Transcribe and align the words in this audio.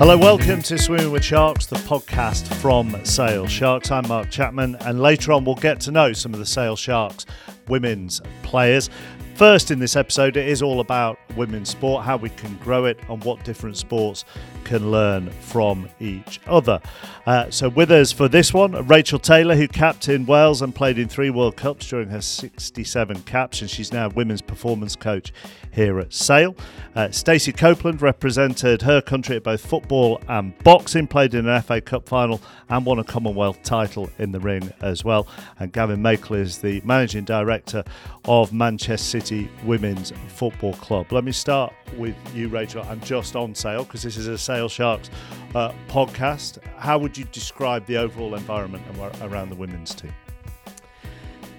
Hello, 0.00 0.16
welcome 0.16 0.62
to 0.62 0.78
Swimming 0.78 1.12
with 1.12 1.22
Sharks, 1.22 1.66
the 1.66 1.76
podcast 1.76 2.46
from 2.54 2.96
Sale 3.04 3.46
Sharks. 3.46 3.90
I'm 3.90 4.08
Mark 4.08 4.30
Chapman, 4.30 4.76
and 4.76 5.02
later 5.02 5.30
on 5.30 5.44
we'll 5.44 5.56
get 5.56 5.78
to 5.80 5.90
know 5.90 6.14
some 6.14 6.32
of 6.32 6.40
the 6.40 6.46
Sale 6.46 6.76
Sharks 6.76 7.26
women's 7.68 8.22
players. 8.42 8.88
First, 9.34 9.70
in 9.70 9.78
this 9.78 9.96
episode, 9.96 10.36
it 10.36 10.46
is 10.46 10.60
all 10.60 10.80
about 10.80 11.18
women's 11.34 11.70
sport, 11.70 12.04
how 12.04 12.18
we 12.18 12.28
can 12.28 12.56
grow 12.56 12.84
it, 12.84 13.00
and 13.08 13.24
what 13.24 13.42
different 13.42 13.78
sports 13.78 14.26
can 14.64 14.90
learn 14.90 15.30
from 15.30 15.88
each 15.98 16.40
other. 16.46 16.78
Uh, 17.24 17.50
so, 17.50 17.70
with 17.70 17.90
us 17.90 18.12
for 18.12 18.28
this 18.28 18.52
one, 18.52 18.86
Rachel 18.86 19.18
Taylor, 19.18 19.56
who 19.56 19.66
captained 19.66 20.28
Wales 20.28 20.60
and 20.60 20.74
played 20.74 20.98
in 20.98 21.08
three 21.08 21.30
World 21.30 21.56
Cups 21.56 21.88
during 21.88 22.10
her 22.10 22.20
67 22.20 23.22
caps, 23.22 23.62
and 23.62 23.70
she's 23.70 23.92
now 23.92 24.10
women's 24.10 24.42
performance 24.42 24.94
coach 24.94 25.32
here 25.72 25.98
at 26.00 26.12
Sale. 26.12 26.54
Uh, 26.94 27.10
Stacey 27.10 27.52
Copeland 27.52 28.02
represented 28.02 28.82
her 28.82 29.00
country 29.00 29.36
at 29.36 29.44
both 29.44 29.64
football 29.64 30.20
and 30.28 30.56
boxing, 30.64 31.06
played 31.06 31.32
in 31.32 31.48
an 31.48 31.62
FA 31.62 31.80
Cup 31.80 32.06
final, 32.06 32.42
and 32.68 32.84
won 32.84 32.98
a 32.98 33.04
Commonwealth 33.04 33.62
title 33.62 34.10
in 34.18 34.32
the 34.32 34.40
ring 34.40 34.70
as 34.82 35.02
well. 35.02 35.26
And 35.58 35.72
Gavin 35.72 36.02
Makel 36.02 36.36
is 36.36 36.58
the 36.58 36.82
managing 36.84 37.24
director 37.24 37.84
of 38.26 38.52
Manchester 38.52 39.19
City 39.19 39.19
Women's 39.64 40.12
Football 40.28 40.74
Club. 40.74 41.12
Let 41.12 41.24
me 41.24 41.32
start 41.32 41.72
with 41.96 42.16
you, 42.34 42.48
Rachel. 42.48 42.82
I'm 42.88 43.00
just 43.00 43.36
on 43.36 43.54
sale 43.54 43.84
because 43.84 44.02
this 44.02 44.16
is 44.16 44.26
a 44.26 44.38
Sale 44.38 44.68
Sharks 44.68 45.10
uh, 45.54 45.72
podcast. 45.88 46.58
How 46.76 46.98
would 46.98 47.18
you 47.18 47.24
describe 47.24 47.84
the 47.86 47.98
overall 47.98 48.34
environment 48.34 48.84
around 49.22 49.50
the 49.50 49.56
women's 49.56 49.94
team? 49.94 50.14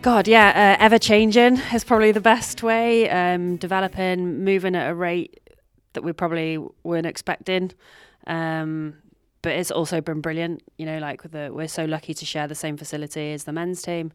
God, 0.01 0.27
yeah, 0.27 0.77
uh, 0.79 0.83
ever 0.83 0.97
changing 0.97 1.57
is 1.73 1.83
probably 1.83 2.11
the 2.11 2.21
best 2.21 2.63
way. 2.63 3.09
Um, 3.09 3.57
developing, 3.57 4.43
moving 4.43 4.75
at 4.75 4.89
a 4.89 4.95
rate 4.95 5.39
that 5.93 6.03
we 6.03 6.11
probably 6.11 6.57
weren't 6.83 7.05
expecting. 7.05 7.71
Um, 8.25 8.95
but 9.41 9.53
it's 9.53 9.71
also 9.71 10.01
been 10.01 10.21
brilliant. 10.21 10.63
You 10.77 10.85
know, 10.85 10.99
like 10.99 11.23
the, 11.31 11.49
we're 11.51 11.67
so 11.67 11.85
lucky 11.85 12.13
to 12.13 12.25
share 12.25 12.47
the 12.47 12.55
same 12.55 12.77
facility 12.77 13.33
as 13.33 13.43
the 13.43 13.51
men's 13.51 13.81
team 13.81 14.11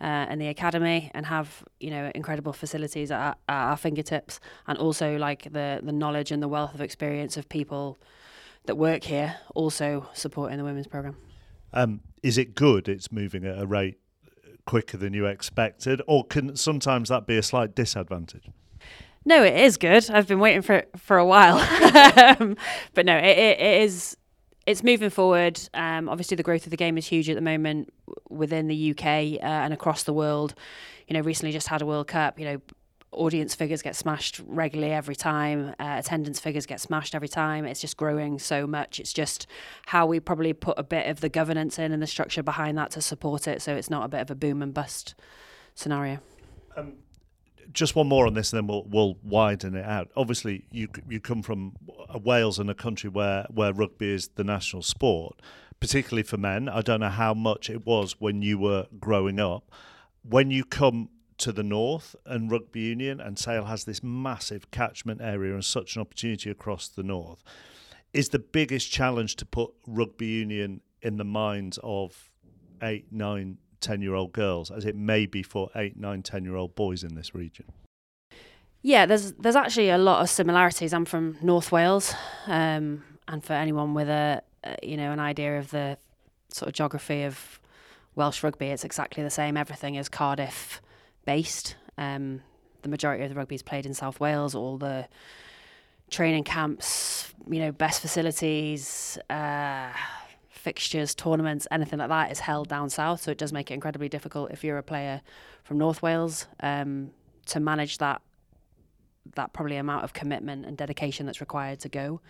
uh, 0.00 0.04
and 0.04 0.40
the 0.40 0.48
academy, 0.48 1.10
and 1.14 1.26
have 1.26 1.64
you 1.80 1.90
know 1.90 2.10
incredible 2.14 2.52
facilities 2.52 3.10
at 3.10 3.20
our, 3.20 3.36
at 3.48 3.70
our, 3.70 3.76
fingertips, 3.76 4.40
and 4.66 4.78
also 4.78 5.16
like 5.16 5.44
the 5.52 5.80
the 5.82 5.92
knowledge 5.92 6.30
and 6.30 6.42
the 6.42 6.48
wealth 6.48 6.74
of 6.74 6.80
experience 6.80 7.36
of 7.36 7.48
people 7.48 7.98
that 8.66 8.76
work 8.76 9.04
here 9.04 9.36
also 9.54 10.08
supporting 10.12 10.58
the 10.58 10.64
women's 10.64 10.86
program. 10.86 11.16
Um, 11.72 12.00
is 12.22 12.38
it 12.38 12.54
good? 12.54 12.88
It's 12.88 13.10
moving 13.10 13.44
at 13.44 13.58
a 13.58 13.66
rate 13.66 13.98
quicker 14.66 14.96
than 14.96 15.14
you 15.14 15.26
expected, 15.26 16.02
or 16.06 16.24
can 16.24 16.54
sometimes 16.56 17.08
that 17.08 17.26
be 17.26 17.36
a 17.36 17.42
slight 17.42 17.74
disadvantage? 17.74 18.48
No, 19.24 19.42
it 19.42 19.56
is 19.56 19.76
good. 19.76 20.08
I've 20.10 20.28
been 20.28 20.40
waiting 20.40 20.62
for 20.62 20.74
it 20.74 20.90
for 20.96 21.18
a 21.18 21.24
while, 21.24 21.58
um, 22.38 22.56
but 22.94 23.04
no, 23.04 23.16
it, 23.16 23.38
it, 23.38 23.60
it 23.60 23.82
is. 23.82 24.16
It's 24.68 24.84
moving 24.84 25.08
forward. 25.08 25.58
Um, 25.72 26.10
obviously, 26.10 26.34
the 26.34 26.42
growth 26.42 26.66
of 26.66 26.70
the 26.70 26.76
game 26.76 26.98
is 26.98 27.06
huge 27.06 27.30
at 27.30 27.36
the 27.36 27.40
moment 27.40 27.90
within 28.28 28.68
the 28.68 28.90
UK 28.90 29.02
uh, 29.42 29.64
and 29.64 29.72
across 29.72 30.02
the 30.02 30.12
world. 30.12 30.54
You 31.06 31.14
know, 31.14 31.22
recently 31.22 31.52
just 31.52 31.68
had 31.68 31.80
a 31.80 31.86
World 31.86 32.08
Cup. 32.08 32.38
You 32.38 32.44
know, 32.44 32.60
audience 33.10 33.54
figures 33.54 33.80
get 33.80 33.96
smashed 33.96 34.42
regularly 34.46 34.92
every 34.92 35.16
time, 35.16 35.70
uh, 35.80 35.96
attendance 35.98 36.38
figures 36.38 36.66
get 36.66 36.82
smashed 36.82 37.14
every 37.14 37.28
time. 37.28 37.64
It's 37.64 37.80
just 37.80 37.96
growing 37.96 38.38
so 38.38 38.66
much. 38.66 39.00
It's 39.00 39.14
just 39.14 39.46
how 39.86 40.04
we 40.04 40.20
probably 40.20 40.52
put 40.52 40.78
a 40.78 40.82
bit 40.82 41.06
of 41.06 41.22
the 41.22 41.30
governance 41.30 41.78
in 41.78 41.90
and 41.90 42.02
the 42.02 42.06
structure 42.06 42.42
behind 42.42 42.76
that 42.76 42.90
to 42.90 43.00
support 43.00 43.48
it 43.48 43.62
so 43.62 43.74
it's 43.74 43.88
not 43.88 44.04
a 44.04 44.08
bit 44.08 44.20
of 44.20 44.30
a 44.30 44.34
boom 44.34 44.60
and 44.60 44.74
bust 44.74 45.14
scenario. 45.74 46.18
Um, 46.76 46.92
just 47.72 47.94
one 47.94 48.08
more 48.08 48.26
on 48.26 48.34
this, 48.34 48.52
and 48.52 48.58
then 48.58 48.66
we'll 48.66 48.84
we'll 48.88 49.16
widen 49.22 49.74
it 49.74 49.84
out. 49.84 50.10
Obviously, 50.16 50.66
you 50.70 50.88
you 51.08 51.20
come 51.20 51.42
from 51.42 51.76
Wales 52.14 52.58
and 52.58 52.70
a 52.70 52.74
country 52.74 53.10
where 53.10 53.46
where 53.50 53.72
rugby 53.72 54.14
is 54.14 54.28
the 54.36 54.44
national 54.44 54.82
sport, 54.82 55.40
particularly 55.80 56.22
for 56.22 56.36
men. 56.36 56.68
I 56.68 56.80
don't 56.82 57.00
know 57.00 57.08
how 57.08 57.34
much 57.34 57.70
it 57.70 57.86
was 57.86 58.16
when 58.20 58.42
you 58.42 58.58
were 58.58 58.86
growing 58.98 59.38
up. 59.40 59.70
When 60.22 60.50
you 60.50 60.64
come 60.64 61.10
to 61.38 61.52
the 61.52 61.62
north 61.62 62.16
and 62.26 62.50
rugby 62.50 62.80
union 62.80 63.20
and 63.20 63.38
Sale 63.38 63.66
has 63.66 63.84
this 63.84 64.02
massive 64.02 64.70
catchment 64.70 65.20
area 65.20 65.54
and 65.54 65.64
such 65.64 65.94
an 65.94 66.02
opportunity 66.02 66.50
across 66.50 66.88
the 66.88 67.04
north 67.04 67.44
is 68.12 68.30
the 68.30 68.38
biggest 68.38 68.90
challenge 68.90 69.36
to 69.36 69.46
put 69.46 69.72
rugby 69.86 70.26
union 70.26 70.80
in 71.00 71.16
the 71.16 71.24
minds 71.24 71.78
of 71.82 72.30
eight, 72.82 73.06
nine, 73.12 73.58
ten 73.80 74.02
year 74.02 74.14
old 74.14 74.32
girls 74.32 74.70
as 74.70 74.84
it 74.84 74.96
may 74.96 75.26
be 75.26 75.42
for 75.42 75.70
eight, 75.74 75.96
nine, 75.96 76.22
ten 76.22 76.44
year 76.44 76.56
old 76.56 76.74
boys 76.74 77.02
in 77.02 77.14
this 77.14 77.34
region. 77.34 77.66
Yeah, 78.82 79.06
there's 79.06 79.32
there's 79.32 79.56
actually 79.56 79.90
a 79.90 79.98
lot 79.98 80.22
of 80.22 80.30
similarities. 80.30 80.92
I'm 80.92 81.04
from 81.04 81.36
North 81.42 81.72
Wales, 81.72 82.14
um, 82.46 83.02
and 83.26 83.44
for 83.44 83.52
anyone 83.52 83.94
with 83.94 84.08
a, 84.08 84.42
a 84.64 84.76
you 84.82 84.96
know 84.96 85.12
an 85.12 85.20
idea 85.20 85.58
of 85.58 85.70
the 85.70 85.98
sort 86.48 86.68
of 86.68 86.74
geography 86.74 87.24
of 87.24 87.60
Welsh 88.14 88.42
rugby, 88.42 88.66
it's 88.66 88.84
exactly 88.84 89.22
the 89.22 89.30
same. 89.30 89.56
Everything 89.56 89.96
is 89.96 90.08
Cardiff 90.08 90.80
based. 91.24 91.76
Um, 91.96 92.42
the 92.82 92.88
majority 92.88 93.24
of 93.24 93.30
the 93.30 93.34
rugby 93.34 93.56
is 93.56 93.62
played 93.62 93.86
in 93.86 93.94
South 93.94 94.20
Wales. 94.20 94.54
All 94.54 94.78
the 94.78 95.08
training 96.10 96.44
camps, 96.44 97.32
you 97.50 97.58
know, 97.58 97.72
best 97.72 98.00
facilities, 98.00 99.18
uh, 99.28 99.90
fixtures, 100.58 101.14
tournaments, 101.14 101.66
anything 101.70 101.98
like 101.98 102.08
that 102.08 102.30
is 102.32 102.40
held 102.40 102.68
down 102.68 102.90
south. 102.90 103.22
So 103.22 103.30
it 103.30 103.38
does 103.38 103.52
make 103.52 103.70
it 103.70 103.74
incredibly 103.74 104.08
difficult 104.08 104.50
if 104.50 104.64
you're 104.64 104.78
a 104.78 104.82
player 104.82 105.22
from 105.64 105.78
North 105.78 106.02
Wales 106.02 106.46
um, 106.60 107.10
to 107.46 107.60
manage 107.60 107.98
that 107.98 108.20
that 109.34 109.52
probably 109.52 109.76
amount 109.76 110.04
of 110.04 110.14
commitment 110.14 110.64
and 110.64 110.76
dedication 110.76 111.26
that's 111.26 111.40
required 111.40 111.78
to 111.80 111.88
go. 111.88 112.20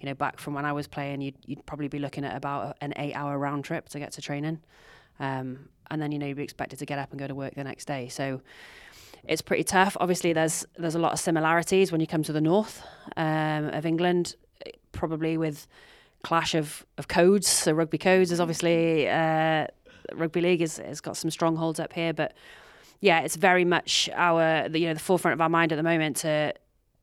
You 0.00 0.06
know, 0.06 0.14
back 0.14 0.40
from 0.40 0.54
when 0.54 0.64
I 0.64 0.72
was 0.72 0.88
playing, 0.88 1.20
you'd, 1.20 1.36
you'd 1.46 1.64
probably 1.66 1.88
be 1.88 2.00
looking 2.00 2.24
at 2.24 2.36
about 2.36 2.76
an 2.80 2.92
eight-hour 2.96 3.38
round 3.38 3.64
trip 3.64 3.88
to 3.90 3.98
get 3.98 4.12
to 4.12 4.22
training. 4.22 4.60
Um, 5.20 5.68
and 5.90 6.02
then 6.02 6.12
you 6.12 6.18
know 6.18 6.26
you'd 6.26 6.36
be 6.36 6.42
expected 6.42 6.78
to 6.80 6.86
get 6.86 6.98
up 6.98 7.10
and 7.10 7.18
go 7.18 7.26
to 7.26 7.34
work 7.34 7.54
the 7.54 7.64
next 7.64 7.86
day. 7.86 8.08
So 8.08 8.42
it's 9.24 9.42
pretty 9.42 9.64
tough. 9.64 9.96
Obviously, 10.00 10.32
there's 10.32 10.66
there's 10.76 10.94
a 10.94 10.98
lot 10.98 11.12
of 11.12 11.20
similarities 11.20 11.90
when 11.92 12.00
you 12.00 12.06
come 12.06 12.22
to 12.24 12.32
the 12.32 12.40
north 12.40 12.82
um, 13.16 13.66
of 13.66 13.86
England, 13.86 14.36
probably 14.92 15.36
with 15.36 15.66
clash 16.22 16.54
of, 16.54 16.84
of 16.96 17.08
codes. 17.08 17.48
So 17.48 17.72
rugby 17.72 17.98
codes 17.98 18.32
is 18.32 18.40
obviously 18.40 19.08
uh, 19.08 19.66
rugby 20.14 20.40
league 20.40 20.60
has, 20.60 20.78
has 20.78 21.00
got 21.00 21.16
some 21.16 21.30
strongholds 21.30 21.80
up 21.80 21.92
here, 21.92 22.12
but 22.12 22.34
yeah, 23.00 23.20
it's 23.20 23.36
very 23.36 23.64
much 23.64 24.08
our 24.14 24.68
the, 24.68 24.78
you 24.80 24.88
know 24.88 24.94
the 24.94 25.00
forefront 25.00 25.34
of 25.34 25.40
our 25.40 25.48
mind 25.48 25.72
at 25.72 25.76
the 25.76 25.82
moment 25.82 26.16
to 26.18 26.52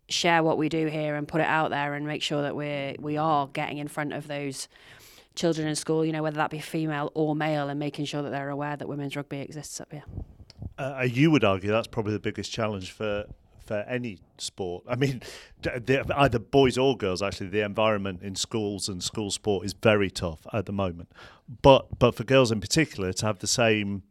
share 0.08 0.44
what 0.44 0.58
we 0.58 0.70
do 0.70 0.88
here 0.88 1.16
and 1.16 1.28
put 1.28 1.42
it 1.42 1.48
out 1.48 1.72
there 1.72 1.94
and 1.94 2.06
make 2.06 2.22
sure 2.22 2.42
that 2.42 2.56
we're 2.56 2.96
we 3.00 3.18
are 3.18 3.48
getting 3.48 3.78
in 3.78 3.88
front 3.88 4.14
of 4.14 4.28
those 4.28 4.68
children 5.36 5.68
in 5.68 5.76
school, 5.76 6.06
you 6.06 6.12
know, 6.12 6.24
whether 6.24 6.38
that 6.38 6.50
be 6.50 6.60
female 6.60 7.12
or 7.14 7.36
male, 7.36 7.70
and 7.70 7.80
making 7.80 8.06
sure 8.06 8.22
that 8.22 8.30
they're 8.30 8.50
aware 8.50 8.76
that 8.76 8.88
women's 8.88 9.16
rugby 9.16 9.40
exists 9.40 9.80
up 9.82 9.92
here. 9.92 10.04
Uh, 10.78 11.06
you 11.10 11.32
would 11.32 11.44
argue 11.44 11.72
that's 11.72 11.88
probably 11.88 12.14
the 12.14 12.20
biggest 12.20 12.52
challenge 12.52 12.92
for 12.92 13.26
for 13.66 13.80
any 13.88 14.20
sport. 14.38 14.84
I 14.88 14.96
mean, 14.96 15.22
either 16.16 16.40
boys 16.40 16.78
or 16.78 16.98
girls. 16.98 17.22
Actually, 17.22 17.50
the 17.50 17.62
environment 17.62 18.22
in 18.22 18.36
schools 18.36 18.88
and 18.90 19.04
school 19.04 19.32
sport 19.32 19.66
is 19.66 19.74
very 19.74 20.10
tough 20.10 20.46
at 20.54 20.66
the 20.66 20.74
moment. 20.74 21.12
But 21.62 22.00
but 22.00 22.16
for 22.16 22.24
girls 22.24 22.52
in 22.52 22.62
particular, 22.62 23.14
to 23.14 23.26
have 23.26 23.40
the 23.40 23.48
same 23.48 24.04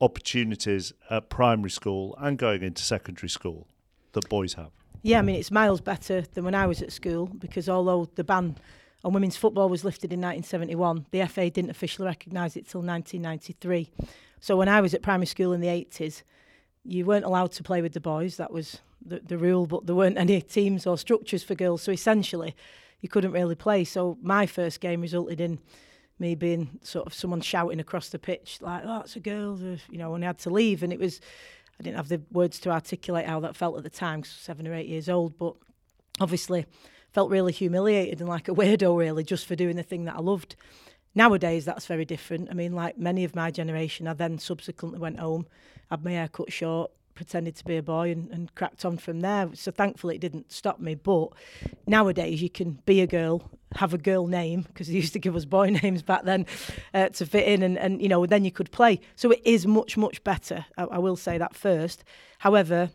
opportunities 0.00 0.92
at 1.10 1.30
primary 1.30 1.70
school 1.70 2.16
and 2.18 2.36
going 2.36 2.62
into 2.62 2.82
secondary 2.82 3.28
school 3.28 3.68
that 4.12 4.28
boys 4.28 4.54
have. 4.54 4.70
Yeah, 5.02 5.18
I 5.18 5.22
mean 5.22 5.36
it's 5.36 5.50
miles 5.50 5.80
better 5.80 6.22
than 6.34 6.44
when 6.44 6.54
I 6.54 6.66
was 6.66 6.82
at 6.82 6.92
school 6.92 7.26
because 7.26 7.68
although 7.68 8.08
the 8.14 8.24
ban 8.24 8.56
on 9.04 9.12
women's 9.12 9.36
football 9.36 9.68
was 9.68 9.84
lifted 9.84 10.12
in 10.12 10.20
1971. 10.20 11.06
The 11.10 11.26
FA 11.26 11.50
didn't 11.50 11.70
officially 11.70 12.06
recognise 12.06 12.56
it 12.56 12.68
till 12.68 12.82
1993. 12.82 13.90
So 14.40 14.56
when 14.56 14.68
I 14.68 14.80
was 14.80 14.94
at 14.94 15.02
primary 15.02 15.26
school 15.26 15.52
in 15.52 15.60
the 15.60 15.68
80s, 15.68 16.22
you 16.84 17.04
weren't 17.04 17.24
allowed 17.24 17.52
to 17.52 17.62
play 17.62 17.82
with 17.82 17.92
the 17.92 18.00
boys. 18.00 18.36
That 18.36 18.52
was 18.52 18.80
the, 19.04 19.20
the 19.20 19.38
rule, 19.38 19.66
but 19.66 19.86
there 19.86 19.94
weren't 19.94 20.18
any 20.18 20.40
teams 20.40 20.86
or 20.86 20.98
structures 20.98 21.42
for 21.42 21.54
girls. 21.54 21.82
So 21.82 21.92
essentially, 21.92 22.56
you 23.00 23.08
couldn't 23.08 23.32
really 23.32 23.54
play. 23.54 23.84
So 23.84 24.18
my 24.22 24.46
first 24.46 24.80
game 24.80 25.00
resulted 25.00 25.40
in 25.40 25.58
me 26.18 26.34
being 26.34 26.78
sort 26.82 27.06
of 27.06 27.14
someone 27.14 27.40
shouting 27.40 27.80
across 27.80 28.08
the 28.08 28.18
pitch 28.18 28.58
like, 28.60 28.82
"Oh, 28.84 29.00
it's 29.00 29.16
a 29.16 29.20
girl," 29.20 29.54
uh, 29.54 29.76
you 29.90 29.98
know, 29.98 30.14
and 30.14 30.24
I 30.24 30.28
had 30.28 30.38
to 30.40 30.50
leave, 30.50 30.82
and 30.82 30.92
it 30.92 31.00
was. 31.00 31.20
I 31.80 31.82
didn't 31.82 31.96
have 31.96 32.08
the 32.08 32.22
words 32.30 32.60
to 32.60 32.70
articulate 32.70 33.26
how 33.26 33.40
that 33.40 33.56
felt 33.56 33.76
at 33.76 33.82
the 33.82 33.90
time, 33.90 34.22
seven 34.24 34.68
or 34.68 34.74
eight 34.74 34.86
years 34.86 35.08
old, 35.08 35.36
but 35.36 35.56
obviously 36.20 36.66
felt 37.12 37.30
really 37.30 37.52
humiliated 37.52 38.20
and 38.20 38.28
like 38.28 38.48
a 38.48 38.54
weirdo, 38.54 38.96
really, 38.96 39.24
just 39.24 39.46
for 39.46 39.56
doing 39.56 39.76
the 39.76 39.82
thing 39.82 40.04
that 40.04 40.16
I 40.16 40.20
loved. 40.20 40.54
Nowadays, 41.14 41.64
that's 41.64 41.86
very 41.86 42.04
different. 42.04 42.50
I 42.50 42.54
mean, 42.54 42.72
like 42.72 42.98
many 42.98 43.24
of 43.24 43.34
my 43.34 43.50
generation, 43.50 44.06
I 44.06 44.14
then 44.14 44.38
subsequently 44.38 44.98
went 44.98 45.18
home, 45.18 45.46
had 45.92 46.04
my 46.04 46.12
hair 46.12 46.28
cut 46.28 46.50
short, 46.50 46.90
pretended 47.14 47.54
to 47.56 47.64
be 47.64 47.76
a 47.76 47.82
boy, 47.82 48.10
and, 48.10 48.30
and 48.30 48.54
cracked 48.54 48.84
on 48.86 48.96
from 48.96 49.20
there. 49.20 49.50
So 49.52 49.70
thankfully, 49.70 50.14
it 50.14 50.20
didn't 50.22 50.50
stop 50.50 50.80
me. 50.80 50.94
But 50.94 51.28
nowadays, 51.86 52.40
you 52.40 52.48
can 52.48 52.78
be 52.86 53.02
a 53.02 53.06
girl, 53.06 53.50
have 53.76 53.92
a 53.92 53.98
girl 53.98 54.26
name, 54.26 54.62
because 54.62 54.88
they 54.88 54.94
used 54.94 55.12
to 55.12 55.18
give 55.18 55.36
us 55.36 55.44
boy 55.44 55.68
names 55.82 56.02
back 56.02 56.24
then 56.24 56.46
uh, 56.94 57.10
to 57.10 57.26
fit 57.26 57.46
in, 57.46 57.62
and, 57.62 57.78
and, 57.78 58.00
you 58.00 58.08
know, 58.08 58.24
then 58.24 58.42
you 58.42 58.50
could 58.50 58.72
play. 58.72 59.00
So 59.16 59.30
it 59.32 59.42
is 59.44 59.66
much, 59.66 59.98
much 59.98 60.24
better. 60.24 60.64
I, 60.78 60.84
I 60.84 60.98
will 60.98 61.16
say 61.16 61.36
that 61.36 61.54
first. 61.54 62.04
However, 62.38 62.90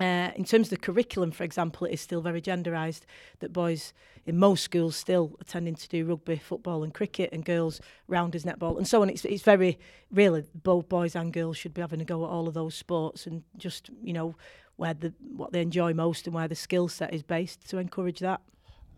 Uh, 0.00 0.30
in 0.34 0.44
terms 0.44 0.68
of 0.68 0.70
the 0.70 0.76
curriculum, 0.78 1.30
for 1.30 1.44
example, 1.44 1.86
it 1.86 1.92
is 1.92 2.00
still 2.00 2.22
very 2.22 2.40
genderised. 2.40 3.02
That 3.40 3.52
boys 3.52 3.92
in 4.24 4.38
most 4.38 4.64
schools 4.64 4.96
still 4.96 5.36
are 5.40 5.44
tending 5.44 5.74
to 5.74 5.88
do 5.88 6.06
rugby, 6.06 6.36
football, 6.36 6.82
and 6.82 6.94
cricket, 6.94 7.30
and 7.32 7.44
girls 7.44 7.80
rounders, 8.08 8.44
netball, 8.44 8.78
and 8.78 8.88
so 8.88 9.02
on. 9.02 9.10
It's 9.10 9.26
it's 9.26 9.42
very 9.42 9.78
really 10.10 10.44
both 10.54 10.88
boys 10.88 11.14
and 11.14 11.32
girls 11.32 11.58
should 11.58 11.74
be 11.74 11.82
having 11.82 12.00
a 12.00 12.04
go 12.04 12.24
at 12.24 12.30
all 12.30 12.48
of 12.48 12.54
those 12.54 12.74
sports 12.74 13.26
and 13.26 13.42
just 13.58 13.90
you 14.02 14.14
know 14.14 14.34
where 14.76 14.94
the 14.94 15.12
what 15.36 15.52
they 15.52 15.60
enjoy 15.60 15.92
most 15.92 16.26
and 16.26 16.34
where 16.34 16.48
the 16.48 16.54
skill 16.54 16.88
set 16.88 17.12
is 17.12 17.22
based 17.22 17.68
to 17.68 17.76
encourage 17.76 18.20
that. 18.20 18.40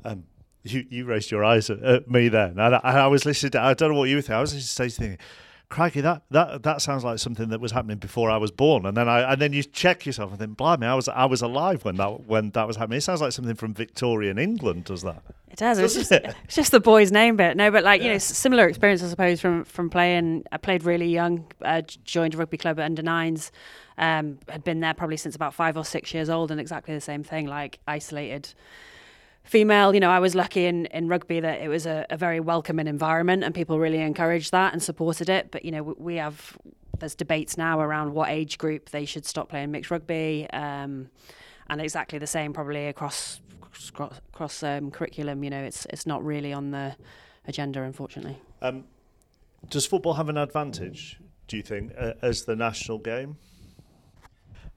Um, 0.04 0.24
you 0.62 0.86
you 0.88 1.04
raised 1.04 1.32
your 1.32 1.44
eyes 1.44 1.68
at, 1.68 1.82
at 1.82 2.08
me 2.08 2.28
then, 2.28 2.58
and 2.60 2.76
I, 2.76 2.78
I, 2.78 3.06
was 3.08 3.26
listening. 3.26 3.50
To, 3.52 3.60
I 3.60 3.74
don't 3.74 3.92
know 3.92 3.98
what 3.98 4.08
you 4.08 4.16
were 4.16 4.22
thinking. 4.22 4.36
I 4.36 4.40
was 4.40 4.74
thinking 4.74 5.18
crikey, 5.72 6.02
that, 6.02 6.22
that 6.30 6.62
that 6.62 6.82
sounds 6.82 7.02
like 7.02 7.18
something 7.18 7.48
that 7.48 7.60
was 7.60 7.72
happening 7.72 7.96
before 7.96 8.30
I 8.30 8.36
was 8.36 8.50
born. 8.50 8.86
And 8.86 8.96
then 8.96 9.08
I 9.08 9.32
and 9.32 9.40
then 9.40 9.52
you 9.52 9.62
check 9.62 10.06
yourself 10.06 10.30
and 10.30 10.38
think, 10.38 10.56
blimey, 10.56 10.86
I 10.86 10.94
was 10.94 11.08
I 11.08 11.24
was 11.24 11.42
alive 11.42 11.84
when 11.84 11.96
that 11.96 12.26
when 12.26 12.50
that 12.50 12.66
was 12.66 12.76
happening. 12.76 12.98
It 12.98 13.02
sounds 13.02 13.20
like 13.20 13.32
something 13.32 13.56
from 13.56 13.74
Victorian 13.74 14.38
England, 14.38 14.84
does 14.84 15.02
that? 15.02 15.22
It 15.50 15.58
does. 15.58 15.78
It's 15.78 15.94
just, 15.94 16.12
it? 16.12 16.34
it's 16.44 16.54
just 16.54 16.70
the 16.70 16.80
boy's 16.80 17.10
name 17.10 17.36
bit. 17.36 17.56
No, 17.56 17.70
but 17.70 17.82
like 17.82 18.00
yeah. 18.00 18.08
you 18.08 18.12
know, 18.12 18.18
similar 18.18 18.68
experience, 18.68 19.02
I 19.02 19.08
suppose, 19.08 19.40
from 19.40 19.64
from 19.64 19.90
playing. 19.90 20.44
I 20.52 20.58
played 20.58 20.84
really 20.84 21.08
young. 21.08 21.46
Uh, 21.60 21.82
joined 22.04 22.34
a 22.34 22.36
rugby 22.36 22.58
club 22.58 22.78
at 22.78 22.84
under 22.84 23.02
nines. 23.02 23.50
Um, 23.98 24.38
had 24.48 24.64
been 24.64 24.80
there 24.80 24.94
probably 24.94 25.16
since 25.16 25.34
about 25.34 25.54
five 25.54 25.76
or 25.76 25.84
six 25.84 26.14
years 26.14 26.30
old, 26.30 26.50
and 26.50 26.60
exactly 26.60 26.94
the 26.94 27.00
same 27.00 27.24
thing. 27.24 27.46
Like 27.46 27.80
isolated 27.88 28.54
female, 29.44 29.94
you 29.94 30.00
know, 30.00 30.10
I 30.10 30.18
was 30.18 30.34
lucky 30.34 30.66
in, 30.66 30.86
in 30.86 31.08
rugby 31.08 31.40
that 31.40 31.60
it 31.60 31.68
was 31.68 31.86
a, 31.86 32.06
a, 32.10 32.16
very 32.16 32.40
welcoming 32.40 32.86
environment 32.86 33.44
and 33.44 33.54
people 33.54 33.78
really 33.78 33.98
encouraged 33.98 34.52
that 34.52 34.72
and 34.72 34.82
supported 34.82 35.28
it. 35.28 35.50
But, 35.50 35.64
you 35.64 35.70
know, 35.70 35.82
we 35.98 36.16
have, 36.16 36.56
there's 36.98 37.14
debates 37.14 37.58
now 37.58 37.80
around 37.80 38.14
what 38.14 38.28
age 38.28 38.58
group 38.58 38.90
they 38.90 39.04
should 39.04 39.26
stop 39.26 39.48
playing 39.48 39.70
mixed 39.70 39.90
rugby. 39.90 40.48
Um, 40.52 41.10
and 41.68 41.80
exactly 41.80 42.18
the 42.18 42.26
same 42.26 42.52
probably 42.52 42.86
across 42.86 43.40
across, 43.88 44.18
across 44.32 44.62
um, 44.62 44.90
curriculum. 44.90 45.42
You 45.42 45.50
know, 45.50 45.62
it's 45.62 45.86
it's 45.86 46.06
not 46.06 46.24
really 46.24 46.52
on 46.52 46.70
the 46.70 46.94
agenda, 47.46 47.82
unfortunately. 47.82 48.38
Um, 48.60 48.84
does 49.68 49.86
football 49.86 50.14
have 50.14 50.28
an 50.28 50.36
advantage, 50.36 51.18
do 51.48 51.56
you 51.56 51.62
think, 51.62 51.92
uh, 51.98 52.12
as 52.20 52.44
the 52.44 52.56
national 52.56 52.98
game? 52.98 53.36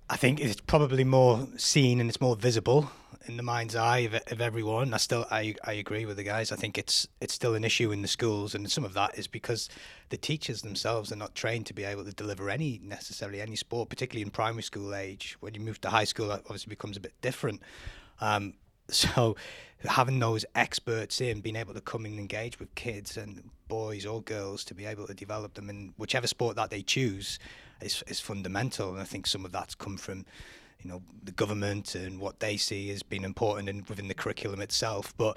I 0.09 0.17
think 0.17 0.39
it's 0.39 0.61
probably 0.61 1.03
more 1.03 1.47
seen 1.57 1.99
and 1.99 2.09
it's 2.09 2.21
more 2.21 2.35
visible 2.35 2.91
in 3.27 3.37
the 3.37 3.43
mind's 3.43 3.75
eye 3.75 3.99
of, 3.99 4.13
of 4.13 4.41
everyone. 4.41 4.93
I 4.93 4.97
still 4.97 5.25
I, 5.31 5.55
I 5.63 5.73
agree 5.73 6.05
with 6.05 6.17
the 6.17 6.23
guys. 6.23 6.51
I 6.51 6.55
think 6.55 6.77
it's 6.77 7.07
it's 7.21 7.33
still 7.33 7.55
an 7.55 7.63
issue 7.63 7.91
in 7.91 8.01
the 8.01 8.07
schools, 8.07 8.55
and 8.55 8.69
some 8.69 8.85
of 8.85 8.93
that 8.93 9.17
is 9.17 9.27
because 9.27 9.69
the 10.09 10.17
teachers 10.17 10.61
themselves 10.61 11.11
are 11.11 11.17
not 11.17 11.35
trained 11.35 11.65
to 11.67 11.73
be 11.73 11.83
able 11.83 12.05
to 12.05 12.13
deliver 12.13 12.49
any 12.49 12.79
necessarily 12.83 13.41
any 13.41 13.55
sport, 13.55 13.89
particularly 13.89 14.21
in 14.21 14.29
primary 14.29 14.63
school 14.63 14.93
age. 14.93 15.37
When 15.39 15.53
you 15.53 15.61
move 15.61 15.81
to 15.81 15.89
high 15.89 16.03
school, 16.03 16.27
that 16.29 16.41
obviously 16.45 16.69
becomes 16.69 16.97
a 16.97 17.01
bit 17.01 17.13
different. 17.21 17.61
Um, 18.21 18.53
so 18.89 19.35
having 19.83 20.19
those 20.19 20.45
experts 20.55 21.21
in, 21.21 21.41
being 21.41 21.55
able 21.55 21.73
to 21.73 21.81
come 21.81 22.05
and 22.05 22.19
engage 22.19 22.59
with 22.59 22.73
kids 22.75 23.17
and 23.17 23.49
boys 23.67 24.05
or 24.05 24.21
girls 24.21 24.63
to 24.65 24.73
be 24.73 24.85
able 24.85 25.07
to 25.07 25.13
develop 25.13 25.55
them 25.55 25.69
in 25.69 25.93
whichever 25.97 26.27
sport 26.27 26.55
that 26.55 26.69
they 26.69 26.81
choose 26.81 27.39
is 27.81 28.03
is 28.07 28.19
fundamental. 28.19 28.91
And 28.91 29.01
I 29.01 29.05
think 29.05 29.27
some 29.27 29.45
of 29.45 29.51
that's 29.51 29.75
come 29.75 29.97
from 29.97 30.25
you 30.85 30.91
know 30.91 31.01
the 31.23 31.31
government 31.31 31.95
and 31.95 32.19
what 32.19 32.39
they 32.39 32.57
see 32.57 32.91
as 32.91 33.01
being 33.01 33.23
important 33.23 33.67
in, 33.67 33.83
within 33.89 34.07
the 34.07 34.13
curriculum 34.13 34.61
itself. 34.61 35.15
But 35.17 35.35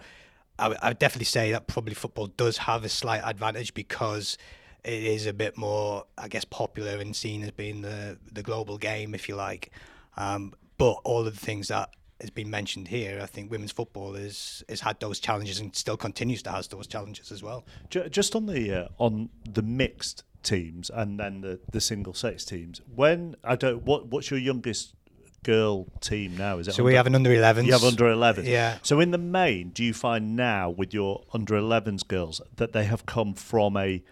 I, 0.58 0.68
would 0.68 0.98
definitely 0.98 1.24
say 1.24 1.52
that 1.52 1.66
probably 1.66 1.94
football 1.94 2.26
does 2.26 2.58
have 2.58 2.84
a 2.84 2.88
slight 2.88 3.22
advantage 3.24 3.72
because 3.72 4.36
it 4.84 5.02
is 5.02 5.26
a 5.26 5.32
bit 5.32 5.56
more, 5.56 6.04
I 6.18 6.28
guess, 6.28 6.44
popular 6.44 6.98
and 6.98 7.16
seen 7.16 7.42
as 7.42 7.50
being 7.52 7.80
the 7.80 8.18
the 8.30 8.42
global 8.42 8.76
game, 8.76 9.14
if 9.14 9.26
you 9.28 9.36
like. 9.36 9.70
Um, 10.18 10.52
but 10.76 11.00
all 11.04 11.26
of 11.26 11.34
the 11.34 11.46
things 11.46 11.68
that 11.68 11.90
has 12.20 12.30
been 12.30 12.50
mentioned 12.50 12.88
here, 12.88 13.20
I 13.22 13.26
think 13.26 13.50
women's 13.50 13.72
football 13.72 14.16
is 14.16 14.62
has 14.68 14.82
had 14.82 15.00
those 15.00 15.18
challenges 15.18 15.60
and 15.60 15.74
still 15.74 15.96
continues 15.96 16.42
to 16.42 16.50
have 16.50 16.68
those 16.68 16.86
challenges 16.86 17.32
as 17.32 17.42
well. 17.42 17.64
Just 17.88 18.36
on 18.36 18.44
the 18.44 18.84
uh, 18.84 18.88
on 18.98 19.30
the 19.48 19.62
mixed 19.62 20.24
teams 20.42 20.90
and 20.90 21.18
then 21.18 21.40
the, 21.40 21.60
the 21.72 21.80
single 21.80 22.14
sex 22.14 22.44
teams. 22.44 22.80
When 22.94 23.36
I 23.44 23.56
don't 23.56 23.82
what 23.84 24.06
what's 24.06 24.30
your 24.30 24.40
youngest 24.40 24.94
girl 25.42 25.86
team 26.00 26.36
now? 26.36 26.58
Is 26.58 26.68
it? 26.68 26.72
So 26.72 26.82
under, 26.82 26.86
we 26.86 26.94
have 26.94 27.06
an 27.06 27.14
under 27.14 27.30
11s. 27.30 27.66
You 27.66 27.72
have 27.72 27.84
under 27.84 28.04
11s. 28.04 28.44
Yeah. 28.46 28.78
So 28.82 29.00
in 29.00 29.10
the 29.10 29.18
main, 29.18 29.70
do 29.70 29.84
you 29.84 29.94
find 29.94 30.36
now 30.36 30.70
with 30.70 30.92
your 30.92 31.22
under 31.32 31.54
11s 31.54 32.06
girls 32.06 32.40
that 32.56 32.72
they 32.72 32.84
have 32.84 33.06
come 33.06 33.34
from 33.34 33.76
a 33.76 34.02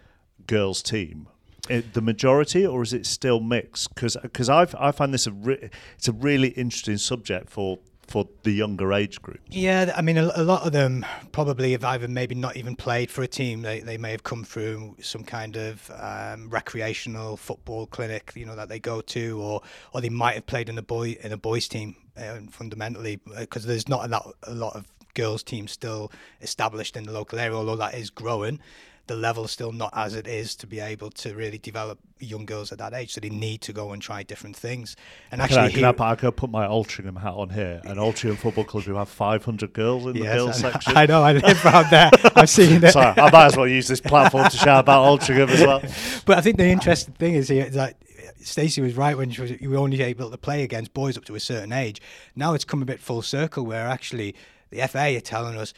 girls 0.45 0.81
team? 0.81 1.27
Uh, 1.69 1.81
the 1.93 2.01
majority, 2.01 2.65
or 2.65 2.81
is 2.81 2.93
it 2.93 3.05
still 3.05 3.39
mixed? 3.39 3.93
Because 3.93 4.49
I 4.49 4.67
I 4.79 4.91
find 4.91 5.13
this 5.13 5.27
a 5.27 5.31
re- 5.31 5.69
it's 5.97 6.07
a 6.07 6.13
really 6.13 6.49
interesting 6.49 6.97
subject 6.97 7.49
for 7.49 7.79
for 8.07 8.27
the 8.43 8.51
younger 8.51 8.93
age 8.93 9.21
group? 9.21 9.39
Yeah, 9.49 9.93
I 9.95 10.01
mean, 10.01 10.17
a, 10.17 10.31
a, 10.35 10.43
lot 10.43 10.65
of 10.65 10.71
them 10.71 11.05
probably 11.31 11.73
have 11.73 11.83
either 11.83 12.07
maybe 12.07 12.35
not 12.35 12.55
even 12.55 12.75
played 12.75 13.11
for 13.11 13.21
a 13.21 13.27
team. 13.27 13.61
They, 13.61 13.81
they 13.81 13.97
may 13.97 14.11
have 14.11 14.23
come 14.23 14.43
through 14.43 14.95
some 15.01 15.23
kind 15.23 15.55
of 15.57 15.91
um, 15.99 16.49
recreational 16.49 17.37
football 17.37 17.85
clinic, 17.87 18.31
you 18.35 18.45
know, 18.45 18.55
that 18.55 18.69
they 18.69 18.79
go 18.79 19.01
to, 19.01 19.41
or 19.41 19.61
or 19.93 20.01
they 20.01 20.09
might 20.09 20.35
have 20.35 20.45
played 20.45 20.69
in 20.69 20.77
a 20.77 20.81
boy 20.81 21.17
in 21.21 21.31
a 21.31 21.37
boys 21.37 21.67
team. 21.67 21.95
Uh, 22.17 22.39
fundamentally, 22.49 23.19
because 23.37 23.63
uh, 23.63 23.67
there's 23.67 23.87
not 23.87 24.03
a 24.03 24.07
lot, 24.07 24.33
a 24.41 24.53
lot 24.53 24.75
of 24.75 24.87
girls 25.13 25.43
teams 25.43 25.71
still 25.71 26.11
established 26.41 26.97
in 26.97 27.03
the 27.03 27.11
local 27.11 27.37
area, 27.37 27.55
although 27.55 27.75
that 27.75 27.93
is 27.93 28.09
growing 28.09 28.59
the 29.07 29.15
level 29.15 29.47
still 29.47 29.71
not 29.71 29.91
as 29.93 30.15
it 30.15 30.27
is 30.27 30.55
to 30.55 30.67
be 30.67 30.79
able 30.79 31.09
to 31.09 31.33
really 31.33 31.57
develop 31.57 31.97
young 32.19 32.45
girls 32.45 32.71
at 32.71 32.77
that 32.77 32.93
age. 32.93 33.13
So 33.13 33.21
they 33.21 33.29
need 33.29 33.61
to 33.61 33.73
go 33.73 33.91
and 33.91 34.01
try 34.01 34.23
different 34.23 34.55
things. 34.55 34.95
And 35.31 35.41
actually, 35.41 35.55
can 35.55 35.65
I, 35.65 35.69
can 35.69 35.79
here, 35.79 36.05
I, 36.05 36.11
I 36.11 36.15
can 36.15 36.31
put 36.33 36.49
my 36.49 36.67
Altrincham 36.67 37.19
hat 37.19 37.33
on 37.33 37.49
here? 37.49 37.81
An 37.85 37.97
Altrincham 37.97 38.37
Football 38.37 38.65
Club 38.65 38.83
who 38.83 38.95
have 38.95 39.09
500 39.09 39.73
girls 39.73 40.05
in 40.05 40.15
yes, 40.15 40.23
the 40.23 40.37
girls 40.37 40.63
I, 40.63 40.71
section. 40.71 40.93
I 40.97 41.05
know, 41.05 41.23
I 41.23 41.33
live 41.33 41.65
around 41.65 41.89
there. 41.89 42.11
I've 42.35 42.49
seen 42.49 42.83
it. 42.83 42.91
Sorry, 42.91 43.19
I 43.19 43.31
might 43.31 43.45
as 43.45 43.57
well 43.57 43.67
use 43.67 43.87
this 43.87 44.01
platform 44.01 44.49
to 44.49 44.57
shout 44.57 44.81
about 44.81 45.19
Altrincham 45.19 45.49
as 45.49 45.61
well. 45.61 45.81
But 46.25 46.37
I 46.37 46.41
think 46.41 46.57
the 46.57 46.67
interesting 46.67 47.13
thing 47.13 47.35
is 47.35 47.47
here 47.47 47.65
is 47.65 47.75
that 47.75 47.95
Stacey 48.41 48.81
was 48.81 48.95
right 48.95 49.17
when 49.17 49.29
she 49.31 49.41
was 49.41 49.61
you 49.61 49.69
were 49.69 49.77
only 49.77 50.01
able 50.01 50.29
to 50.29 50.37
play 50.37 50.63
against 50.63 50.93
boys 50.93 51.17
up 51.17 51.25
to 51.25 51.35
a 51.35 51.39
certain 51.39 51.71
age. 51.71 52.01
Now 52.35 52.53
it's 52.53 52.65
come 52.65 52.81
a 52.81 52.85
bit 52.85 52.99
full 52.99 53.21
circle 53.21 53.65
where 53.65 53.87
actually 53.87 54.35
the 54.69 54.85
FA 54.87 55.15
are 55.15 55.21
telling 55.21 55.57
us 55.57 55.73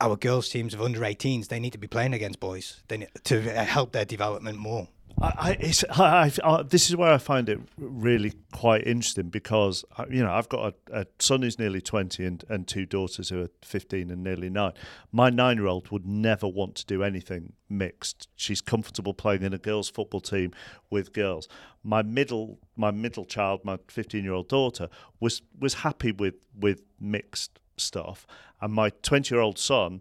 our 0.00 0.16
girls 0.16 0.48
teams 0.48 0.74
of 0.74 0.80
under 0.80 1.00
18s 1.00 1.48
they 1.48 1.60
need 1.60 1.72
to 1.72 1.78
be 1.78 1.86
playing 1.86 2.12
against 2.12 2.40
boys 2.40 2.82
they 2.88 2.98
need, 2.98 3.08
to 3.24 3.38
uh, 3.50 3.64
help 3.64 3.92
their 3.92 4.04
development 4.04 4.58
more 4.58 4.88
I, 5.22 5.72
I, 5.90 6.30
I, 6.44 6.62
this 6.62 6.90
is 6.90 6.96
where 6.96 7.10
I 7.10 7.16
find 7.16 7.48
it 7.48 7.58
really 7.78 8.34
quite 8.52 8.86
interesting 8.86 9.30
because 9.30 9.82
you 10.10 10.22
know 10.22 10.30
I've 10.30 10.48
got 10.50 10.74
a, 10.92 11.00
a, 11.00 11.06
son 11.18 11.40
who's 11.40 11.58
nearly 11.58 11.80
twenty 11.80 12.26
and, 12.26 12.44
and 12.50 12.68
two 12.68 12.84
daughters 12.84 13.30
who 13.30 13.40
are 13.40 13.48
fifteen 13.62 14.10
and 14.10 14.22
nearly 14.22 14.50
nine. 14.50 14.72
My 15.12 15.30
nine-year-old 15.30 15.90
would 15.90 16.06
never 16.06 16.46
want 16.46 16.74
to 16.76 16.86
do 16.86 17.02
anything 17.02 17.54
mixed. 17.70 18.28
She's 18.36 18.60
comfortable 18.60 19.14
playing 19.14 19.42
in 19.42 19.54
a 19.54 19.58
girls' 19.58 19.88
football 19.88 20.20
team 20.20 20.52
with 20.90 21.14
girls. 21.14 21.48
My 21.82 22.02
middle 22.02 22.58
my 22.76 22.90
middle 22.90 23.24
child, 23.24 23.64
my 23.64 23.78
fifteen-year-old 23.88 24.48
daughter, 24.48 24.90
was 25.18 25.40
was 25.58 25.74
happy 25.74 26.12
with 26.12 26.34
with 26.54 26.82
mixed 27.00 27.58
stuff. 27.76 28.26
And 28.60 28.72
my 28.72 28.90
20 28.90 29.34
year 29.34 29.40
old 29.40 29.58
son 29.58 30.00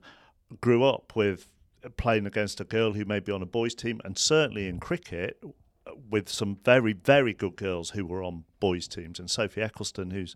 grew 0.62 0.84
up 0.84 1.16
with 1.16 1.48
playing 1.98 2.26
against 2.26 2.60
a 2.60 2.64
girl 2.64 2.94
who 2.94 3.06
may 3.06 3.20
be 3.20 3.32
on 3.32 3.42
a 3.42 3.46
boys' 3.46 3.76
team, 3.76 4.02
and 4.04 4.18
certainly 4.18 4.68
in 4.68 4.80
cricket 4.80 5.44
with 6.10 6.30
some 6.30 6.58
very, 6.64 6.94
very 6.94 7.34
good 7.34 7.56
girls 7.56 7.92
who 7.92 8.06
were 8.06 8.24
on 8.24 8.44
boys' 8.60 8.88
teams. 8.88 9.20
And 9.20 9.30
Sophie 9.30 9.62
Ecclestone, 9.62 10.12
who's 10.12 10.36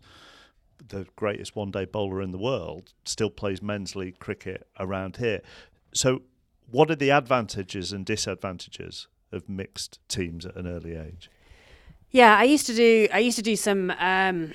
the 0.88 1.06
greatest 1.16 1.56
one 1.56 1.70
day 1.70 1.84
bowler 1.84 2.22
in 2.22 2.30
the 2.30 2.38
world, 2.38 2.92
still 3.04 3.30
plays 3.30 3.60
men's 3.62 3.96
league 3.96 4.18
cricket 4.18 4.66
around 4.78 5.16
here. 5.16 5.40
So, 5.92 6.22
what 6.70 6.90
are 6.90 6.96
the 6.96 7.10
advantages 7.10 7.92
and 7.92 8.06
disadvantages 8.06 9.08
of 9.32 9.48
mixed 9.48 9.98
teams 10.08 10.46
at 10.46 10.56
an 10.56 10.66
early 10.66 10.96
age? 10.96 11.30
Yeah, 12.10 12.36
I 12.36 12.44
used 12.44 12.66
to 12.66 12.74
do. 12.74 13.08
I 13.12 13.18
used 13.18 13.36
to 13.36 13.42
do 13.42 13.56
some 13.56 13.92
um, 13.98 14.52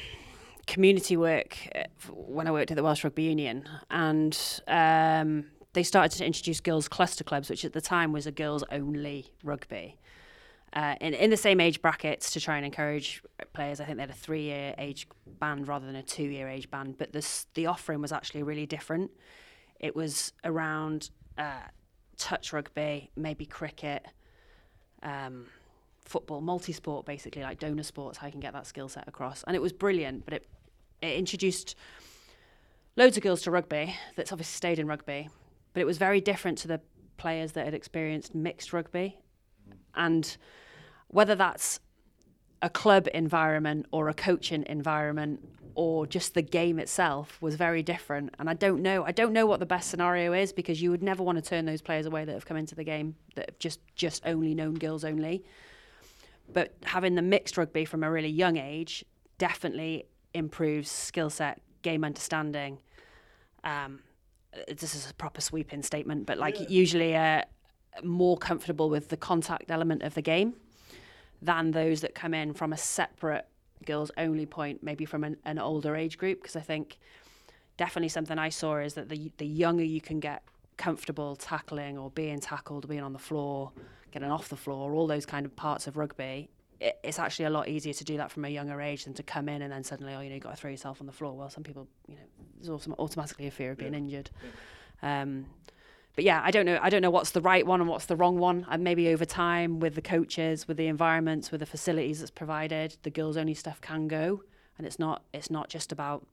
community 0.68 1.18
work 1.18 1.58
uh, 1.76 1.84
when 2.12 2.48
I 2.48 2.52
worked 2.52 2.72
at 2.72 2.78
the 2.78 2.84
Welsh 2.84 3.04
Rugby 3.04 3.24
Union, 3.24 3.68
and 3.90 4.38
um, 4.68 5.46
they 5.74 5.84
started 5.84 6.18
to 6.18 6.26
introduce 6.26 6.60
girls' 6.60 6.88
cluster 6.88 7.24
clubs, 7.24 7.50
which 7.50 7.66
at 7.66 7.74
the 7.74 7.82
time 7.82 8.12
was 8.12 8.26
a 8.26 8.32
girls-only 8.32 9.34
rugby. 9.44 9.98
Uh, 10.74 10.96
in, 11.00 11.14
in 11.14 11.30
the 11.30 11.38
same 11.38 11.62
age 11.62 11.82
brackets 11.82 12.32
to 12.32 12.40
try 12.42 12.58
and 12.58 12.66
encourage 12.66 13.24
players. 13.54 13.80
I 13.80 13.86
think 13.86 13.96
they 13.96 14.02
had 14.04 14.10
a 14.10 14.14
three 14.14 14.44
year 14.44 14.76
age 14.78 15.08
band 15.40 15.70
rather 15.70 15.86
than 15.86 15.96
a 15.96 16.04
two 16.04 16.24
year 16.24 16.50
age 16.50 16.70
band, 16.70 16.98
but 16.98 17.14
this, 17.14 17.48
the 17.54 17.68
offering 17.68 18.02
was 18.02 18.12
actually 18.12 18.44
really 18.44 18.66
different. 18.66 19.12
It 19.80 19.96
was 19.96 20.34
around 20.44 21.12
uh, 21.38 21.62
touch 22.18 22.52
rugby, 22.52 23.10
maybe 23.16 23.46
cricket, 23.46 24.06
um, 25.02 25.46
football, 26.04 26.42
multi 26.42 26.74
sport, 26.74 27.06
basically, 27.06 27.42
like 27.42 27.60
donor 27.60 27.84
sports, 27.84 28.18
how 28.18 28.28
you 28.28 28.32
can 28.32 28.42
get 28.42 28.54
that 28.54 28.68
skill 28.68 28.90
set 28.90 29.08
across. 29.08 29.44
And 29.48 29.56
it 29.56 29.62
was 29.62 29.72
brilliant, 29.72 30.26
but 30.26 30.34
it 30.34 30.48
it 31.02 31.18
introduced 31.18 31.76
loads 32.96 33.18
of 33.18 33.24
girls 33.24 33.42
to 33.44 33.52
rugby 33.52 33.96
that's 34.16 34.32
obviously 34.32 34.56
stayed 34.56 34.80
in 34.80 34.88
rugby, 34.88 35.30
but 35.74 35.82
it 35.82 35.86
was 35.86 35.98
very 35.98 36.22
different 36.22 36.58
to 36.60 36.68
the 36.68 36.82
players 37.18 37.54
that 37.54 37.66
had 37.66 37.74
experienced 37.74 38.36
mixed 38.36 38.74
rugby. 38.74 39.20
And 39.96 40.36
whether 41.08 41.36
that's 41.36 41.80
a 42.62 42.70
club 42.70 43.08
environment 43.14 43.86
or 43.92 44.10
a 44.10 44.14
coaching 44.14 44.64
environment 44.68 45.48
or 45.76 46.08
just 46.08 46.34
the 46.34 46.42
game 46.42 46.80
itself 46.80 47.42
was 47.42 47.56
very 47.56 47.84
different. 47.84 48.34
And 48.40 48.50
I 48.50 48.54
don't 48.54 48.82
know. 48.82 49.04
I 49.04 49.12
don't 49.12 49.34
know 49.34 49.46
what 49.46 49.60
the 49.60 49.66
best 49.66 49.90
scenario 49.90 50.34
is 50.34 50.54
because 50.54 50.82
you 50.82 50.90
would 50.90 51.04
never 51.04 51.22
want 51.22 51.38
to 51.38 51.42
turn 51.42 51.66
those 51.66 51.82
players 51.82 52.06
away 52.06 52.24
that 52.26 52.32
have 52.32 52.46
come 52.46 52.58
into 52.58 52.76
the 52.76 52.84
game 52.84 53.16
that 53.36 53.50
have 53.50 53.60
just 53.60 53.80
just 53.96 54.26
only 54.26 54.56
known 54.56 54.76
girls 54.76 55.04
only. 55.04 55.44
But 56.52 56.74
having 56.84 57.16
the 57.16 57.22
mixed 57.22 57.58
rugby 57.58 57.86
from 57.86 58.04
a 58.04 58.12
really 58.12 58.30
young 58.30 58.58
age 58.58 59.04
definitely 59.38 60.06
improves 60.36 60.90
skill 60.92 61.30
set, 61.30 61.62
game 61.82 62.04
understanding. 62.04 62.80
Um, 63.64 64.00
this 64.68 64.96
is 64.96 65.10
a 65.10 65.14
proper 65.16 65.42
sweeping 65.42 65.82
statement, 65.82 66.26
but 66.26 66.38
like 66.38 66.60
yeah. 66.60 66.68
usually 66.70 67.16
uh, 67.16 67.42
more 68.04 68.38
comfortable 68.38 68.90
with 68.90 69.10
the 69.10 69.18
contact 69.18 69.72
element 69.72 70.04
of 70.04 70.14
the 70.14 70.22
game 70.22 70.54
than 71.42 71.72
those 71.72 72.02
that 72.02 72.16
come 72.16 72.34
in 72.34 72.54
from 72.54 72.74
a 72.74 72.78
separate 72.78 73.48
girls 73.86 74.12
only 74.18 74.46
point, 74.46 74.82
maybe 74.82 75.06
from 75.06 75.24
an, 75.24 75.38
an 75.46 75.60
older 75.60 75.96
age 75.96 76.18
group. 76.18 76.42
Because 76.42 76.56
I 76.56 76.62
think 76.62 76.98
definitely 77.78 78.10
something 78.10 78.40
I 78.40 78.50
saw 78.50 78.78
is 78.78 78.94
that 78.94 79.10
the 79.10 79.32
the 79.38 79.46
younger 79.46 79.84
you 79.84 80.02
can 80.02 80.20
get 80.20 80.44
comfortable 80.78 81.36
tackling 81.36 81.98
or 81.98 82.10
being 82.12 82.40
tackled, 82.40 82.88
being 82.88 83.04
on 83.04 83.14
the 83.14 83.20
floor, 83.20 83.72
getting 84.12 84.32
off 84.32 84.50
the 84.50 84.56
floor, 84.56 84.94
all 84.94 85.08
those 85.08 85.26
kind 85.26 85.46
of 85.46 85.56
parts 85.56 85.88
of 85.88 85.98
rugby, 85.98 86.50
it, 86.80 86.98
it's 87.04 87.20
actually 87.20 87.46
a 87.46 87.50
lot 87.50 87.68
easier 87.68 87.94
to 87.94 88.04
do 88.04 88.18
that 88.18 88.32
from 88.32 88.46
a 88.46 88.50
younger 88.50 88.82
age 88.82 89.06
than 89.06 89.14
to 89.16 89.24
come 89.24 89.50
in 89.50 89.62
and 89.62 89.72
then 89.72 89.84
suddenly, 89.84 90.14
oh, 90.14 90.22
you 90.22 90.30
know, 90.30 90.36
you 90.36 90.42
got 90.42 90.52
to 90.52 90.58
throw 90.58 90.72
yourself 90.72 91.02
on 91.02 91.08
the 91.08 91.14
floor. 91.14 91.34
Well, 91.34 91.50
some 91.50 91.64
people, 91.64 91.88
you 92.08 92.16
know, 92.16 92.22
there's 92.58 92.70
also 92.70 92.96
automatically 93.00 93.48
a 93.48 93.52
fear 93.52 93.72
of 93.72 93.78
being 93.78 93.94
yeah. 93.94 94.00
injured. 94.00 94.30
Yeah. 95.02 95.22
Um, 95.22 95.46
but 96.16 96.24
yeah, 96.24 96.42
I 96.44 96.52
don't 96.52 96.66
know. 96.66 96.80
I 96.82 96.90
don't 96.90 97.02
know 97.02 97.10
what's 97.10 97.32
the 97.32 97.42
right 97.42 97.66
one 97.66 97.82
and 97.82 97.90
what's 97.90 98.06
the 98.06 98.16
wrong 98.16 98.38
one. 98.38 98.66
And 98.70 98.84
maybe 98.84 99.10
over 99.10 99.26
time, 99.26 99.80
with 99.80 99.96
the 99.96 100.02
coaches, 100.02 100.68
with 100.68 100.78
the 100.78 100.88
environments, 100.88 101.52
with 101.52 101.60
the 101.60 101.66
facilities 101.66 102.20
that's 102.20 102.32
provided, 102.32 102.96
the 103.04 103.10
girls 103.10 103.36
only 103.36 103.54
stuff 103.54 103.82
can 103.82 104.08
go, 104.08 104.42
and 104.78 104.88
it's 104.88 104.98
not. 104.98 105.24
It's 105.34 105.52
not 105.52 105.68
just 105.68 105.92
about 105.92 106.26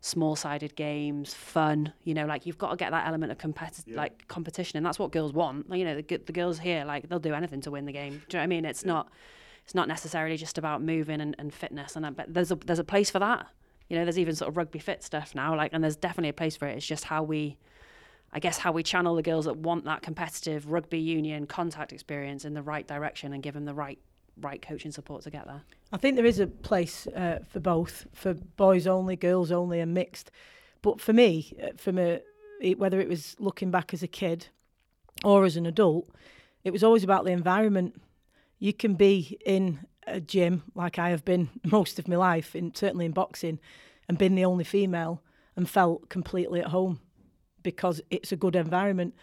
small-sided 0.00 0.76
games, 0.76 1.34
fun. 1.34 1.92
You 2.04 2.14
know, 2.14 2.26
like 2.26 2.46
you've 2.46 2.58
got 2.58 2.70
to 2.70 2.76
get 2.76 2.92
that 2.92 3.08
element 3.08 3.32
of 3.32 3.38
competi- 3.38 3.82
yeah. 3.86 3.96
like 3.96 4.28
competition, 4.28 4.76
and 4.76 4.86
that's 4.86 5.00
what 5.00 5.10
girls 5.10 5.32
want. 5.32 5.66
You 5.74 5.84
know, 5.84 6.00
the 6.00 6.16
the 6.18 6.32
girls 6.32 6.60
here, 6.60 6.84
like 6.84 7.08
they'll 7.08 7.18
do 7.18 7.34
anything 7.34 7.60
to 7.62 7.72
win 7.72 7.86
the 7.86 7.92
game. 7.92 8.12
Do 8.12 8.14
you 8.14 8.20
know 8.34 8.38
what 8.38 8.44
I 8.44 8.46
mean? 8.46 8.64
It's 8.64 8.84
yeah. 8.84 8.92
not. 8.92 9.08
It's 9.64 9.74
not 9.74 9.88
necessarily 9.88 10.36
just 10.36 10.58
about 10.58 10.82
moving 10.82 11.20
and, 11.20 11.36
and 11.38 11.52
fitness, 11.52 11.96
and 11.96 12.16
but 12.16 12.32
there's 12.32 12.50
a 12.50 12.56
there's 12.56 12.78
a 12.78 12.84
place 12.84 13.10
for 13.10 13.18
that. 13.18 13.46
You 13.88 13.98
know, 13.98 14.04
there's 14.04 14.18
even 14.18 14.34
sort 14.34 14.48
of 14.48 14.56
rugby 14.56 14.78
fit 14.78 15.02
stuff 15.02 15.34
now, 15.34 15.54
like, 15.56 15.72
and 15.72 15.84
there's 15.84 15.96
definitely 15.96 16.30
a 16.30 16.34
place 16.34 16.56
for 16.56 16.66
it. 16.66 16.76
It's 16.76 16.86
just 16.86 17.04
how 17.04 17.22
we 17.22 17.58
I 18.32 18.38
guess 18.38 18.58
how 18.58 18.72
we 18.72 18.82
channel 18.82 19.14
the 19.14 19.22
girls 19.22 19.44
that 19.44 19.58
want 19.58 19.84
that 19.84 20.02
competitive 20.02 20.70
rugby 20.70 20.98
union 20.98 21.46
contact 21.46 21.92
experience 21.92 22.44
in 22.44 22.54
the 22.54 22.62
right 22.62 22.86
direction 22.86 23.32
and 23.32 23.42
give 23.42 23.54
them 23.54 23.66
the 23.66 23.74
right 23.74 23.98
right 24.40 24.62
coaching 24.62 24.90
support 24.90 25.22
to 25.22 25.30
get 25.30 25.46
there. 25.46 25.62
I 25.92 25.98
think 25.98 26.16
there 26.16 26.24
is 26.24 26.40
a 26.40 26.46
place 26.46 27.06
uh, 27.08 27.40
for 27.46 27.60
both, 27.60 28.06
for 28.14 28.32
boys 28.32 28.86
only, 28.86 29.14
girls 29.14 29.52
only, 29.52 29.80
and 29.80 29.92
mixed. 29.92 30.30
But 30.80 31.00
for 31.00 31.12
me, 31.12 31.54
uh, 31.62 31.68
from 31.76 31.98
a 31.98 32.22
whether 32.76 33.00
it 33.00 33.08
was 33.08 33.36
looking 33.38 33.70
back 33.70 33.92
as 33.92 34.02
a 34.02 34.08
kid 34.08 34.46
or 35.24 35.44
as 35.44 35.56
an 35.56 35.66
adult, 35.66 36.08
it 36.64 36.70
was 36.70 36.82
always 36.82 37.04
about 37.04 37.24
the 37.24 37.32
environment. 37.32 38.00
You 38.62 38.72
can 38.72 38.94
be 38.94 39.40
in 39.44 39.80
a 40.06 40.20
gym 40.20 40.62
like 40.76 40.96
I 40.96 41.10
have 41.10 41.24
been 41.24 41.50
most 41.64 41.98
of 41.98 42.06
my 42.06 42.14
life, 42.14 42.54
in 42.54 42.72
certainly 42.76 43.06
in 43.06 43.10
boxing, 43.10 43.58
and 44.08 44.16
been 44.16 44.36
the 44.36 44.44
only 44.44 44.62
female 44.62 45.20
and 45.56 45.68
felt 45.68 46.08
completely 46.08 46.60
at 46.60 46.68
home 46.68 47.00
because 47.64 48.00
it's 48.08 48.30
a 48.30 48.36
good 48.36 48.54
environment. 48.54 49.16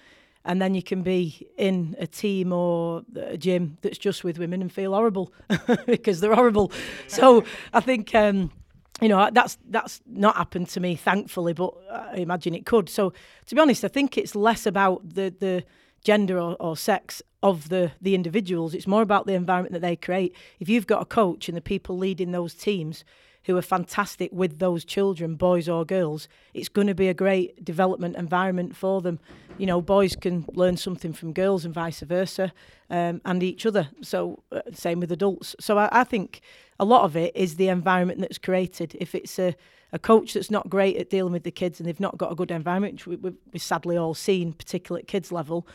And 0.43 0.61
then 0.61 0.75
you 0.75 0.83
can 0.83 1.03
be 1.03 1.47
in 1.57 1.95
a 1.99 2.05
team 2.05 2.51
or 2.51 3.03
a 3.15 3.37
gym 3.37 3.77
that's 3.81 3.97
just 3.97 4.25
with 4.25 4.39
women 4.39 4.61
and 4.61 4.69
feel 4.69 4.93
horrible 4.93 5.31
because 5.85 6.19
they're 6.19 6.35
horrible. 6.35 6.73
So 7.07 7.45
I 7.71 7.79
think 7.79 8.13
um, 8.13 8.51
you 8.99 9.07
know 9.07 9.29
that's 9.31 9.57
that's 9.69 10.01
not 10.05 10.35
happened 10.35 10.67
to 10.69 10.81
me, 10.81 10.97
thankfully, 10.97 11.53
but 11.53 11.73
I 11.89 12.17
imagine 12.17 12.53
it 12.55 12.65
could. 12.65 12.89
So 12.89 13.13
to 13.45 13.55
be 13.55 13.61
honest, 13.61 13.85
I 13.85 13.87
think 13.87 14.17
it's 14.17 14.35
less 14.35 14.65
about 14.65 15.13
the 15.13 15.33
the 15.39 15.63
gender 16.03 16.37
or, 16.39 16.57
or 16.59 16.75
sex 16.75 17.21
of 17.41 17.69
the 17.69 17.91
the 18.01 18.15
individuals. 18.15 18.73
It's 18.73 18.87
more 18.87 19.01
about 19.01 19.25
the 19.25 19.33
environment 19.33 19.73
that 19.73 19.81
they 19.81 19.95
create. 19.95 20.35
If 20.59 20.69
you've 20.69 20.87
got 20.87 21.01
a 21.01 21.05
coach 21.05 21.47
and 21.47 21.57
the 21.57 21.61
people 21.61 21.97
leading 21.97 22.31
those 22.31 22.53
teams 22.53 23.03
who 23.45 23.57
are 23.57 23.61
fantastic 23.61 24.31
with 24.31 24.59
those 24.59 24.83
children, 24.83 25.35
boys 25.35 25.69
or 25.69 25.85
girls, 25.85 26.27
it's 26.53 26.69
going 26.69 26.87
to 26.87 26.93
be 26.93 27.07
a 27.07 27.13
great 27.13 27.63
development 27.63 28.15
environment 28.15 28.75
for 28.75 29.01
them. 29.01 29.19
You 29.57 29.65
know, 29.65 29.81
boys 29.81 30.15
can 30.15 30.45
learn 30.53 30.77
something 30.77 31.13
from 31.13 31.33
girls 31.33 31.65
and 31.65 31.73
vice 31.73 32.01
versa, 32.01 32.53
um, 32.89 33.21
and 33.25 33.41
each 33.41 33.65
other. 33.65 33.89
So, 34.01 34.43
uh, 34.51 34.61
same 34.73 34.99
with 34.99 35.11
adults. 35.11 35.55
So, 35.59 35.77
I, 35.77 35.89
I 35.91 36.03
think 36.03 36.41
a 36.79 36.85
lot 36.85 37.03
of 37.03 37.15
it 37.15 37.35
is 37.35 37.55
the 37.55 37.69
environment 37.69 38.19
that's 38.21 38.37
created. 38.37 38.95
If 38.99 39.15
it's 39.15 39.39
a 39.39 39.55
a 39.91 39.99
coach 39.99 40.33
that's 40.33 40.51
not 40.51 40.69
great 40.69 40.97
at 40.97 41.09
dealing 41.09 41.33
with 41.33 41.43
the 41.43 41.51
kids 41.51 41.79
and 41.79 41.87
they've 41.87 41.99
not 41.99 42.17
got 42.17 42.31
a 42.31 42.35
good 42.35 42.51
environment, 42.51 42.93
which 42.93 43.07
we, 43.07 43.15
we, 43.15 43.33
we've 43.51 43.61
sadly 43.61 43.97
all 43.97 44.13
seen, 44.13 44.53
particularly 44.53 45.01
at 45.01 45.07
kids 45.07 45.31
level, 45.31 45.67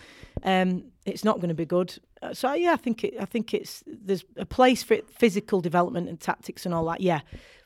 um, 0.42 0.84
it's 1.04 1.24
not 1.24 1.36
going 1.36 1.48
to 1.48 1.54
be 1.54 1.66
good. 1.66 1.98
Uh, 2.22 2.32
so 2.32 2.54
yeah, 2.54 2.72
I 2.72 2.76
think 2.76 3.04
it, 3.04 3.14
I 3.20 3.24
think 3.24 3.52
it's 3.52 3.82
there's 3.86 4.24
a 4.36 4.46
place 4.46 4.82
for 4.82 4.94
it, 4.94 5.10
physical 5.10 5.60
development 5.60 6.08
and 6.08 6.20
tactics 6.20 6.64
and 6.64 6.74
all 6.74 6.84
that. 6.86 7.00
Yeah, 7.00 7.20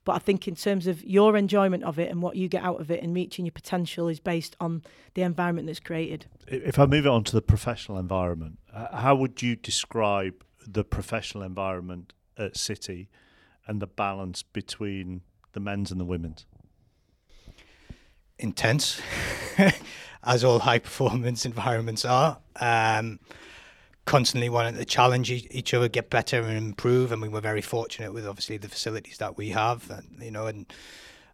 but 0.05 0.13
I 0.13 0.19
think 0.19 0.49
in 0.49 0.55
terms 0.55 0.87
of 0.87 1.05
your 1.05 1.37
enjoyment 1.37 1.85
of 1.85 1.99
it 1.99 2.11
and 2.11 2.23
what 2.23 2.37
you 2.37 2.49
get 2.49 2.65
out 2.65 2.81
of 2.81 2.91
it 2.91 3.03
and 3.03 3.15
reaching 3.15 3.45
your 3.45 3.53
potential 3.53 4.09
is 4.09 4.21
based 4.21 4.57
on 4.59 4.83
the 5.15 5.23
environment 5.23 5.67
that's 5.67 5.81
created. 5.81 6.27
If 6.47 6.79
I 6.79 6.87
move 6.87 7.05
it 7.05 7.11
on 7.11 7.25
to 7.25 7.33
the 7.33 7.43
professional 7.43 7.99
environment, 7.99 8.59
how 8.73 9.15
would 9.17 9.43
you 9.43 9.55
describe 9.55 10.45
the 10.67 10.85
professional 10.85 11.45
environment 11.45 12.15
at 12.37 12.57
City 12.57 13.11
and 13.67 13.83
the 13.83 13.87
balance 13.87 14.43
between 14.43 15.21
the 15.53 15.61
men's 15.61 15.91
and 15.91 16.01
the 16.01 16.05
women's? 16.05 16.47
Intense, 18.39 19.01
as 20.25 20.45
all 20.45 20.61
high 20.61 20.79
performance 20.79 21.45
environments 21.45 22.05
are. 22.05 22.39
Um, 22.61 23.19
constantly 24.09 24.49
wanting 24.49 24.75
to 24.75 24.85
challenge 24.87 25.31
each 25.31 25.75
other, 25.75 25.87
get 25.87 26.09
better 26.09 26.41
and 26.41 26.57
improve. 26.57 27.13
And 27.13 27.21
we 27.21 27.29
were 27.29 27.43
very 27.43 27.61
fortunate 27.61 28.15
with 28.15 28.27
obviously 28.27 28.57
the 28.57 28.69
facilities 28.69 29.19
that 29.19 29.37
we 29.37 29.51
have, 29.51 29.91
and, 29.91 30.23
you 30.23 30.31
know, 30.31 30.47
and 30.47 30.73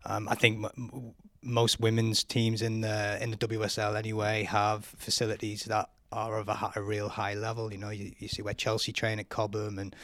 um, 0.05 0.29
I 0.29 0.35
think 0.35 0.65
m- 0.65 1.15
most 1.41 1.79
women's 1.79 2.25
teams 2.25 2.63
in 2.63 2.81
the 2.81 3.23
in 3.23 3.31
the 3.31 3.37
WSL 3.37 3.97
anyway 3.97 4.43
have 4.45 4.85
facilities 4.85 5.65
that 5.65 5.91
are 6.11 6.39
of 6.39 6.49
a, 6.49 6.73
a 6.75 6.83
real 6.83 7.09
high 7.09 7.35
level. 7.35 7.73
You 7.73 7.79
know, 7.79 7.91
you, 7.91 8.13
you, 8.19 8.29
see 8.29 8.43
where 8.43 8.55
Chelsea 8.55 8.93
train 8.93 9.19
at 9.19 9.29
Cobham 9.29 9.79
and 9.79 9.95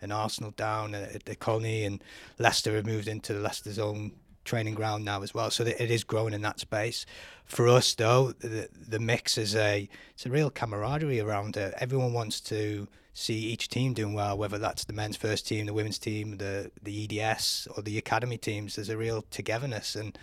and 0.00 0.12
Arsenal 0.12 0.52
down 0.52 0.94
at, 0.94 1.24
the 1.24 1.36
Colney 1.36 1.84
and 1.84 2.02
Leicester 2.38 2.74
have 2.76 2.86
moved 2.86 3.08
into 3.08 3.34
the 3.34 3.40
Leicester 3.40 3.72
Zone 3.72 4.12
training 4.44 4.74
ground 4.74 5.04
now 5.04 5.22
as 5.22 5.34
well. 5.34 5.50
So 5.50 5.64
it 5.64 5.90
is 5.90 6.04
growing 6.04 6.32
in 6.32 6.42
that 6.42 6.60
space. 6.60 7.04
For 7.44 7.68
us, 7.68 7.94
though, 7.94 8.32
the, 8.38 8.68
the 8.88 8.98
mix 8.98 9.36
is 9.36 9.54
a 9.54 9.88
it's 10.14 10.26
a 10.26 10.30
real 10.30 10.50
camaraderie 10.50 11.20
around 11.20 11.56
it. 11.56 11.74
Everyone 11.78 12.12
wants 12.12 12.40
to 12.42 12.88
see 13.12 13.38
each 13.38 13.68
team 13.68 13.94
doing 13.94 14.14
well, 14.14 14.36
whether 14.36 14.58
that's 14.58 14.84
the 14.84 14.92
men's 14.92 15.16
first 15.16 15.46
team, 15.46 15.66
the 15.66 15.74
women's 15.74 15.98
team, 15.98 16.38
the 16.38 16.70
the 16.82 17.20
EDS 17.20 17.68
or 17.76 17.82
the 17.82 17.98
academy 17.98 18.38
teams. 18.38 18.76
There's 18.76 18.88
a 18.88 18.96
real 18.96 19.24
togetherness, 19.30 19.96
and 19.96 20.18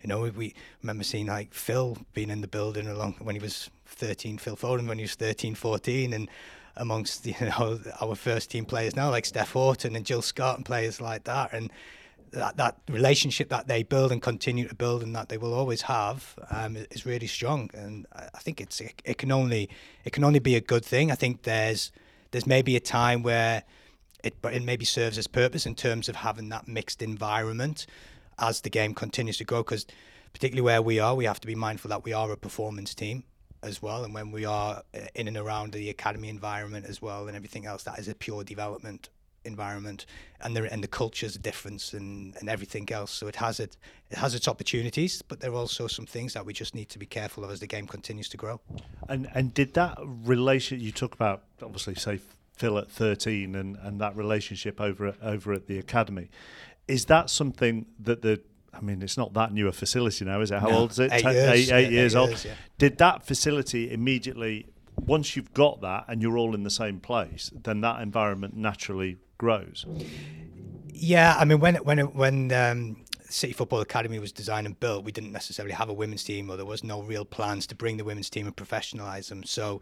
you 0.00 0.08
know 0.08 0.20
we, 0.20 0.30
we 0.30 0.54
remember 0.82 1.04
seeing 1.04 1.26
like 1.26 1.54
Phil 1.54 1.98
being 2.14 2.30
in 2.30 2.40
the 2.40 2.48
building 2.48 2.86
along 2.86 3.16
when 3.20 3.34
he 3.34 3.40
was 3.40 3.70
13, 3.86 4.38
Phil 4.38 4.56
Foden 4.56 4.86
when 4.86 4.98
he 4.98 5.04
was 5.04 5.14
13, 5.14 5.54
14, 5.54 6.12
and 6.12 6.28
amongst 6.78 7.26
you 7.26 7.34
know 7.40 7.80
our 8.00 8.14
first 8.14 8.50
team 8.50 8.64
players 8.64 8.96
now 8.96 9.10
like 9.10 9.26
Steph 9.26 9.52
Houghton 9.52 9.94
and 9.94 10.06
Jill 10.06 10.22
Scott 10.22 10.56
and 10.56 10.64
players 10.64 11.00
like 11.00 11.24
that, 11.24 11.52
and 11.52 11.70
that, 12.32 12.56
that 12.56 12.76
relationship 12.88 13.48
that 13.48 13.68
they 13.68 13.82
build 13.82 14.12
and 14.12 14.20
continue 14.20 14.68
to 14.68 14.74
build 14.74 15.02
and 15.02 15.14
that 15.14 15.28
they 15.28 15.38
will 15.38 15.54
always 15.54 15.82
have 15.82 16.38
um, 16.50 16.76
is 16.90 17.06
really 17.06 17.26
strong. 17.26 17.70
And 17.74 18.06
I 18.12 18.38
think 18.38 18.60
it's 18.60 18.80
it, 18.80 19.00
it, 19.04 19.18
can 19.18 19.32
only 19.32 19.68
it 20.04 20.12
can 20.12 20.24
only 20.24 20.38
be 20.38 20.56
a 20.56 20.60
good 20.60 20.84
thing. 20.84 21.10
I 21.10 21.14
think 21.14 21.42
there's 21.42 21.90
there's 22.30 22.46
maybe 22.46 22.76
a 22.76 22.80
time 22.80 23.22
where 23.22 23.64
it 24.22 24.40
but 24.42 24.54
it 24.54 24.62
maybe 24.62 24.84
serves 24.84 25.18
its 25.18 25.26
purpose 25.26 25.66
in 25.66 25.74
terms 25.74 26.08
of 26.08 26.16
having 26.16 26.48
that 26.50 26.68
mixed 26.68 27.02
environment 27.02 27.86
as 28.38 28.60
the 28.60 28.70
game 28.70 28.94
continues 28.94 29.38
to 29.38 29.44
grow 29.44 29.62
because 29.62 29.86
particularly 30.32 30.62
where 30.62 30.82
we 30.82 30.98
are 30.98 31.14
we 31.14 31.24
have 31.24 31.40
to 31.40 31.46
be 31.46 31.54
mindful 31.54 31.88
that 31.88 32.04
we 32.04 32.12
are 32.12 32.30
a 32.32 32.36
performance 32.36 32.94
team 32.94 33.24
as 33.62 33.82
well 33.82 34.04
and 34.04 34.14
when 34.14 34.30
we 34.30 34.44
are 34.44 34.82
uh, 34.94 34.98
in 35.14 35.28
and 35.28 35.36
around 35.36 35.72
the 35.72 35.90
academy 35.90 36.28
environment 36.28 36.86
as 36.86 37.02
well 37.02 37.26
and 37.26 37.36
everything 37.36 37.66
else 37.66 37.82
that 37.82 37.98
is 37.98 38.08
a 38.08 38.14
pure 38.14 38.44
development 38.44 39.08
environment 39.48 40.06
and 40.40 40.54
the 40.54 40.72
and 40.72 40.82
the 40.82 40.88
culture's 40.88 41.36
difference 41.36 41.92
and, 41.92 42.36
and 42.38 42.48
everything 42.48 42.90
else. 42.92 43.10
So 43.10 43.26
it 43.26 43.36
has 43.36 43.58
it 43.58 43.76
it 44.10 44.18
has 44.18 44.34
its 44.34 44.46
opportunities, 44.46 45.22
but 45.22 45.40
there 45.40 45.50
are 45.50 45.56
also 45.56 45.88
some 45.88 46.06
things 46.06 46.34
that 46.34 46.46
we 46.46 46.52
just 46.52 46.74
need 46.74 46.88
to 46.90 46.98
be 46.98 47.06
careful 47.06 47.44
of 47.44 47.50
as 47.50 47.60
the 47.60 47.66
game 47.66 47.86
continues 47.86 48.28
to 48.30 48.36
grow. 48.36 48.60
And 49.08 49.28
and 49.34 49.52
did 49.52 49.74
that 49.74 49.98
relation 50.00 50.78
you 50.80 50.92
talk 50.92 51.14
about 51.14 51.42
obviously 51.62 51.96
say 51.96 52.20
Phil 52.52 52.78
at 52.78 52.90
13 52.90 53.54
and, 53.54 53.76
and 53.76 54.00
that 54.00 54.16
relationship 54.16 54.80
over 54.80 55.14
over 55.22 55.52
at 55.52 55.66
the 55.66 55.78
academy, 55.78 56.28
is 56.86 57.06
that 57.06 57.30
something 57.30 57.86
that 57.98 58.22
the 58.22 58.40
I 58.72 58.80
mean, 58.80 59.02
it's 59.02 59.16
not 59.16 59.34
that 59.34 59.52
new 59.52 59.68
a 59.68 59.72
facility 59.72 60.24
now, 60.24 60.40
is 60.40 60.50
it? 60.50 60.60
How 60.60 60.68
no, 60.68 60.78
old 60.78 60.90
is 60.92 60.98
it? 60.98 61.12
Eight, 61.12 61.24
years, 61.24 61.36
eight, 61.36 61.72
eight, 61.72 61.72
eight 61.72 61.92
years, 61.92 62.14
eight 62.14 62.18
old. 62.18 62.28
Years, 62.30 62.44
yeah. 62.44 62.54
Did 62.78 62.98
that 62.98 63.26
facility 63.26 63.90
immediately 63.90 64.66
once 65.06 65.36
you've 65.36 65.52
got 65.54 65.80
that 65.80 66.04
and 66.08 66.22
you're 66.22 66.36
all 66.36 66.54
in 66.54 66.62
the 66.62 66.70
same 66.70 67.00
place, 67.00 67.50
then 67.54 67.80
that 67.82 68.00
environment 68.00 68.56
naturally 68.56 69.18
grows. 69.38 69.86
Yeah, 70.92 71.36
I 71.38 71.44
mean 71.44 71.60
when 71.60 71.76
when 71.76 71.98
when 71.98 72.52
um, 72.52 73.04
City 73.28 73.52
Football 73.52 73.80
Academy 73.80 74.18
was 74.18 74.32
designed 74.32 74.66
and 74.66 74.78
built, 74.78 75.04
we 75.04 75.12
didn't 75.12 75.32
necessarily 75.32 75.74
have 75.74 75.88
a 75.88 75.92
women's 75.92 76.24
team, 76.24 76.50
or 76.50 76.56
there 76.56 76.66
was 76.66 76.82
no 76.82 77.02
real 77.02 77.24
plans 77.24 77.66
to 77.68 77.74
bring 77.74 77.96
the 77.96 78.04
women's 78.04 78.30
team 78.30 78.46
and 78.46 78.56
professionalise 78.56 79.28
them. 79.28 79.44
So 79.44 79.80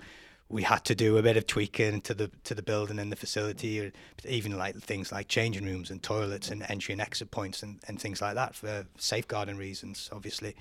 we 0.49 0.63
had 0.63 0.85
to 0.85 0.95
do 0.95 1.19
a 1.19 1.23
bit 1.23 1.37
of 1.37 1.47
tweaking 1.47 2.01
to 2.03 2.15
the 2.15 2.31
to 2.45 2.55
the 2.55 2.63
building 2.63 2.99
and 2.99 3.11
the 3.11 3.17
facility, 3.17 3.81
or 3.81 3.93
even 4.25 4.57
like 4.57 4.77
things 4.77 5.11
like 5.11 5.29
changing 5.29 5.65
rooms 5.65 5.91
and 5.91 6.03
toilets 6.03 6.51
and 6.51 6.65
entry 6.69 6.93
and 6.93 7.01
exit 7.01 7.31
points 7.31 7.63
and, 7.63 7.81
and 7.89 8.01
things 8.01 8.21
like 8.21 8.35
that 8.35 8.55
for 8.55 8.87
safeguarding 8.97 9.57
reasons, 9.57 10.09
obviously. 10.13 10.55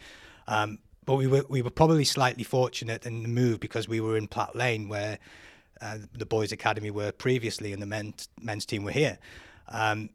Um, 0.48 0.80
but 1.06 1.16
we 1.16 1.28
were 1.28 1.46
we 1.50 1.62
were 1.62 1.70
probably 1.70 2.06
slightly 2.06 2.44
fortunate 2.44 3.06
in 3.06 3.22
the 3.22 3.30
move 3.30 3.60
because 3.60 3.88
we 3.88 4.00
were 4.00 4.18
in 4.18 4.28
Platt 4.28 4.56
Lane 4.56 4.90
where 4.90 5.20
uh, 5.82 6.00
the 6.14 6.26
boys' 6.26 6.52
academy 6.52 6.90
were 6.90 7.12
previously 7.12 7.72
and 7.72 7.82
the 7.82 7.88
men's 7.88 8.28
men's 8.42 8.66
team 8.66 8.84
were 8.84 8.92
here. 8.92 9.20
Um, 9.68 10.10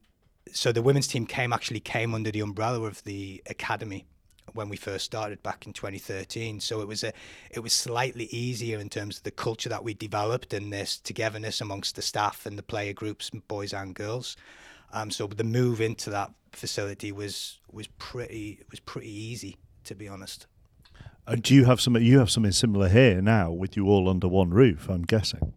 so 0.53 0.73
the 0.73 0.83
women's 0.83 1.07
team 1.07 1.27
came 1.27 1.53
actually 1.53 1.81
came 1.81 2.12
under 2.12 2.33
the 2.33 2.41
umbrella 2.41 2.83
of 2.83 3.05
the 3.05 3.41
academy 3.49 4.07
when 4.54 4.69
we 4.69 4.76
first 4.76 5.04
started 5.04 5.42
back 5.42 5.66
in 5.66 5.73
2013 5.73 6.61
so 6.61 6.80
it 6.80 6.88
was 6.88 7.02
a 7.04 7.12
it 7.50 7.61
was 7.61 7.73
slightly 7.73 8.26
easier 8.26 8.78
in 8.78 8.88
terms 8.88 9.19
of 9.19 9.23
the 9.25 9.30
culture 9.30 9.69
that 9.69 9.85
we 9.85 9.95
developed 9.95 10.52
and 10.52 10.73
this 10.73 10.99
togetherness 10.99 11.61
amongst 11.61 11.97
the 11.97 12.02
staff 12.02 12.47
and 12.47 12.59
the 12.59 12.62
player 12.62 12.92
groups 12.92 13.30
boys 13.49 13.73
and 13.73 13.95
girls. 13.95 14.37
Um, 14.92 15.11
so 15.11 15.26
the 15.26 15.45
move 15.45 15.80
into 15.80 16.11
that 16.11 16.33
facility 16.52 17.12
was 17.12 17.61
was 17.71 17.87
pretty 17.99 18.61
was 18.71 18.80
pretty 18.80 19.11
easy 19.11 19.57
to 19.85 19.95
be 19.95 20.09
honest. 20.09 20.47
And 21.26 21.42
do 21.42 21.54
you 21.54 21.64
have 21.64 21.80
some 21.80 21.97
you 21.97 22.19
have 22.19 22.30
something 22.30 22.52
similar 22.52 22.88
here 22.88 23.21
now 23.21 23.50
with 23.50 23.76
you 23.76 23.87
all 23.87 24.09
under 24.09 24.28
one 24.28 24.50
roof 24.50 24.88
i'm 24.88 25.02
guessing? 25.02 25.52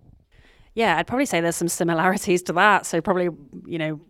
Yeah 0.76 0.98
i'd 0.98 1.08
probably 1.08 1.26
say 1.26 1.42
there's 1.42 1.56
some 1.56 1.68
similarities 1.68 2.44
to 2.44 2.54
that. 2.54 2.86
So 2.86 3.02
probably 3.02 3.30
you 3.66 3.78
know 3.78 4.02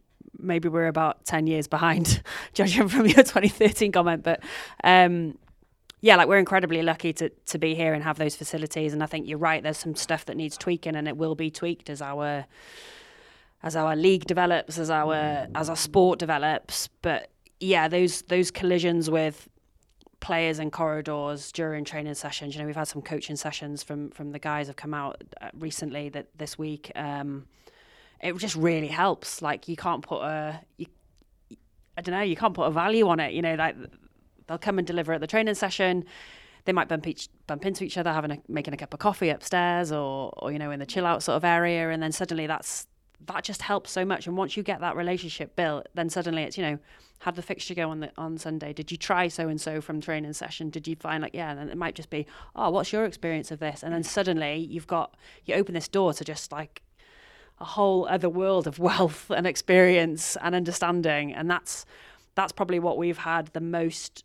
maybe 0.43 0.69
we're 0.69 0.87
about 0.87 1.25
10 1.25 1.47
years 1.47 1.67
behind, 1.67 2.21
judging 2.53 2.87
from 2.87 3.05
your 3.05 3.15
2013 3.23 3.91
comment. 3.91 4.23
But 4.23 4.41
um, 4.83 5.37
yeah, 6.01 6.15
like 6.15 6.27
we're 6.27 6.37
incredibly 6.37 6.81
lucky 6.81 7.13
to, 7.13 7.29
to 7.29 7.57
be 7.57 7.75
here 7.75 7.93
and 7.93 8.03
have 8.03 8.17
those 8.17 8.35
facilities. 8.35 8.93
And 8.93 9.01
I 9.01 9.05
think 9.05 9.27
you're 9.27 9.37
right, 9.37 9.63
there's 9.63 9.77
some 9.77 9.95
stuff 9.95 10.25
that 10.25 10.35
needs 10.37 10.57
tweaking 10.57 10.95
and 10.95 11.07
it 11.07 11.17
will 11.17 11.35
be 11.35 11.49
tweaked 11.49 11.89
as 11.89 12.01
our 12.01 12.45
as 13.65 13.77
our 13.77 13.95
league 13.95 14.25
develops, 14.25 14.77
as 14.77 14.89
our 14.89 15.47
as 15.55 15.69
our 15.69 15.75
sport 15.77 16.19
develops. 16.19 16.89
But 17.01 17.29
yeah, 17.61 17.87
those 17.87 18.23
those 18.23 18.51
collisions 18.51 19.09
with 19.09 19.47
players 20.19 20.59
and 20.59 20.71
corridors 20.71 21.51
during 21.51 21.83
training 21.83 22.13
sessions. 22.13 22.55
You 22.55 22.61
know, 22.61 22.65
we've 22.65 22.75
had 22.75 22.87
some 22.87 23.01
coaching 23.01 23.35
sessions 23.35 23.83
from 23.83 24.09
from 24.11 24.31
the 24.31 24.39
guys 24.39 24.67
have 24.67 24.75
come 24.75 24.93
out 24.93 25.21
uh, 25.41 25.49
recently 25.57 26.09
that 26.09 26.27
this 26.37 26.57
week. 26.57 26.91
Um, 26.95 27.45
it 28.23 28.37
just 28.37 28.55
really 28.55 28.87
helps. 28.87 29.41
Like 29.41 29.67
you 29.67 29.75
can't 29.75 30.01
put 30.01 30.21
a, 30.21 30.59
you, 30.77 30.87
I 31.97 32.01
don't 32.01 32.15
know, 32.15 32.21
you 32.21 32.35
can't 32.35 32.53
put 32.53 32.63
a 32.63 32.71
value 32.71 33.07
on 33.09 33.19
it. 33.19 33.33
You 33.33 33.41
know, 33.41 33.55
like 33.55 33.75
they'll 34.47 34.57
come 34.57 34.77
and 34.77 34.87
deliver 34.87 35.13
at 35.13 35.21
the 35.21 35.27
training 35.27 35.55
session. 35.55 36.05
They 36.65 36.71
might 36.71 36.87
bump 36.87 37.05
each 37.05 37.27
bump 37.45 37.65
into 37.65 37.83
each 37.83 37.97
other, 37.97 38.13
having 38.13 38.31
a, 38.31 38.37
making 38.47 38.73
a 38.73 38.77
cup 38.77 38.93
of 38.93 38.99
coffee 39.01 39.29
upstairs, 39.29 39.91
or 39.91 40.31
or 40.37 40.51
you 40.53 40.57
know 40.57 40.71
in 40.71 40.79
the 40.79 40.85
chill 40.85 41.05
out 41.05 41.21
sort 41.21 41.35
of 41.35 41.43
area, 41.43 41.89
and 41.89 42.01
then 42.01 42.13
suddenly 42.13 42.47
that's 42.47 42.87
that 43.25 43.43
just 43.43 43.61
helps 43.61 43.91
so 43.91 44.05
much. 44.05 44.25
And 44.27 44.37
once 44.37 44.55
you 44.55 44.63
get 44.63 44.79
that 44.79 44.95
relationship 44.95 45.57
built, 45.57 45.87
then 45.93 46.09
suddenly 46.09 46.43
it's 46.43 46.57
you 46.57 46.63
know 46.63 46.79
had 47.19 47.35
the 47.35 47.41
fixture 47.41 47.73
go 47.73 47.89
on 47.89 47.99
the 47.99 48.11
on 48.17 48.37
Sunday? 48.37 48.71
Did 48.71 48.89
you 48.89 48.97
try 48.97 49.27
so 49.27 49.49
and 49.49 49.59
so 49.59 49.81
from 49.81 49.99
training 49.99 50.31
session? 50.31 50.69
Did 50.69 50.87
you 50.87 50.95
find 50.95 51.21
like 51.21 51.33
yeah? 51.33 51.51
And 51.51 51.69
it 51.69 51.77
might 51.77 51.95
just 51.95 52.09
be 52.09 52.25
oh, 52.55 52.69
what's 52.69 52.93
your 52.93 53.03
experience 53.03 53.51
of 53.51 53.59
this? 53.59 53.83
And 53.83 53.93
then 53.93 54.03
suddenly 54.03 54.55
you've 54.55 54.87
got 54.87 55.17
you 55.43 55.55
open 55.55 55.73
this 55.73 55.89
door 55.89 56.13
to 56.13 56.23
just 56.23 56.53
like 56.53 56.81
a 57.63 57.65
whole 57.65 58.05
other 58.07 58.29
world 58.29 58.67
of 58.67 58.77
wealth 58.89 59.31
and 59.31 59.47
experience 59.47 60.37
and 60.41 60.53
understanding. 60.53 61.33
And 61.33 61.49
that's 61.49 61.85
that's 62.35 62.51
probably 62.51 62.79
what 62.79 62.97
we've 62.97 63.19
had 63.19 63.47
the 63.47 63.61
most 63.61 64.23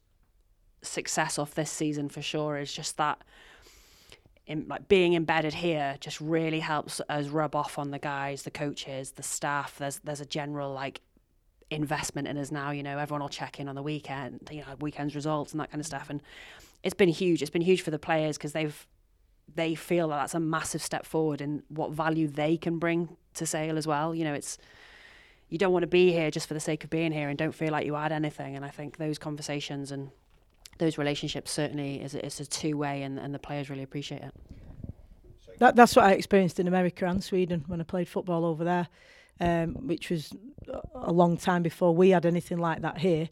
success 0.83 1.39
of 1.39 1.55
this 1.55 1.71
season 1.71 2.09
for 2.09 2.23
sure 2.23 2.57
is 2.57 2.73
just 2.73 2.97
that 2.97 3.23
in, 4.47 4.67
like 4.67 4.89
being 4.89 5.13
embedded 5.15 5.53
here 5.53 5.97
just 6.01 6.21
really 6.21 6.61
helps 6.61 7.03
us 7.09 7.27
rub 7.29 7.55
off 7.55 7.79
on 7.79 7.91
the 7.91 7.99
guys 7.99 8.43
the 8.43 8.51
coaches 8.51 9.13
the 9.13 9.23
staff. 9.23 9.79
There's 9.79 9.99
there's 10.01 10.21
a 10.21 10.27
general 10.27 10.73
like 10.73 11.01
investment 11.71 12.27
in 12.27 12.39
us 12.39 12.51
now 12.51 12.71
you 12.71 12.83
know 12.83 12.97
everyone 12.97 13.21
will 13.21 13.29
check 13.29 13.61
in 13.61 13.69
on 13.69 13.75
the 13.75 13.83
weekend 13.83 14.49
you 14.51 14.63
know 14.63 14.75
weekends 14.81 15.15
results 15.15 15.53
and 15.53 15.61
that 15.61 15.71
kind 15.71 15.81
of 15.81 15.87
stuff. 15.87 16.11
And 16.11 16.21
it's 16.83 16.95
been 16.95 17.09
huge. 17.09 17.43
It's 17.43 17.51
been 17.51 17.63
huge 17.63 17.83
for 17.83 17.91
the 17.91 17.99
players 17.99 18.37
because 18.37 18.53
they've 18.53 18.87
they 19.55 19.75
feel 19.75 20.09
that 20.09 20.17
that's 20.17 20.35
a 20.35 20.41
massive 20.41 20.83
step 20.83 21.07
forward 21.07 21.41
in 21.41 21.63
what 21.69 21.91
value 21.93 22.29
they 22.29 22.57
can 22.57 22.79
bring 22.79 23.17
to 23.35 23.47
Sale 23.47 23.77
as 23.79 23.87
well. 23.87 24.15
You 24.15 24.25
know, 24.25 24.35
it's 24.35 24.59
you 25.49 25.59
don't 25.59 25.73
want 25.73 25.83
to 25.83 25.89
be 25.89 26.13
here 26.13 26.31
just 26.31 26.47
for 26.47 26.55
the 26.55 26.61
sake 26.61 26.85
of 26.85 26.91
being 26.91 27.13
here 27.13 27.29
and 27.29 27.39
don't 27.39 27.55
feel 27.55 27.73
like 27.73 27.87
you 27.87 27.97
add 27.97 28.13
anything. 28.13 28.55
And 28.55 28.65
I 28.65 28.69
think 28.69 28.99
those 28.99 29.19
conversations 29.19 29.91
and 29.91 30.11
those 30.79 30.99
relationships 30.99 31.51
certainly 31.51 32.01
is 32.01 32.15
it's 32.15 32.41
a 32.41 32.47
two 32.47 32.77
way, 32.77 33.03
and, 33.03 33.19
and 33.19 33.35
the 33.35 33.39
players 33.39 33.71
really 33.71 33.83
appreciate 33.83 34.23
it. 34.23 34.35
That, 35.59 35.75
that's 35.75 35.97
what 35.97 36.05
I 36.05 36.13
experienced 36.13 36.61
in 36.61 36.69
America 36.69 37.07
and 37.07 37.23
Sweden 37.23 37.65
when 37.67 37.81
I 37.81 37.85
played 37.85 38.09
football 38.09 38.45
over 38.45 38.63
there, 38.63 38.89
um, 39.41 39.75
which 39.87 40.11
was 40.11 40.33
a 40.95 41.13
long 41.13 41.37
time 41.37 41.63
before 41.63 41.95
we 41.95 42.11
had 42.11 42.27
anything 42.27 42.59
like 42.59 42.83
that 42.83 42.99
here. 42.99 43.29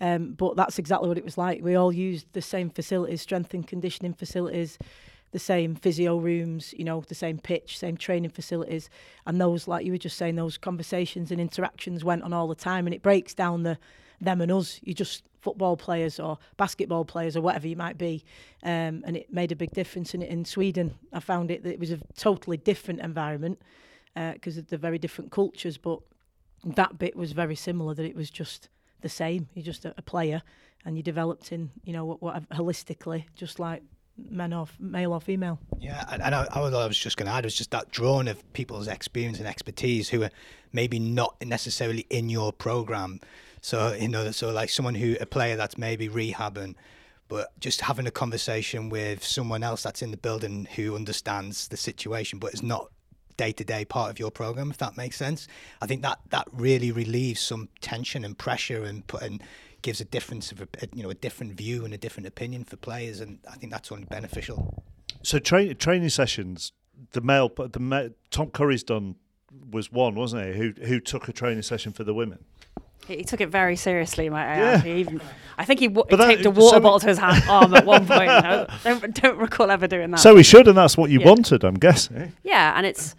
Um, 0.00 0.32
but 0.32 0.56
that's 0.56 0.78
exactly 0.78 1.08
what 1.08 1.18
it 1.18 1.24
was 1.24 1.38
like. 1.38 1.62
We 1.62 1.74
all 1.74 1.92
used 1.92 2.26
the 2.32 2.42
same 2.42 2.70
facilities, 2.70 3.22
strength 3.22 3.54
and 3.54 3.66
conditioning 3.66 4.14
facilities, 4.14 4.78
the 5.32 5.38
same 5.38 5.74
physio 5.74 6.16
rooms, 6.16 6.74
you 6.76 6.84
know, 6.84 7.00
the 7.06 7.14
same 7.14 7.38
pitch, 7.38 7.78
same 7.78 7.96
training 7.96 8.30
facilities, 8.30 8.90
and 9.26 9.40
those, 9.40 9.68
like 9.68 9.84
you 9.84 9.92
were 9.92 9.98
just 9.98 10.16
saying, 10.16 10.36
those 10.36 10.58
conversations 10.58 11.30
and 11.30 11.40
interactions 11.40 12.04
went 12.04 12.22
on 12.22 12.32
all 12.32 12.48
the 12.48 12.54
time, 12.54 12.86
and 12.86 12.94
it 12.94 13.02
breaks 13.02 13.34
down 13.34 13.62
the 13.62 13.78
them 14.20 14.40
and 14.40 14.52
us. 14.52 14.80
You 14.82 14.94
just 14.94 15.24
football 15.40 15.76
players 15.76 16.20
or 16.20 16.38
basketball 16.56 17.04
players 17.04 17.36
or 17.36 17.40
whatever 17.40 17.66
you 17.66 17.76
might 17.76 17.96
be, 17.96 18.24
um, 18.62 19.02
and 19.06 19.16
it 19.16 19.32
made 19.32 19.52
a 19.52 19.56
big 19.56 19.70
difference. 19.72 20.14
In 20.14 20.22
in 20.22 20.44
Sweden, 20.44 20.94
I 21.12 21.20
found 21.20 21.50
it 21.50 21.62
that 21.62 21.72
it 21.72 21.80
was 21.80 21.90
a 21.90 22.00
totally 22.16 22.56
different 22.56 23.00
environment 23.00 23.60
because 24.14 24.56
uh, 24.56 24.60
of 24.60 24.68
the 24.68 24.78
very 24.78 24.98
different 24.98 25.30
cultures, 25.30 25.78
but 25.78 26.00
that 26.64 26.98
bit 26.98 27.16
was 27.16 27.32
very 27.32 27.56
similar. 27.56 27.94
That 27.94 28.06
it 28.06 28.16
was 28.16 28.30
just 28.30 28.68
the 29.00 29.08
same. 29.08 29.48
You're 29.54 29.64
just 29.64 29.84
a, 29.84 29.94
a 29.96 30.02
player, 30.02 30.42
and 30.84 30.96
you 30.96 31.02
developed 31.02 31.52
in 31.52 31.70
you 31.84 31.92
know 31.92 32.04
what, 32.04 32.20
what 32.20 32.48
holistically, 32.50 33.24
just 33.34 33.58
like 33.58 33.82
men 34.28 34.52
or 34.52 34.66
male 34.78 35.12
or 35.12 35.20
female. 35.20 35.58
Yeah, 35.78 36.04
and 36.10 36.34
I, 36.34 36.46
I, 36.50 36.60
I 36.60 36.86
was 36.86 36.98
just 36.98 37.16
going 37.16 37.26
to 37.26 37.32
add 37.32 37.44
was 37.44 37.54
just 37.54 37.70
that 37.70 37.90
drawing 37.90 38.28
of 38.28 38.52
people's 38.52 38.88
experience 38.88 39.38
and 39.38 39.48
expertise 39.48 40.08
who 40.08 40.22
are 40.22 40.30
maybe 40.72 40.98
not 40.98 41.34
necessarily 41.44 42.06
in 42.10 42.28
your 42.28 42.52
program. 42.52 43.20
So 43.62 43.92
you 43.92 44.08
know, 44.08 44.30
so 44.30 44.50
like 44.50 44.70
someone 44.70 44.94
who 44.94 45.16
a 45.20 45.26
player 45.26 45.56
that's 45.56 45.78
maybe 45.78 46.08
rehabbing, 46.08 46.74
but 47.28 47.48
just 47.60 47.82
having 47.82 48.06
a 48.06 48.10
conversation 48.10 48.88
with 48.88 49.24
someone 49.24 49.62
else 49.62 49.82
that's 49.82 50.02
in 50.02 50.10
the 50.10 50.16
building 50.16 50.66
who 50.76 50.96
understands 50.96 51.68
the 51.68 51.76
situation, 51.76 52.38
but 52.38 52.52
is 52.54 52.62
not 52.62 52.90
day 53.36 53.52
to 53.52 53.64
day 53.64 53.84
part 53.86 54.10
of 54.10 54.18
your 54.18 54.30
program. 54.30 54.70
If 54.70 54.78
that 54.78 54.96
makes 54.96 55.16
sense, 55.16 55.48
I 55.80 55.86
think 55.86 56.02
that 56.02 56.18
that 56.28 56.46
really 56.52 56.92
relieves 56.92 57.40
some 57.40 57.68
tension 57.80 58.24
and 58.24 58.36
pressure 58.36 58.84
and 58.84 59.06
put 59.06 59.22
and 59.22 59.42
gives 59.82 60.00
a 60.00 60.04
difference 60.04 60.52
of 60.52 60.60
a, 60.60 60.66
you 60.94 61.02
know 61.02 61.10
a 61.10 61.14
different 61.14 61.54
view 61.54 61.84
and 61.84 61.94
a 61.94 61.98
different 61.98 62.26
opinion 62.26 62.64
for 62.64 62.76
players, 62.76 63.20
and 63.20 63.38
I 63.50 63.56
think 63.56 63.72
that's 63.72 63.90
only 63.90 64.04
beneficial. 64.04 64.82
So 65.22 65.38
tra- 65.38 65.74
training 65.74 66.08
sessions, 66.08 66.72
the 67.12 67.20
male, 67.20 67.48
the 67.48 68.14
Tom 68.30 68.50
Curry's 68.50 68.82
done 68.82 69.16
was 69.70 69.92
one, 69.92 70.14
wasn't 70.14 70.46
he? 70.46 70.52
Who 70.58 70.72
who 70.86 71.00
took 71.00 71.28
a 71.28 71.32
training 71.32 71.62
session 71.62 71.92
for 71.92 72.04
the 72.04 72.14
women? 72.14 72.44
He 73.06 73.24
took 73.24 73.40
it 73.40 73.48
very 73.48 73.76
seriously, 73.76 74.28
might 74.28 74.46
uh, 74.46 74.52
I 74.52 74.56
yeah. 74.56 74.80
He 74.82 74.92
even, 75.00 75.20
I 75.58 75.64
think 75.64 75.80
he, 75.80 75.88
w- 75.88 76.04
he 76.08 76.16
taped 76.16 76.44
a 76.44 76.50
water 76.50 76.76
so 76.76 76.80
bottle 76.80 77.00
to 77.00 77.08
his 77.08 77.18
hand, 77.18 77.42
arm 77.48 77.74
at 77.74 77.84
one 77.84 78.06
point. 78.06 78.30
I 78.30 78.66
don't, 78.84 79.14
don't 79.14 79.38
recall 79.38 79.70
ever 79.70 79.88
doing 79.88 80.10
that. 80.12 80.20
So 80.20 80.36
he 80.36 80.42
should, 80.42 80.68
and 80.68 80.76
that's 80.76 80.96
what 80.96 81.10
you 81.10 81.20
yeah. 81.20 81.26
wanted, 81.26 81.64
I'm 81.64 81.74
guessing. 81.74 82.32
Yeah, 82.44 82.74
and 82.76 82.86
it's 82.86 83.16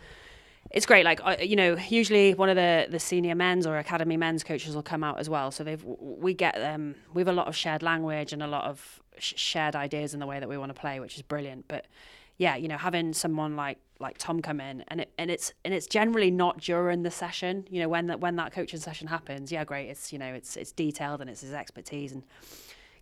it's 0.74 0.86
great. 0.86 1.06
Like 1.06 1.20
uh, 1.24 1.38
you 1.42 1.56
know, 1.56 1.78
usually 1.90 2.34
one 2.34 2.50
of 2.50 2.56
the 2.56 2.88
the 2.90 3.00
senior 3.00 3.36
men's 3.36 3.68
or 3.68 3.78
academy 3.78 4.18
men's 4.18 4.44
coaches 4.44 4.76
will 4.76 4.84
come 4.84 5.04
out 5.04 5.20
as 5.20 5.30
well. 5.30 5.52
So 5.52 5.64
they've 5.64 5.84
we 5.84 6.34
get 6.34 6.56
them. 6.56 6.96
We 7.14 7.22
have 7.22 7.28
a 7.28 7.34
lot 7.34 7.48
of 7.48 7.56
shared 7.56 7.84
language 7.84 8.34
and 8.34 8.42
a 8.42 8.48
lot 8.48 8.66
of 8.66 9.02
sh- 9.18 9.34
shared 9.38 9.76
ideas 9.76 10.14
in 10.14 10.20
the 10.20 10.28
way 10.28 10.40
that 10.40 10.48
we 10.48 10.58
want 10.58 10.74
to 10.74 10.80
play, 10.80 11.00
which 11.00 11.16
is 11.16 11.22
brilliant. 11.22 11.68
But 11.68 11.86
yeah, 12.38 12.56
you 12.56 12.68
know, 12.68 12.78
having 12.78 13.14
someone 13.14 13.56
like 13.56 13.78
like 14.00 14.18
Tom 14.18 14.42
come 14.42 14.60
in 14.60 14.84
and 14.88 15.02
it, 15.02 15.12
and 15.18 15.30
it's 15.30 15.54
and 15.66 15.74
it's 15.74 15.88
generally 15.88 16.32
not 16.32 16.60
during 16.60 17.04
the 17.04 17.12
session. 17.12 17.68
You 17.70 17.82
know, 17.82 17.90
when 17.90 18.08
that 18.08 18.20
when 18.22 18.38
that 18.38 18.54
coaching 18.54 18.80
session 18.80 19.08
happens, 19.08 19.52
yeah, 19.52 19.64
great. 19.66 19.90
It's 19.90 20.14
you 20.14 20.20
know, 20.20 20.34
it's 20.34 20.56
it's 20.56 20.72
detailed 20.72 21.22
and 21.22 21.30
it's 21.30 21.42
his 21.42 21.54
expertise 21.54 22.14
and 22.14 22.24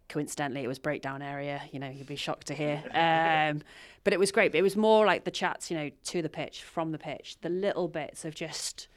coincidentally 0.10 0.64
it 0.64 0.68
was 0.68 0.80
breakdown 0.80 1.22
area 1.22 1.62
you 1.72 1.80
know 1.80 1.90
you'd 1.90 2.08
be 2.08 2.16
shocked 2.16 2.48
to 2.48 2.54
hear. 2.54 2.84
Um, 3.00 3.62
but 4.04 4.14
it 4.14 4.20
was 4.20 4.32
great. 4.32 4.52
But 4.52 4.60
it 4.60 4.64
was 4.64 4.76
more 4.76 5.06
like 5.06 5.24
the 5.24 5.32
chats 5.32 5.70
you 5.70 5.78
know 5.78 5.90
to 6.06 6.22
the 6.22 6.30
pitch 6.30 6.64
from 6.64 6.92
the 6.92 6.98
pitch 6.98 7.38
the 7.42 7.50
little 7.50 7.88
bits 7.88 8.26
of 8.26 8.36
just 8.36 8.88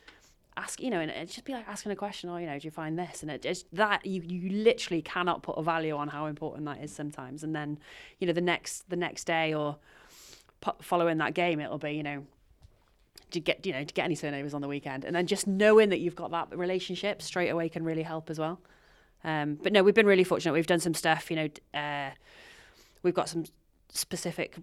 ask 0.57 0.83
you 0.83 0.91
know 0.91 1.01
and 1.01 1.11
it 1.11 1.27
just 1.27 1.45
be 1.45 1.53
like 1.53 1.67
asking 1.67 1.93
a 1.93 1.97
question 1.97 2.29
or 2.29 2.35
oh, 2.35 2.39
you 2.39 2.47
know 2.47 2.59
do 2.59 2.67
you 2.67 2.71
find 2.71 2.99
this? 2.99 3.23
And 3.23 3.31
it 3.31 3.43
just 3.43 3.67
that 3.75 4.05
you 4.05 4.23
you 4.23 4.51
literally 4.51 5.03
cannot 5.03 5.43
put 5.43 5.53
a 5.53 5.63
value 5.63 5.97
on 5.97 6.09
how 6.09 6.27
important 6.27 6.65
that 6.67 6.83
is 6.83 6.93
sometimes. 6.93 7.43
And 7.43 7.55
then 7.55 7.79
you 8.19 8.27
know 8.27 8.33
the 8.33 8.41
next 8.41 8.89
the 8.89 8.97
next 8.97 9.25
day 9.25 9.55
or 9.55 9.77
following 10.81 11.19
that 11.19 11.35
game, 11.35 11.61
it'll 11.61 11.79
be 11.79 11.93
you 11.93 12.03
know. 12.03 12.25
Do 13.31 13.39
you 13.39 13.43
get 13.43 13.65
you 13.65 13.73
know 13.73 13.83
to 13.83 13.95
get 13.95 14.05
any 14.05 14.15
turnovers 14.15 14.53
on 14.53 14.61
the 14.61 14.69
weekend, 14.69 15.07
and 15.07 15.17
then 15.17 15.27
just 15.27 15.47
knowing 15.47 15.89
that 15.89 16.01
you've 16.01 16.15
got 16.15 16.33
that 16.33 16.55
relationship 16.57 17.23
straight 17.23 17.49
away 17.49 17.71
can 17.71 17.83
really 17.83 18.03
help 18.03 18.29
as 18.29 18.39
well. 18.39 18.61
Um, 19.25 19.59
but 19.63 19.73
no, 19.73 19.83
we've 19.83 19.95
been 19.95 20.07
really 20.07 20.25
fortunate. 20.25 20.53
We've 20.53 20.67
done 20.67 20.81
some 20.81 20.95
stuff. 20.95 21.31
You 21.31 21.37
know, 21.37 21.79
uh, 21.79 22.11
we've 23.03 23.15
got 23.15 23.29
some 23.29 23.45
specific 23.91 24.57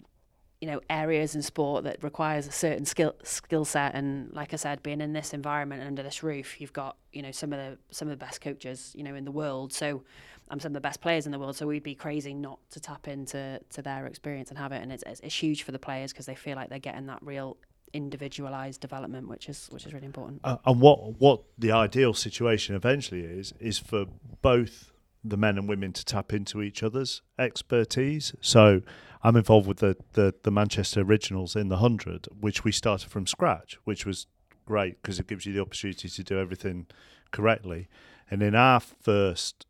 you 0.62 0.68
know 0.68 0.82
areas 0.90 1.36
in 1.36 1.42
sport 1.42 1.86
that 1.86 2.04
requires 2.04 2.46
a 2.46 2.52
certain 2.52 2.86
skill 2.86 3.14
skill 3.24 3.64
set 3.64 3.96
and 3.96 4.34
like 4.34 4.54
I 4.54 4.58
said 4.58 4.84
being 4.84 5.00
in 5.00 5.14
this 5.14 5.34
environment 5.34 5.82
and 5.82 5.88
under 5.88 6.04
this 6.04 6.22
roof 6.22 6.60
you've 6.60 6.74
got 6.74 6.98
you 7.14 7.22
know 7.22 7.32
some 7.32 7.54
of 7.54 7.60
the 7.60 7.78
some 7.92 8.10
of 8.10 8.20
the 8.20 8.24
best 8.26 8.42
coaches 8.42 8.92
you 8.94 9.04
know 9.04 9.16
in 9.16 9.24
the 9.24 9.32
world 9.32 9.72
so 9.72 10.04
I'm 10.50 10.60
some 10.60 10.72
of 10.72 10.74
the 10.74 10.82
best 10.82 11.00
players 11.00 11.26
in 11.26 11.32
the 11.32 11.40
world 11.40 11.56
so 11.56 11.66
we'd 11.66 11.84
be 11.84 11.96
crazy 11.96 12.34
not 12.34 12.60
to 12.72 12.80
tap 12.80 13.08
into 13.08 13.62
to 13.70 13.82
their 13.82 14.06
experience 14.06 14.50
and 14.50 14.58
have 14.58 14.74
it 14.74 14.82
and 14.82 14.92
it's 14.92 15.04
it's, 15.06 15.22
it's 15.22 15.36
huge 15.36 15.64
for 15.64 15.72
the 15.72 15.80
players 15.80 16.12
because 16.12 16.26
they 16.26 16.36
feel 16.36 16.58
like 16.58 16.70
they're 16.70 16.80
getting 16.80 17.06
that 17.06 17.20
real 17.22 17.56
individualized 17.94 18.82
development 18.82 19.28
which 19.28 19.50
is 19.50 19.68
which 19.72 19.86
is 19.86 19.94
really 19.94 20.06
important 20.06 20.40
uh, 20.44 20.58
and 20.66 20.80
what 20.80 21.20
what 21.20 21.42
the 21.58 21.72
ideal 21.72 22.14
situation 22.14 22.76
eventually 22.76 23.22
is 23.22 23.54
is 23.60 23.80
for 23.80 24.06
both 24.42 24.92
the 25.24 25.38
men 25.38 25.58
and 25.58 25.68
women 25.68 25.92
to 25.92 26.06
tap 26.06 26.32
into 26.32 26.62
each 26.62 26.84
other's 26.84 27.22
expertise 27.38 28.34
so 28.42 28.82
I'm 29.22 29.36
involved 29.36 29.68
with 29.68 29.80
the, 29.80 29.98
the, 30.14 30.34
the 30.44 30.52
Manchester 30.52 31.02
Originals 31.02 31.56
in 31.56 31.68
the 31.68 31.76
100, 31.76 32.28
which 32.40 32.64
we 32.64 32.72
started 32.72 33.10
from 33.10 33.28
scratch, 33.28 33.78
which 33.84 34.06
was 34.06 34.28
great 34.66 35.02
because 35.02 35.20
it 35.20 35.28
gives 35.28 35.46
you 35.46 35.54
the 35.54 35.62
opportunity 35.62 36.08
to 36.08 36.24
do 36.24 36.40
everything 36.40 36.88
correctly. 37.32 37.90
And 38.32 38.42
in 38.42 38.56
our 38.56 38.80
first 38.80 39.66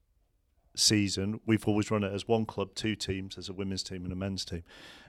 season, 0.76 1.40
we've 1.46 1.68
always 1.68 1.90
run 1.90 2.04
it 2.04 2.14
as 2.14 2.28
one 2.28 2.46
club, 2.46 2.76
two 2.76 2.96
teams, 2.96 3.38
as 3.38 3.50
a 3.50 3.54
women's 3.54 3.82
team 3.82 4.04
and 4.04 4.14
a 4.14 4.16
men's 4.16 4.46
team. 4.46 4.64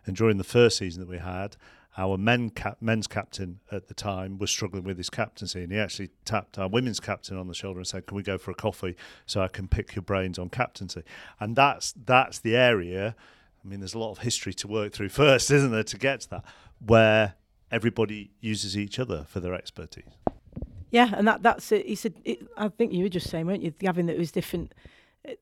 And 0.07 0.17
during 0.17 0.39
the 0.39 0.45
first 0.45 0.79
season 0.79 1.01
that 1.01 1.09
we 1.09 1.19
had, 1.19 1.57
our 1.99 2.17
men 2.17 2.51
cap- 2.51 2.79
men's 2.81 3.07
captain 3.07 3.61
at 3.73 3.89
the 3.89 3.95
time 3.95 4.39
was 4.39 4.51
struggling 4.51 4.85
with 4.85 4.97
his 4.97 5.11
captaincy, 5.11 5.63
and 5.63 5.73
he 5.73 5.79
actually 5.79 6.11
tapped 6.25 6.59
our 6.59 6.69
women's 6.69 7.01
captain 7.01 7.37
on 7.37 7.49
the 7.49 7.55
shoulder 7.55 7.81
and 7.81 7.87
said, 7.87 8.07
"Can 8.07 8.17
we 8.17 8.23
go 8.23 8.39
for 8.39 8.51
a 8.51 8.55
coffee 8.55 8.97
so 9.27 9.41
I 9.41 9.49
can 9.49 9.69
pick 9.69 9.95
your 9.95 10.03
brains 10.03 10.39
on 10.39 10.49
captaincy?" 10.49 11.03
And 11.39 11.57
that's 11.57 11.93
that's 11.93 12.39
the 12.39 12.57
area 12.57 13.17
I 13.65 13.69
mean, 13.69 13.81
there's 13.81 13.95
a 13.95 13.99
lot 13.99 14.11
of 14.11 14.19
history 14.19 14.55
to 14.55 14.69
work 14.69 14.93
through 14.93 15.09
first, 15.11 15.51
isn't 15.51 15.71
there, 15.71 15.85
to 15.85 15.99
get 15.99 16.23
to 16.23 16.31
that, 16.31 16.45
where 16.85 17.35
everybody 17.71 18.31
uses 18.41 18.77
each 18.77 18.99
other 18.99 19.25
for 19.29 19.41
their 19.41 19.55
expertise. 19.55 20.05
Yeah, 20.91 21.11
and 21.15 21.27
that 21.29 21.43
that's 21.43 21.71
it. 21.71 21.87
He 21.87 21.95
said, 21.95 22.15
it, 22.25 22.45
I 22.57 22.69
think 22.69 22.93
you 22.93 23.05
were 23.05 23.09
just 23.09 23.31
saying, 23.31 23.47
weren't 23.47 23.63
you, 23.63 23.71
Gavin, 23.71 24.07
that 24.07 24.15
it 24.15 24.19
was 24.19 24.33
different. 24.33 24.75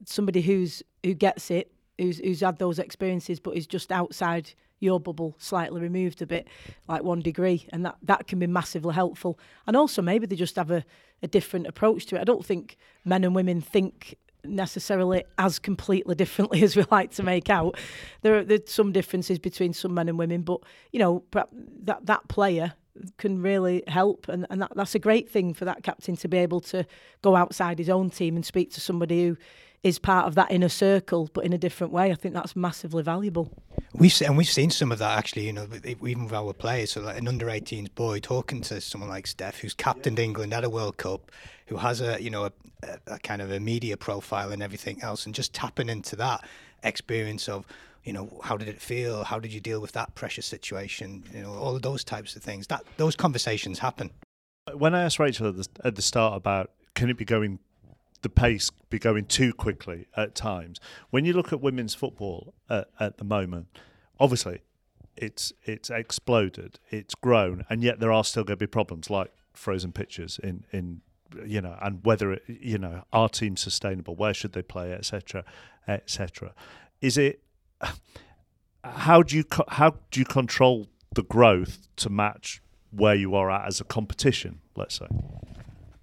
Somebody 0.04 0.42
who's 0.42 0.82
who 1.02 1.14
gets 1.14 1.50
it, 1.50 1.72
who's 1.96 2.18
who's 2.18 2.40
had 2.40 2.58
those 2.58 2.78
experiences, 2.78 3.40
but 3.40 3.56
is 3.56 3.66
just 3.66 3.90
outside 3.90 4.52
your 4.80 5.00
bubble, 5.00 5.34
slightly 5.38 5.80
removed 5.80 6.22
a 6.22 6.26
bit, 6.26 6.48
like 6.88 7.02
one 7.02 7.20
degree, 7.20 7.66
and 7.70 7.84
that 7.84 7.96
that 8.02 8.26
can 8.26 8.38
be 8.38 8.46
massively 8.46 8.94
helpful. 8.94 9.38
And 9.66 9.76
also 9.76 10.02
maybe 10.02 10.26
they 10.26 10.36
just 10.36 10.56
have 10.56 10.70
a, 10.70 10.84
a 11.22 11.28
different 11.28 11.66
approach 11.66 12.06
to 12.06 12.16
it. 12.16 12.20
I 12.20 12.24
don't 12.24 12.44
think 12.44 12.76
men 13.04 13.24
and 13.24 13.34
women 13.34 13.60
think 13.60 14.16
necessarily 14.44 15.24
as 15.36 15.58
completely 15.58 16.14
differently 16.14 16.62
as 16.64 16.76
we 16.76 16.84
like 16.90 17.10
to 17.12 17.22
make 17.22 17.50
out. 17.50 17.78
There 18.22 18.38
are 18.38 18.44
there's 18.44 18.70
some 18.70 18.92
differences 18.92 19.38
between 19.38 19.72
some 19.72 19.94
men 19.94 20.08
and 20.08 20.18
women, 20.18 20.42
but 20.42 20.60
you 20.92 20.98
know 20.98 21.24
that 21.32 22.06
that 22.06 22.28
player 22.28 22.74
can 23.16 23.40
really 23.40 23.82
help, 23.86 24.28
and, 24.28 24.46
and 24.50 24.60
that, 24.62 24.72
that's 24.74 24.94
a 24.94 24.98
great 24.98 25.28
thing 25.28 25.54
for 25.54 25.64
that 25.64 25.82
captain 25.82 26.16
to 26.16 26.28
be 26.28 26.38
able 26.38 26.60
to 26.60 26.84
go 27.22 27.36
outside 27.36 27.78
his 27.78 27.88
own 27.88 28.10
team 28.10 28.36
and 28.36 28.44
speak 28.44 28.72
to 28.72 28.80
somebody 28.80 29.26
who 29.26 29.36
is 29.82 29.98
part 29.98 30.26
of 30.26 30.34
that 30.34 30.50
inner 30.50 30.68
circle, 30.68 31.30
but 31.32 31.44
in 31.44 31.52
a 31.52 31.58
different 31.58 31.92
way. 31.92 32.10
I 32.10 32.14
think 32.14 32.34
that's 32.34 32.56
massively 32.56 33.02
valuable. 33.02 33.50
We've 33.94 34.12
seen, 34.12 34.28
and 34.28 34.36
we've 34.36 34.48
seen 34.48 34.70
some 34.70 34.92
of 34.92 34.98
that 34.98 35.16
actually. 35.18 35.46
You 35.46 35.52
know, 35.52 35.68
even 35.84 36.24
with 36.24 36.32
our 36.32 36.52
players. 36.52 36.92
So, 36.92 37.00
like 37.00 37.18
an 37.18 37.28
under 37.28 37.46
18s 37.46 37.94
boy 37.94 38.20
talking 38.20 38.60
to 38.62 38.80
someone 38.80 39.10
like 39.10 39.26
Steph, 39.26 39.60
who's 39.60 39.74
captained 39.74 40.18
England 40.18 40.52
at 40.52 40.64
a 40.64 40.70
World 40.70 40.96
Cup, 40.96 41.30
who 41.66 41.76
has 41.76 42.00
a 42.00 42.20
you 42.22 42.30
know 42.30 42.46
a, 42.46 42.52
a, 43.06 43.18
kind 43.20 43.40
of 43.40 43.50
a 43.50 43.60
media 43.60 43.96
profile 43.96 44.52
and 44.52 44.62
everything 44.62 45.02
else, 45.02 45.26
and 45.26 45.34
just 45.34 45.54
tapping 45.54 45.88
into 45.88 46.16
that 46.16 46.44
experience 46.82 47.48
of 47.48 47.64
you 48.04 48.12
know 48.12 48.40
how 48.42 48.56
did 48.56 48.68
it 48.68 48.80
feel 48.80 49.24
how 49.24 49.38
did 49.38 49.52
you 49.52 49.60
deal 49.60 49.80
with 49.80 49.92
that 49.92 50.14
pressure 50.14 50.42
situation 50.42 51.22
you 51.34 51.42
know 51.42 51.52
all 51.52 51.74
of 51.74 51.82
those 51.82 52.04
types 52.04 52.36
of 52.36 52.42
things 52.42 52.68
that 52.68 52.84
those 52.96 53.16
conversations 53.16 53.80
happen 53.80 54.10
when 54.74 54.94
i 54.94 55.02
asked 55.02 55.18
rachel 55.18 55.48
at 55.48 55.56
the, 55.56 55.68
at 55.84 55.96
the 55.96 56.02
start 56.02 56.36
about 56.36 56.70
can 56.94 57.10
it 57.10 57.16
be 57.16 57.24
going 57.24 57.58
the 58.22 58.28
pace 58.28 58.70
be 58.90 58.98
going 58.98 59.24
too 59.24 59.52
quickly 59.52 60.06
at 60.16 60.34
times 60.34 60.80
when 61.10 61.24
you 61.24 61.32
look 61.32 61.52
at 61.52 61.60
women's 61.60 61.94
football 61.94 62.54
at, 62.68 62.88
at 62.98 63.18
the 63.18 63.24
moment 63.24 63.66
obviously 64.18 64.60
it's 65.16 65.52
it's 65.64 65.90
exploded 65.90 66.78
it's 66.90 67.14
grown 67.14 67.64
and 67.70 67.82
yet 67.82 68.00
there 68.00 68.12
are 68.12 68.24
still 68.24 68.44
going 68.44 68.58
to 68.58 68.64
be 68.64 68.66
problems 68.66 69.10
like 69.10 69.32
frozen 69.52 69.92
pitches 69.92 70.38
in 70.42 70.64
in 70.72 71.00
you 71.44 71.60
know, 71.60 71.76
and 71.80 72.04
whether 72.04 72.32
it, 72.32 72.42
you 72.46 72.78
know, 72.78 73.04
our 73.12 73.28
team 73.28 73.56
sustainable? 73.56 74.14
Where 74.14 74.34
should 74.34 74.52
they 74.52 74.62
play, 74.62 74.92
etc., 74.92 75.44
etc. 75.86 76.54
Is 77.00 77.18
it? 77.18 77.42
How 78.84 79.22
do 79.22 79.36
you 79.36 79.44
how 79.68 79.96
do 80.10 80.20
you 80.20 80.26
control 80.26 80.88
the 81.14 81.22
growth 81.22 81.88
to 81.96 82.08
match 82.08 82.62
where 82.90 83.14
you 83.14 83.34
are 83.34 83.50
at 83.50 83.66
as 83.66 83.80
a 83.80 83.84
competition? 83.84 84.60
Let's 84.76 84.98
say. 84.98 85.06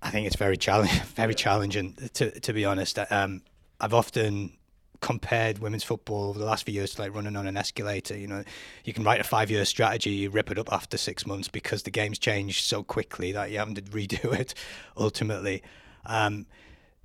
I 0.05 0.11
think 0.11 0.27
it's 0.27 0.35
very 0.35 0.55
challenging. 0.55 1.01
Very 1.15 1.33
challenging 1.33 1.95
to 2.13 2.39
to 2.39 2.53
be 2.53 2.63
honest. 2.63 2.99
Um, 3.09 3.41
I've 3.81 3.93
often 3.93 4.53
compared 5.01 5.59
women's 5.59 5.83
football 5.83 6.29
over 6.29 6.39
the 6.39 6.45
last 6.45 6.65
few 6.65 6.73
years 6.73 6.95
to 6.95 7.01
like 7.01 7.13
running 7.13 7.35
on 7.35 7.47
an 7.47 7.57
escalator. 7.57 8.15
You 8.15 8.27
know, 8.27 8.43
you 8.83 8.93
can 8.93 9.03
write 9.03 9.19
a 9.19 9.23
five 9.23 9.49
year 9.49 9.65
strategy, 9.65 10.11
you 10.11 10.29
rip 10.29 10.51
it 10.51 10.59
up 10.59 10.71
after 10.71 10.97
six 10.97 11.25
months 11.25 11.47
because 11.47 11.83
the 11.83 11.91
game's 11.91 12.19
changed 12.19 12.65
so 12.65 12.83
quickly 12.83 13.31
that 13.31 13.49
you 13.49 13.57
have 13.57 13.73
to 13.73 13.81
redo 13.81 14.33
it 14.39 14.53
ultimately. 14.97 15.63
Um, 16.05 16.45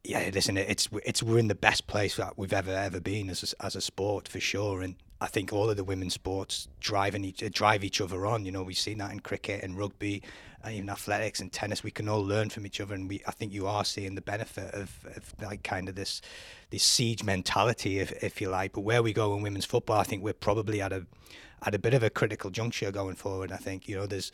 yeah, 0.05 0.31
listen, 0.33 0.59
it's 0.59 0.89
it's 1.05 1.23
we're 1.23 1.39
in 1.39 1.49
the 1.49 1.55
best 1.55 1.87
place 1.87 2.17
that 2.17 2.37
we've 2.37 2.53
ever 2.53 2.73
ever 2.73 3.01
been 3.01 3.31
as 3.31 3.55
a, 3.59 3.65
as 3.65 3.77
a 3.77 3.81
sport 3.81 4.29
for 4.29 4.41
sure, 4.41 4.83
and 4.83 4.97
I 5.21 5.27
think 5.27 5.53
all 5.53 5.69
of 5.69 5.77
the 5.77 5.85
women's 5.85 6.15
sports 6.15 6.69
driving 6.81 7.25
each 7.25 7.43
drive 7.53 7.85
each 7.85 8.01
other 8.01 8.25
on. 8.27 8.47
You 8.47 8.53
know, 8.53 8.63
we've 8.63 8.79
seen 8.79 8.99
that 8.99 9.13
in 9.13 9.21
cricket 9.21 9.63
and 9.63 9.77
rugby, 9.77 10.23
and 10.65 10.75
even 10.75 10.89
athletics 10.89 11.41
and 11.41 11.53
tennis. 11.53 11.83
We 11.83 11.91
can 11.91 12.09
all 12.09 12.25
learn 12.25 12.49
from 12.49 12.65
each 12.65 12.81
other, 12.81 12.95
and 12.95 13.09
we 13.09 13.23
I 13.27 13.33
think 13.33 13.53
you 13.53 13.67
are 13.67 13.85
seeing 13.85 14.15
the 14.15 14.23
benefit 14.23 14.73
of, 14.75 15.05
of 15.15 15.35
like 15.43 15.63
kind 15.63 15.89
of 15.89 15.95
this 15.95 16.23
this 16.71 16.83
siege 16.83 17.23
mentality, 17.23 17.99
if 17.99 18.13
if 18.25 18.41
you 18.41 18.49
like. 18.49 18.73
But 18.73 18.81
where 18.81 19.03
we 19.03 19.13
go 19.13 19.35
in 19.35 19.43
women's 19.43 19.67
football, 19.67 20.01
I 20.01 20.05
think 20.05 20.23
we're 20.23 20.33
probably 20.33 20.81
at 20.81 20.93
a 20.93 21.07
at 21.63 21.75
a 21.75 21.79
bit 21.79 21.93
of 21.93 22.03
a 22.03 22.11
critical 22.11 22.51
juncture 22.51 22.91
going 22.91 23.17
forward. 23.17 23.53
I 23.53 23.57
think 23.57 23.89
you 23.89 23.97
know 23.97 24.07
there's 24.07 24.33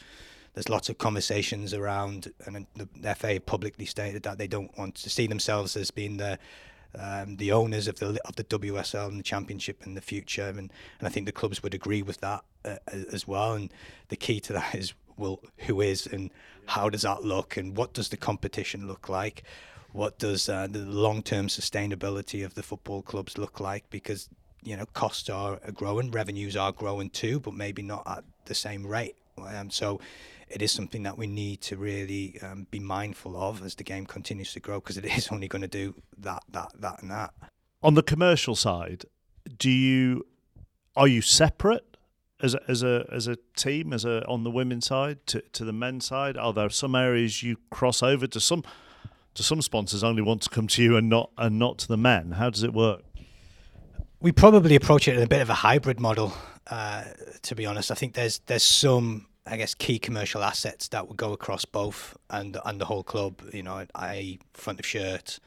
there's 0.54 0.68
lots 0.68 0.88
of 0.88 0.98
conversations 0.98 1.74
around, 1.74 2.32
and 2.46 2.66
the 2.76 3.14
FA 3.14 3.40
publicly 3.40 3.86
stated 3.86 4.22
that 4.22 4.38
they 4.38 4.46
don't 4.46 4.76
want 4.78 4.94
to 4.94 5.10
see 5.10 5.26
themselves 5.26 5.76
as 5.76 5.90
being 5.90 6.16
the 6.16 6.38
um, 6.98 7.36
the 7.36 7.52
owners 7.52 7.88
of 7.88 7.98
the 7.98 8.20
of 8.26 8.36
the 8.36 8.44
WSL 8.44 9.08
and 9.08 9.18
the 9.18 9.24
Championship 9.24 9.86
in 9.86 9.94
the 9.94 10.00
future, 10.00 10.48
and, 10.48 10.58
and 10.98 11.02
I 11.02 11.08
think 11.08 11.26
the 11.26 11.32
clubs 11.32 11.62
would 11.62 11.74
agree 11.74 12.02
with 12.02 12.20
that 12.20 12.44
uh, 12.64 12.76
as 13.12 13.26
well. 13.26 13.54
And 13.54 13.72
the 14.08 14.16
key 14.16 14.40
to 14.40 14.52
that 14.54 14.74
is, 14.74 14.94
well, 15.16 15.40
who 15.58 15.80
is 15.80 16.06
and 16.06 16.30
how 16.66 16.88
does 16.88 17.02
that 17.02 17.24
look, 17.24 17.56
and 17.56 17.76
what 17.76 17.92
does 17.92 18.08
the 18.08 18.16
competition 18.16 18.86
look 18.86 19.08
like? 19.08 19.42
What 19.92 20.18
does 20.18 20.48
uh, 20.48 20.66
the 20.70 20.80
long-term 20.80 21.48
sustainability 21.48 22.44
of 22.44 22.54
the 22.54 22.62
football 22.62 23.02
clubs 23.02 23.38
look 23.38 23.60
like? 23.60 23.88
Because 23.90 24.28
you 24.62 24.76
know 24.76 24.86
costs 24.86 25.28
are 25.30 25.58
growing, 25.74 26.10
revenues 26.10 26.56
are 26.56 26.72
growing 26.72 27.10
too, 27.10 27.40
but 27.40 27.54
maybe 27.54 27.82
not 27.82 28.02
at 28.06 28.24
the 28.46 28.54
same 28.54 28.86
rate. 28.86 29.16
Um, 29.38 29.70
so 29.70 30.00
it 30.48 30.62
is 30.62 30.72
something 30.72 31.02
that 31.02 31.18
we 31.18 31.26
need 31.26 31.60
to 31.62 31.76
really 31.76 32.38
um, 32.42 32.66
be 32.70 32.78
mindful 32.78 33.36
of 33.36 33.64
as 33.64 33.74
the 33.74 33.84
game 33.84 34.06
continues 34.06 34.52
to 34.52 34.60
grow 34.60 34.80
because 34.80 34.96
it 34.96 35.04
is 35.18 35.28
only 35.30 35.48
going 35.48 35.62
to 35.62 35.68
do 35.68 35.94
that, 36.18 36.42
that, 36.50 36.70
that, 36.78 37.02
and 37.02 37.10
that. 37.10 37.32
On 37.82 37.94
the 37.94 38.02
commercial 38.02 38.54
side, 38.54 39.04
do 39.58 39.70
you 39.70 40.26
are 40.96 41.06
you 41.06 41.20
separate 41.20 41.96
as 42.42 42.54
a, 42.54 42.60
as 42.68 42.82
a 42.82 43.06
as 43.12 43.28
a 43.28 43.36
team 43.56 43.92
as 43.92 44.04
a 44.04 44.24
on 44.26 44.44
the 44.44 44.50
women's 44.50 44.86
side 44.86 45.24
to, 45.26 45.40
to 45.52 45.64
the 45.64 45.72
men's 45.72 46.06
side? 46.06 46.36
Are 46.36 46.52
there 46.52 46.70
some 46.70 46.94
areas 46.94 47.42
you 47.42 47.56
cross 47.70 48.02
over 48.02 48.26
to 48.26 48.40
some? 48.40 48.62
Do 49.34 49.42
some 49.42 49.60
sponsors 49.60 50.02
only 50.02 50.22
want 50.22 50.42
to 50.42 50.50
come 50.50 50.66
to 50.68 50.82
you 50.82 50.96
and 50.96 51.08
not 51.10 51.30
and 51.36 51.58
not 51.58 51.78
to 51.78 51.88
the 51.88 51.98
men? 51.98 52.32
How 52.32 52.50
does 52.50 52.62
it 52.62 52.72
work? 52.72 53.02
We 54.20 54.32
probably 54.32 54.74
approach 54.74 55.06
it 55.08 55.16
in 55.16 55.22
a 55.22 55.28
bit 55.28 55.42
of 55.42 55.50
a 55.50 55.54
hybrid 55.54 56.00
model. 56.00 56.32
Uh, 56.66 57.04
to 57.42 57.54
be 57.54 57.66
honest, 57.66 57.90
I 57.90 57.94
think 57.94 58.14
there's 58.14 58.38
there's 58.46 58.64
some 58.64 59.26
I 59.46 59.56
guess 59.56 59.74
key 59.74 59.98
commercial 59.98 60.42
assets 60.42 60.88
that 60.88 61.08
would 61.08 61.16
go 61.16 61.32
across 61.32 61.64
both 61.64 62.16
and 62.30 62.58
and 62.64 62.80
the 62.80 62.84
whole 62.86 63.02
club. 63.02 63.42
You 63.52 63.62
know, 63.62 63.86
i.e. 63.94 64.40
front 64.54 64.80
of 64.80 64.86
shirt, 64.86 65.38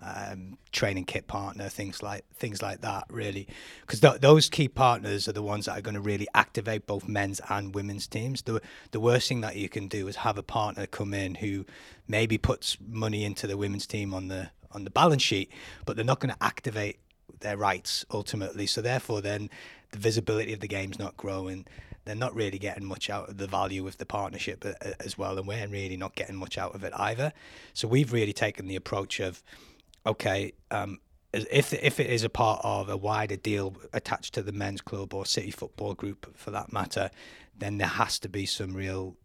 um, 0.00 0.58
training 0.70 1.04
kit 1.04 1.26
partner, 1.26 1.68
things 1.68 2.02
like 2.02 2.24
things 2.34 2.62
like 2.62 2.82
that. 2.82 3.04
Really, 3.10 3.48
because 3.80 4.00
th- 4.00 4.20
those 4.20 4.48
key 4.48 4.68
partners 4.68 5.28
are 5.28 5.32
the 5.32 5.42
ones 5.42 5.66
that 5.66 5.76
are 5.76 5.80
going 5.80 5.94
to 5.96 6.00
really 6.00 6.28
activate 6.34 6.86
both 6.86 7.08
men's 7.08 7.40
and 7.48 7.74
women's 7.74 8.06
teams. 8.06 8.42
The 8.42 8.60
the 8.92 9.00
worst 9.00 9.28
thing 9.28 9.40
that 9.40 9.56
you 9.56 9.68
can 9.68 9.88
do 9.88 10.06
is 10.08 10.16
have 10.16 10.38
a 10.38 10.42
partner 10.42 10.86
come 10.86 11.12
in 11.12 11.36
who 11.36 11.66
maybe 12.06 12.38
puts 12.38 12.76
money 12.86 13.24
into 13.24 13.46
the 13.46 13.56
women's 13.56 13.86
team 13.86 14.14
on 14.14 14.28
the 14.28 14.50
on 14.72 14.84
the 14.84 14.90
balance 14.90 15.22
sheet, 15.22 15.50
but 15.84 15.96
they're 15.96 16.04
not 16.04 16.20
going 16.20 16.34
to 16.34 16.42
activate 16.42 16.98
their 17.40 17.56
rights 17.56 18.04
ultimately. 18.10 18.66
So 18.66 18.80
therefore, 18.80 19.20
then 19.20 19.50
the 19.92 19.98
visibility 19.98 20.52
of 20.52 20.60
the 20.60 20.68
game's 20.68 20.98
not 20.98 21.16
growing 21.16 21.66
they're 22.08 22.16
not 22.16 22.34
really 22.34 22.58
getting 22.58 22.84
much 22.84 23.10
out 23.10 23.28
of 23.28 23.36
the 23.36 23.46
value 23.46 23.86
of 23.86 23.98
the 23.98 24.06
partnership 24.06 24.64
uh, 24.64 24.72
uh, 24.82 24.92
as 25.00 25.18
well, 25.18 25.38
and 25.38 25.46
we're 25.46 25.66
really 25.68 25.96
not 25.96 26.14
getting 26.14 26.36
much 26.36 26.58
out 26.58 26.74
of 26.74 26.84
it 26.84 26.92
either. 26.96 27.32
So 27.74 27.88
we've 27.88 28.12
really 28.12 28.32
taken 28.32 28.66
the 28.66 28.76
approach 28.76 29.20
of, 29.20 29.42
okay, 30.06 30.52
um, 30.70 30.98
if 31.32 31.72
if 31.74 32.00
it 32.00 32.10
is 32.10 32.24
a 32.24 32.28
part 32.28 32.60
of 32.64 32.88
a 32.88 32.96
wider 32.96 33.36
deal 33.36 33.76
attached 33.92 34.34
to 34.34 34.42
the 34.42 34.52
men's 34.52 34.80
club 34.80 35.12
or 35.12 35.26
city 35.26 35.50
football 35.50 35.94
group 35.94 36.36
for 36.36 36.50
that 36.50 36.72
matter, 36.72 37.10
then 37.58 37.78
there 37.78 37.88
has 37.88 38.18
to 38.20 38.28
be 38.28 38.46
some 38.46 38.72
real 38.72 39.16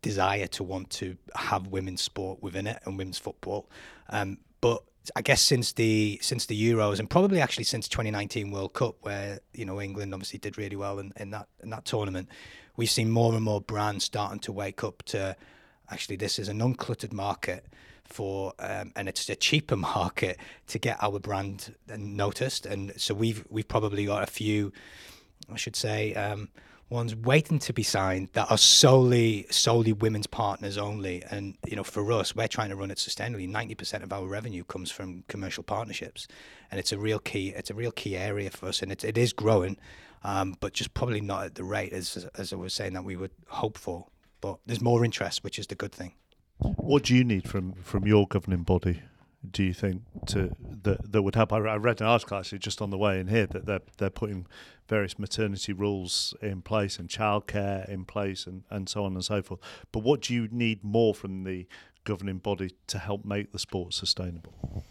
desire 0.00 0.46
to 0.46 0.62
want 0.62 0.90
to 0.90 1.16
have 1.34 1.66
women's 1.66 2.00
sport 2.00 2.40
within 2.40 2.66
it 2.66 2.80
and 2.84 2.96
women's 2.96 3.18
football. 3.18 3.68
Um, 4.08 4.38
but 4.60 4.82
I 5.16 5.22
guess 5.22 5.40
since 5.40 5.72
the 5.72 6.18
since 6.22 6.46
the 6.46 6.70
Euros 6.70 6.98
and 6.98 7.08
probably 7.08 7.40
actually 7.40 7.64
since 7.64 7.88
2019 7.88 8.50
World 8.50 8.74
Cup, 8.74 8.96
where 9.02 9.40
you 9.54 9.64
know 9.64 9.80
England 9.80 10.14
obviously 10.14 10.38
did 10.38 10.58
really 10.58 10.76
well 10.76 10.98
in, 10.98 11.12
in 11.16 11.30
that 11.30 11.48
in 11.62 11.70
that 11.70 11.84
tournament, 11.84 12.28
we've 12.76 12.90
seen 12.90 13.10
more 13.10 13.34
and 13.34 13.42
more 13.42 13.60
brands 13.60 14.04
starting 14.04 14.38
to 14.40 14.52
wake 14.52 14.84
up 14.84 15.02
to 15.04 15.36
actually 15.90 16.16
this 16.16 16.38
is 16.38 16.48
an 16.48 16.60
uncluttered 16.60 17.12
market 17.12 17.64
for 18.04 18.54
um, 18.58 18.92
and 18.96 19.08
it's 19.08 19.28
a 19.28 19.36
cheaper 19.36 19.76
market 19.94 20.38
to 20.68 20.78
get 20.78 20.96
our 21.02 21.18
brand 21.18 21.74
noticed, 21.96 22.66
and 22.66 22.92
so 22.96 23.14
we've 23.14 23.44
we've 23.50 23.68
probably 23.68 24.06
got 24.06 24.22
a 24.22 24.26
few, 24.26 24.72
I 25.52 25.56
should 25.56 25.76
say. 25.76 26.14
Um, 26.14 26.48
ones 26.90 27.14
waiting 27.14 27.58
to 27.58 27.72
be 27.72 27.82
signed 27.82 28.30
that 28.32 28.50
are 28.50 28.58
solely 28.58 29.46
solely 29.50 29.92
women's 29.92 30.26
partners 30.26 30.78
only. 30.78 31.22
And 31.30 31.56
you 31.66 31.76
know, 31.76 31.84
for 31.84 32.10
us, 32.12 32.34
we're 32.34 32.48
trying 32.48 32.70
to 32.70 32.76
run 32.76 32.90
it 32.90 32.98
sustainably. 32.98 33.48
Ninety 33.48 33.74
percent 33.74 34.02
of 34.04 34.12
our 34.12 34.26
revenue 34.26 34.64
comes 34.64 34.90
from 34.90 35.24
commercial 35.28 35.62
partnerships, 35.62 36.26
and 36.70 36.78
it's 36.78 36.92
a 36.92 36.98
real 36.98 37.18
key. 37.18 37.50
It's 37.50 37.70
a 37.70 37.74
real 37.74 37.92
key 37.92 38.16
area 38.16 38.50
for 38.50 38.66
us, 38.66 38.82
and 38.82 38.90
it, 38.90 39.04
it 39.04 39.18
is 39.18 39.32
growing, 39.32 39.76
um, 40.24 40.56
but 40.60 40.72
just 40.72 40.94
probably 40.94 41.20
not 41.20 41.44
at 41.44 41.54
the 41.54 41.64
rate 41.64 41.92
as 41.92 42.26
as 42.36 42.52
I 42.52 42.56
was 42.56 42.74
saying 42.74 42.94
that 42.94 43.04
we 43.04 43.16
would 43.16 43.32
hope 43.48 43.78
for. 43.78 44.06
But 44.40 44.58
there's 44.66 44.80
more 44.80 45.04
interest, 45.04 45.42
which 45.42 45.58
is 45.58 45.66
the 45.66 45.74
good 45.74 45.92
thing. 45.92 46.14
What 46.58 47.04
do 47.04 47.14
you 47.14 47.24
need 47.24 47.48
from 47.48 47.74
from 47.82 48.06
your 48.06 48.26
governing 48.26 48.62
body? 48.62 49.02
Do 49.48 49.62
you 49.62 49.72
think 49.72 50.02
to 50.26 50.54
that 50.82 51.12
that 51.12 51.22
would 51.22 51.34
help? 51.34 51.52
I, 51.52 51.58
read 51.58 52.00
an 52.00 52.06
article 52.06 52.38
actually 52.38 52.58
just 52.58 52.82
on 52.82 52.90
the 52.90 52.98
way 52.98 53.20
in 53.20 53.28
here 53.28 53.46
that 53.46 53.66
they're 53.66 53.80
they're 53.98 54.10
putting 54.10 54.46
various 54.88 55.18
maternity 55.18 55.72
rules 55.72 56.34
in 56.40 56.62
place 56.62 56.98
and 56.98 57.08
childcare 57.08 57.88
in 57.88 58.04
place 58.04 58.46
and, 58.46 58.64
and 58.70 58.88
so 58.88 59.04
on 59.04 59.14
and 59.14 59.24
so 59.24 59.42
forth. 59.42 59.60
But 59.92 60.00
what 60.00 60.22
do 60.22 60.34
you 60.34 60.48
need 60.50 60.82
more 60.82 61.14
from 61.14 61.44
the 61.44 61.66
governing 62.04 62.38
body 62.38 62.70
to 62.86 62.98
help 62.98 63.24
make 63.24 63.52
the 63.52 63.58
sport 63.58 63.92
sustainable? 63.92 64.84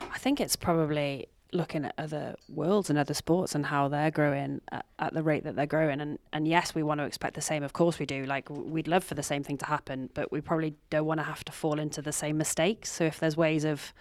I 0.00 0.18
think 0.18 0.40
it's 0.40 0.56
probably 0.56 1.28
looking 1.52 1.84
at 1.84 1.94
other 1.98 2.36
worlds 2.48 2.90
and 2.90 2.98
other 2.98 3.14
sports 3.14 3.54
and 3.54 3.66
how 3.66 3.88
they're 3.88 4.10
growing 4.10 4.60
at, 4.72 4.86
at, 4.98 5.14
the 5.14 5.22
rate 5.22 5.44
that 5.44 5.56
they're 5.56 5.66
growing. 5.66 6.00
And 6.00 6.18
and 6.32 6.46
yes 6.46 6.74
we 6.74 6.82
want 6.82 7.00
to 7.00 7.04
expect 7.04 7.34
the 7.34 7.40
same. 7.40 7.62
Of 7.62 7.72
course 7.72 7.98
we 7.98 8.06
do. 8.06 8.24
Like 8.24 8.48
we'd 8.50 8.88
love 8.88 9.04
for 9.04 9.14
the 9.14 9.22
same 9.22 9.42
thing 9.42 9.58
to 9.58 9.66
happen 9.66 10.10
but 10.14 10.30
we 10.32 10.40
probably 10.40 10.74
don't 10.90 11.06
want 11.06 11.20
to 11.20 11.24
have 11.24 11.44
to 11.44 11.52
fall 11.52 11.78
into 11.78 12.02
the 12.02 12.12
same 12.12 12.38
mistakes. 12.38 12.90
So 12.90 13.04
if 13.04 13.20
there's 13.20 13.36
ways 13.36 13.64
of 13.64 13.92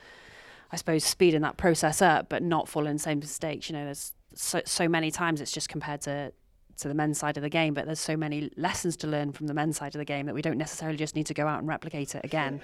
i 0.72 0.76
suppose 0.76 1.04
speeding 1.04 1.42
that 1.42 1.58
process 1.58 2.00
up 2.00 2.30
but 2.30 2.44
not 2.44 2.70
fall 2.70 2.86
in 2.86 2.94
the 2.94 3.00
same 3.00 3.20
mistakes 3.20 3.70
you 3.70 3.76
know 3.76 3.86
there's 3.86 4.14
so, 4.36 4.62
so 4.66 4.88
many 4.88 5.12
times 5.12 5.42
it's 5.42 5.52
just 5.52 5.70
compared 5.70 6.02
to 6.02 6.32
to 6.78 6.88
the 6.88 6.94
men's 6.94 7.20
side 7.20 7.36
of 7.38 7.44
the 7.44 7.50
game 7.50 7.74
but 7.74 7.86
there's 7.86 8.00
so 8.00 8.16
many 8.16 8.50
lessons 8.56 8.96
to 8.96 9.08
learn 9.08 9.32
from 9.34 9.48
the 9.48 9.54
men's 9.54 9.78
side 9.78 9.94
of 9.94 10.00
the 10.00 10.06
game 10.06 10.26
that 10.26 10.36
we 10.36 10.42
don't 10.42 10.58
necessarily 10.58 10.98
just 10.98 11.16
need 11.16 11.26
to 11.26 11.34
go 11.34 11.46
out 11.46 11.60
and 11.60 11.68
replicate 11.68 12.16
it 12.16 12.24
again. 12.24 12.62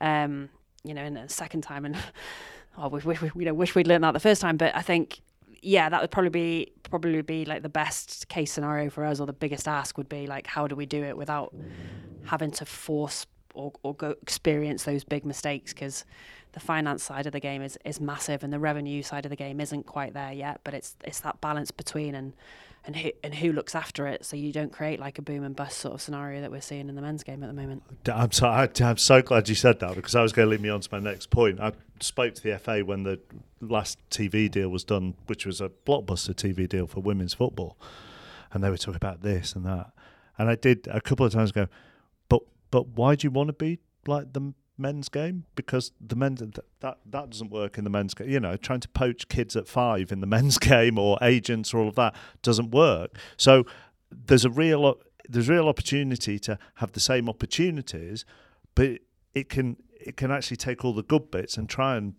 Um 0.00 0.48
you 0.84 0.94
know 0.94 1.04
in 1.04 1.16
a 1.16 1.28
second 1.28 1.62
time 1.62 1.84
and 1.84 1.96
oh, 2.78 2.88
we, 2.88 3.00
we, 3.00 3.16
we 3.20 3.30
you 3.36 3.44
know 3.44 3.54
wish 3.54 3.74
we'd 3.74 3.86
learned 3.86 4.04
that 4.04 4.12
the 4.12 4.20
first 4.20 4.40
time. 4.40 4.56
But 4.56 4.74
I 4.76 4.82
think 4.82 5.20
yeah, 5.62 5.88
that 5.88 6.00
would 6.00 6.10
probably 6.10 6.30
be 6.30 6.72
probably 6.82 7.22
be 7.22 7.44
like 7.44 7.62
the 7.62 7.68
best 7.68 8.28
case 8.28 8.52
scenario 8.52 8.90
for 8.90 9.04
us, 9.04 9.20
or 9.20 9.26
the 9.26 9.32
biggest 9.32 9.68
ask 9.68 9.96
would 9.96 10.08
be 10.08 10.26
like, 10.26 10.46
how 10.46 10.66
do 10.66 10.74
we 10.74 10.86
do 10.86 11.02
it 11.04 11.16
without 11.16 11.54
having 12.24 12.50
to 12.50 12.66
force 12.66 13.26
or, 13.54 13.72
or 13.82 13.94
go 13.94 14.14
experience 14.22 14.84
those 14.84 15.04
big 15.04 15.24
mistakes? 15.24 15.72
Because 15.72 16.04
the 16.52 16.60
finance 16.60 17.02
side 17.02 17.26
of 17.26 17.32
the 17.32 17.40
game 17.40 17.62
is, 17.62 17.78
is 17.84 18.00
massive, 18.00 18.42
and 18.42 18.52
the 18.52 18.58
revenue 18.58 19.02
side 19.02 19.24
of 19.24 19.30
the 19.30 19.36
game 19.36 19.60
isn't 19.60 19.86
quite 19.86 20.14
there 20.14 20.32
yet. 20.32 20.60
But 20.64 20.74
it's 20.74 20.96
it's 21.04 21.20
that 21.20 21.40
balance 21.40 21.70
between 21.70 22.14
and 22.14 22.32
and 22.84 22.96
who 22.96 23.10
and 23.22 23.34
who 23.34 23.52
looks 23.52 23.74
after 23.74 24.06
it, 24.06 24.24
so 24.24 24.36
you 24.36 24.52
don't 24.52 24.72
create 24.72 24.98
like 24.98 25.18
a 25.18 25.22
boom 25.22 25.44
and 25.44 25.54
bust 25.54 25.78
sort 25.78 25.94
of 25.94 26.02
scenario 26.02 26.40
that 26.40 26.50
we're 26.50 26.60
seeing 26.60 26.88
in 26.88 26.96
the 26.96 27.02
men's 27.02 27.22
game 27.22 27.42
at 27.42 27.46
the 27.46 27.52
moment. 27.52 27.82
I'm 28.06 28.32
so 28.32 28.48
I'm 28.48 28.96
so 28.96 29.22
glad 29.22 29.48
you 29.48 29.54
said 29.54 29.80
that 29.80 29.94
because 29.94 30.14
I 30.14 30.22
was 30.22 30.32
going 30.32 30.46
to 30.46 30.50
lead 30.50 30.60
me 30.60 30.68
on 30.68 30.80
to 30.80 30.88
my 30.90 30.98
next 30.98 31.30
point. 31.30 31.60
I 31.60 31.72
spoke 32.00 32.34
to 32.34 32.42
the 32.42 32.58
FA 32.58 32.84
when 32.84 33.04
the 33.04 33.20
last 33.60 33.98
TV 34.10 34.50
deal 34.50 34.68
was 34.68 34.84
done, 34.84 35.14
which 35.26 35.46
was 35.46 35.60
a 35.60 35.68
blockbuster 35.68 36.34
TV 36.34 36.68
deal 36.68 36.86
for 36.86 37.00
women's 37.00 37.34
football, 37.34 37.78
and 38.52 38.64
they 38.64 38.70
were 38.70 38.76
talking 38.76 38.96
about 38.96 39.22
this 39.22 39.54
and 39.54 39.64
that, 39.64 39.92
and 40.36 40.48
I 40.48 40.56
did 40.56 40.88
a 40.88 41.00
couple 41.00 41.24
of 41.24 41.32
times 41.32 41.52
go, 41.52 41.68
but 42.28 42.42
but 42.70 42.88
why 42.88 43.14
do 43.14 43.26
you 43.26 43.30
want 43.30 43.48
to 43.48 43.54
be 43.54 43.78
like 44.06 44.32
the 44.32 44.52
men's 44.78 45.08
game 45.08 45.44
because 45.54 45.92
the 46.00 46.16
men's 46.16 46.40
that 46.80 46.98
that 47.10 47.30
doesn't 47.30 47.50
work 47.50 47.78
in 47.78 47.84
the 47.84 47.90
men's 47.90 48.14
game. 48.14 48.28
You 48.28 48.40
know, 48.40 48.56
trying 48.56 48.80
to 48.80 48.88
poach 48.88 49.28
kids 49.28 49.56
at 49.56 49.68
five 49.68 50.12
in 50.12 50.20
the 50.20 50.26
men's 50.36 50.58
game 50.58 50.98
or 50.98 51.18
agents 51.22 51.72
or 51.72 51.78
all 51.78 51.88
of 51.88 51.94
that 51.96 52.14
doesn't 52.42 52.70
work. 52.70 53.16
So 53.36 53.64
there's 54.10 54.44
a 54.44 54.50
real 54.50 54.98
there's 55.28 55.48
real 55.48 55.68
opportunity 55.68 56.38
to 56.40 56.58
have 56.76 56.92
the 56.92 57.00
same 57.00 57.28
opportunities, 57.28 58.24
but 58.74 58.98
it 59.34 59.48
can 59.48 59.76
it 59.92 60.16
can 60.16 60.30
actually 60.30 60.56
take 60.56 60.84
all 60.84 60.92
the 60.92 61.02
good 61.02 61.30
bits 61.30 61.56
and 61.56 61.68
try 61.68 61.96
and 61.96 62.14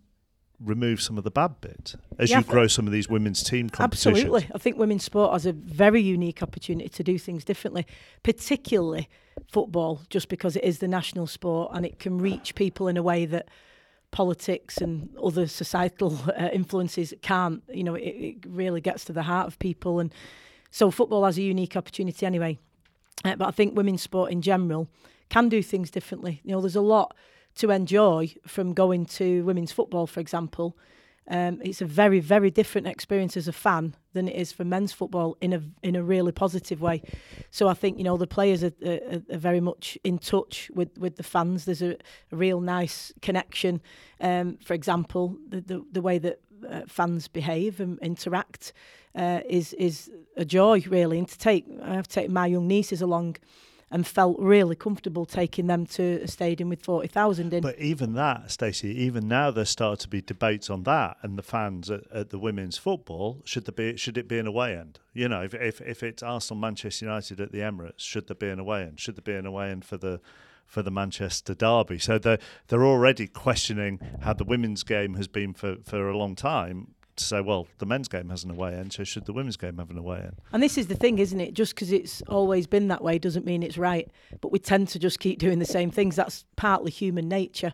remove 0.60 1.00
some 1.00 1.18
of 1.18 1.24
the 1.24 1.30
bad 1.30 1.60
bits 1.60 1.96
as 2.18 2.30
yeah, 2.30 2.38
you 2.38 2.44
grow 2.44 2.66
some 2.66 2.86
of 2.86 2.92
these 2.92 3.08
women's 3.08 3.42
team 3.42 3.68
competitions. 3.68 4.18
Absolutely. 4.18 4.48
I 4.54 4.58
think 4.58 4.78
women's 4.78 5.04
sport 5.04 5.32
has 5.32 5.46
a 5.46 5.52
very 5.52 6.00
unique 6.00 6.42
opportunity 6.42 6.88
to 6.88 7.02
do 7.02 7.18
things 7.18 7.44
differently, 7.44 7.86
particularly 8.22 9.08
football, 9.50 10.00
just 10.10 10.28
because 10.28 10.56
it 10.56 10.64
is 10.64 10.78
the 10.78 10.88
national 10.88 11.26
sport 11.26 11.72
and 11.74 11.84
it 11.84 11.98
can 11.98 12.18
reach 12.18 12.54
people 12.54 12.88
in 12.88 12.96
a 12.96 13.02
way 13.02 13.26
that 13.26 13.48
politics 14.10 14.78
and 14.78 15.08
other 15.22 15.48
societal 15.48 16.16
uh, 16.38 16.48
influences 16.52 17.12
can't. 17.22 17.62
You 17.68 17.84
know, 17.84 17.94
it, 17.94 18.02
it, 18.02 18.36
really 18.46 18.80
gets 18.80 19.04
to 19.06 19.12
the 19.12 19.22
heart 19.22 19.48
of 19.48 19.58
people. 19.58 19.98
And 19.98 20.12
so 20.70 20.90
football 20.90 21.24
has 21.24 21.36
a 21.36 21.42
unique 21.42 21.76
opportunity 21.76 22.24
anyway. 22.24 22.58
Uh, 23.24 23.36
but 23.36 23.48
I 23.48 23.50
think 23.50 23.76
women's 23.76 24.02
sport 24.02 24.30
in 24.30 24.40
general 24.40 24.88
can 25.30 25.48
do 25.48 25.62
things 25.62 25.90
differently. 25.90 26.40
You 26.44 26.52
know, 26.52 26.60
there's 26.60 26.76
a 26.76 26.80
lot 26.80 27.16
to 27.56 27.70
enjoy 27.70 28.34
from 28.46 28.74
going 28.74 29.06
to 29.06 29.44
women's 29.44 29.72
football, 29.72 30.06
for 30.06 30.20
example. 30.20 30.76
Um, 31.26 31.60
it's 31.62 31.80
a 31.80 31.86
very, 31.86 32.20
very 32.20 32.50
different 32.50 32.86
experience 32.86 33.36
as 33.36 33.48
a 33.48 33.52
fan 33.52 33.96
than 34.12 34.28
it 34.28 34.36
is 34.36 34.52
for 34.52 34.64
men's 34.64 34.92
football 34.92 35.36
in 35.40 35.54
a 35.54 35.62
in 35.82 35.96
a 35.96 36.02
really 36.02 36.32
positive 36.32 36.82
way. 36.82 37.02
So 37.50 37.66
I 37.66 37.74
think 37.74 37.96
you 37.96 38.04
know 38.04 38.18
the 38.18 38.26
players 38.26 38.62
are, 38.62 38.72
are, 38.84 39.22
are 39.32 39.38
very 39.38 39.60
much 39.60 39.96
in 40.04 40.18
touch 40.18 40.70
with, 40.74 40.96
with 40.98 41.16
the 41.16 41.22
fans. 41.22 41.64
There's 41.64 41.82
a, 41.82 41.96
a 42.30 42.36
real 42.36 42.60
nice 42.60 43.12
connection. 43.22 43.80
Um, 44.20 44.58
for 44.62 44.74
example, 44.74 45.38
the, 45.48 45.62
the, 45.62 45.84
the 45.92 46.02
way 46.02 46.18
that 46.18 46.40
uh, 46.68 46.82
fans 46.86 47.26
behave 47.28 47.80
and 47.80 47.98
interact 48.00 48.74
uh, 49.14 49.40
is 49.48 49.72
is 49.74 50.10
a 50.36 50.44
joy 50.44 50.84
really. 50.88 51.18
And 51.18 51.28
to 51.28 51.38
take 51.38 51.64
I 51.82 51.94
have 51.94 52.08
taken 52.08 52.34
my 52.34 52.46
young 52.46 52.68
nieces 52.68 53.00
along 53.00 53.36
and 53.94 54.04
felt 54.04 54.36
really 54.40 54.74
comfortable 54.74 55.24
taking 55.24 55.68
them 55.68 55.86
to 55.86 56.20
a 56.24 56.26
stadium 56.26 56.68
with 56.68 56.82
40,000 56.82 57.54
in. 57.54 57.60
But 57.62 57.78
even 57.78 58.14
that, 58.14 58.50
Stacey, 58.50 58.88
even 58.88 59.28
now 59.28 59.52
there 59.52 59.64
start 59.64 60.00
to 60.00 60.08
be 60.08 60.20
debates 60.20 60.68
on 60.68 60.82
that 60.82 61.16
and 61.22 61.38
the 61.38 61.44
fans 61.44 61.92
at, 61.92 62.00
at, 62.12 62.30
the 62.30 62.38
women's 62.40 62.76
football. 62.76 63.40
Should 63.44 63.66
there 63.66 63.72
be 63.72 63.96
should 63.96 64.18
it 64.18 64.26
be 64.26 64.40
an 64.40 64.48
away 64.48 64.76
end? 64.76 64.98
You 65.12 65.28
know, 65.28 65.42
if, 65.42 65.54
if, 65.54 65.80
if 65.80 66.02
it's 66.02 66.24
Arsenal 66.24 66.60
Manchester 66.60 67.04
United 67.04 67.40
at 67.40 67.52
the 67.52 67.60
Emirates, 67.60 68.00
should 68.00 68.26
there 68.26 68.34
be 68.34 68.48
an 68.48 68.58
away 68.58 68.82
end? 68.82 68.98
Should 68.98 69.14
there 69.14 69.22
be 69.22 69.38
an 69.38 69.46
away 69.46 69.70
end 69.70 69.84
for 69.84 69.96
the 69.96 70.20
for 70.66 70.82
the 70.82 70.90
Manchester 70.90 71.54
derby? 71.54 72.00
So 72.00 72.18
they're 72.18 72.40
they're 72.66 72.84
already 72.84 73.28
questioning 73.28 74.00
how 74.22 74.32
the 74.32 74.42
women's 74.42 74.82
game 74.82 75.14
has 75.14 75.28
been 75.28 75.54
for, 75.54 75.76
for 75.84 76.10
a 76.10 76.18
long 76.18 76.34
time 76.34 76.94
to 77.16 77.24
say, 77.24 77.40
well, 77.40 77.66
the 77.78 77.86
men's 77.86 78.08
game 78.08 78.28
has 78.30 78.44
an 78.44 78.50
away 78.50 78.74
end, 78.74 78.92
so 78.92 79.04
should 79.04 79.26
the 79.26 79.32
women's 79.32 79.56
game 79.56 79.78
have 79.78 79.90
an 79.90 79.98
away 79.98 80.18
end? 80.18 80.36
And 80.52 80.62
this 80.62 80.76
is 80.76 80.88
the 80.88 80.94
thing, 80.94 81.18
isn't 81.18 81.40
it? 81.40 81.54
Just 81.54 81.74
because 81.74 81.92
it's 81.92 82.22
always 82.22 82.66
been 82.66 82.88
that 82.88 83.02
way 83.02 83.18
doesn't 83.18 83.46
mean 83.46 83.62
it's 83.62 83.78
right. 83.78 84.10
But 84.40 84.52
we 84.52 84.58
tend 84.58 84.88
to 84.88 84.98
just 84.98 85.20
keep 85.20 85.38
doing 85.38 85.58
the 85.58 85.64
same 85.64 85.90
things. 85.90 86.16
That's 86.16 86.44
partly 86.56 86.90
human 86.90 87.28
nature. 87.28 87.72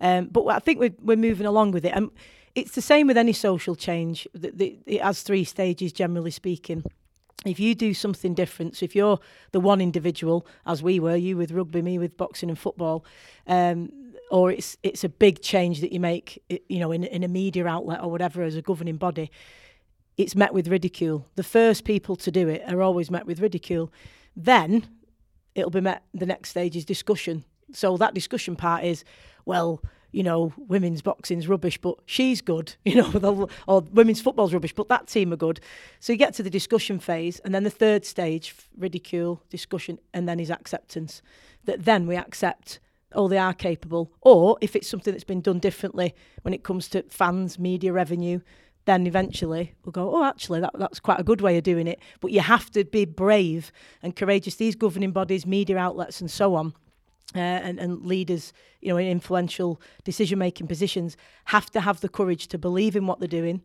Um, 0.00 0.26
but 0.26 0.46
I 0.46 0.58
think 0.58 0.78
we're, 0.78 0.94
we're 1.00 1.16
moving 1.16 1.46
along 1.46 1.72
with 1.72 1.84
it. 1.84 1.92
And 1.94 2.10
it's 2.54 2.74
the 2.74 2.82
same 2.82 3.06
with 3.06 3.16
any 3.16 3.32
social 3.32 3.74
change. 3.74 4.28
It 4.34 5.00
has 5.02 5.22
three 5.22 5.44
stages, 5.44 5.92
generally 5.92 6.30
speaking 6.30 6.84
if 7.44 7.58
you 7.58 7.74
do 7.74 7.94
something 7.94 8.34
different, 8.34 8.76
so 8.76 8.84
if 8.84 8.94
you're 8.94 9.18
the 9.52 9.60
one 9.60 9.80
individual, 9.80 10.46
as 10.66 10.82
we 10.82 11.00
were, 11.00 11.16
you 11.16 11.36
with 11.36 11.50
rugby, 11.50 11.82
me 11.82 11.98
with 11.98 12.16
boxing 12.16 12.48
and 12.48 12.58
football, 12.58 13.04
um, 13.46 13.90
or 14.32 14.50
it's 14.50 14.78
it's 14.82 15.04
a 15.04 15.08
big 15.10 15.42
change 15.42 15.82
that 15.82 15.92
you 15.92 16.00
make, 16.00 16.42
you 16.48 16.78
know, 16.78 16.90
in 16.90 17.04
in 17.04 17.22
a 17.22 17.28
media 17.28 17.66
outlet 17.66 18.00
or 18.02 18.10
whatever 18.10 18.42
as 18.42 18.56
a 18.56 18.62
governing 18.62 18.96
body, 18.96 19.30
it's 20.16 20.34
met 20.34 20.54
with 20.54 20.68
ridicule. 20.68 21.26
The 21.36 21.42
first 21.42 21.84
people 21.84 22.16
to 22.16 22.30
do 22.30 22.48
it 22.48 22.62
are 22.66 22.80
always 22.80 23.10
met 23.10 23.26
with 23.26 23.40
ridicule. 23.40 23.92
Then 24.34 24.88
it'll 25.54 25.70
be 25.70 25.82
met. 25.82 26.02
The 26.14 26.26
next 26.26 26.48
stage 26.48 26.76
is 26.76 26.86
discussion. 26.86 27.44
So 27.72 27.98
that 27.98 28.14
discussion 28.14 28.56
part 28.56 28.84
is, 28.84 29.04
well, 29.44 29.82
you 30.12 30.22
know, 30.22 30.54
women's 30.56 31.02
boxing's 31.02 31.46
rubbish, 31.46 31.78
but 31.78 31.98
she's 32.06 32.40
good, 32.40 32.74
you 32.86 32.94
know, 32.94 33.48
or 33.66 33.82
women's 33.92 34.22
football's 34.22 34.54
rubbish, 34.54 34.74
but 34.74 34.88
that 34.88 35.08
team 35.08 35.32
are 35.34 35.36
good. 35.36 35.60
So 36.00 36.12
you 36.12 36.18
get 36.18 36.32
to 36.34 36.42
the 36.42 36.50
discussion 36.50 36.98
phase, 36.98 37.38
and 37.40 37.54
then 37.54 37.64
the 37.64 37.70
third 37.70 38.06
stage, 38.06 38.54
ridicule, 38.78 39.42
discussion, 39.50 39.98
and 40.14 40.26
then 40.26 40.40
is 40.40 40.50
acceptance. 40.50 41.20
That 41.64 41.84
then 41.84 42.06
we 42.06 42.16
accept, 42.16 42.80
oh, 43.14 43.28
they 43.28 43.38
are 43.38 43.54
capable. 43.54 44.12
Or 44.20 44.58
if 44.60 44.76
it's 44.76 44.88
something 44.88 45.12
that's 45.12 45.24
been 45.24 45.40
done 45.40 45.58
differently 45.58 46.14
when 46.42 46.54
it 46.54 46.62
comes 46.62 46.88
to 46.88 47.02
fans, 47.04 47.58
media 47.58 47.92
revenue, 47.92 48.40
then 48.84 49.06
eventually 49.06 49.74
we'll 49.84 49.92
go, 49.92 50.14
oh, 50.14 50.24
actually, 50.24 50.60
that, 50.60 50.72
that's 50.74 51.00
quite 51.00 51.20
a 51.20 51.24
good 51.24 51.40
way 51.40 51.56
of 51.56 51.62
doing 51.64 51.86
it. 51.86 52.00
But 52.20 52.32
you 52.32 52.40
have 52.40 52.70
to 52.72 52.84
be 52.84 53.04
brave 53.04 53.70
and 54.02 54.16
courageous. 54.16 54.56
These 54.56 54.74
governing 54.74 55.12
bodies, 55.12 55.46
media 55.46 55.78
outlets, 55.78 56.20
and 56.20 56.30
so 56.30 56.54
on 56.54 56.74
uh, 57.34 57.38
and, 57.38 57.78
and 57.78 58.04
leaders, 58.04 58.52
you 58.80 58.88
know, 58.88 58.96
in 58.96 59.06
influential 59.06 59.80
decision-making 60.04 60.66
positions, 60.66 61.16
have 61.46 61.70
to 61.70 61.80
have 61.80 62.00
the 62.00 62.08
courage 62.08 62.48
to 62.48 62.58
believe 62.58 62.96
in 62.96 63.06
what 63.06 63.20
they're 63.20 63.28
doing, 63.28 63.62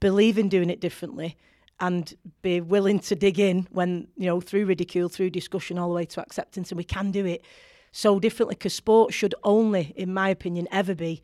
believe 0.00 0.36
in 0.36 0.48
doing 0.48 0.70
it 0.70 0.80
differently, 0.80 1.36
and 1.78 2.14
be 2.42 2.60
willing 2.60 2.98
to 2.98 3.14
dig 3.14 3.38
in 3.38 3.66
when, 3.70 4.06
you 4.16 4.26
know, 4.26 4.40
through 4.40 4.66
ridicule, 4.66 5.08
through 5.08 5.30
discussion, 5.30 5.78
all 5.78 5.88
the 5.88 5.94
way 5.94 6.04
to 6.04 6.20
acceptance. 6.20 6.70
And 6.70 6.76
we 6.76 6.84
can 6.84 7.10
do 7.10 7.24
it 7.24 7.42
so 7.92 8.20
differently 8.20 8.54
because 8.54 8.74
sport 8.74 9.12
should 9.12 9.34
only, 9.44 9.92
in 9.96 10.12
my 10.12 10.28
opinion, 10.28 10.68
ever 10.70 10.94
be 10.94 11.22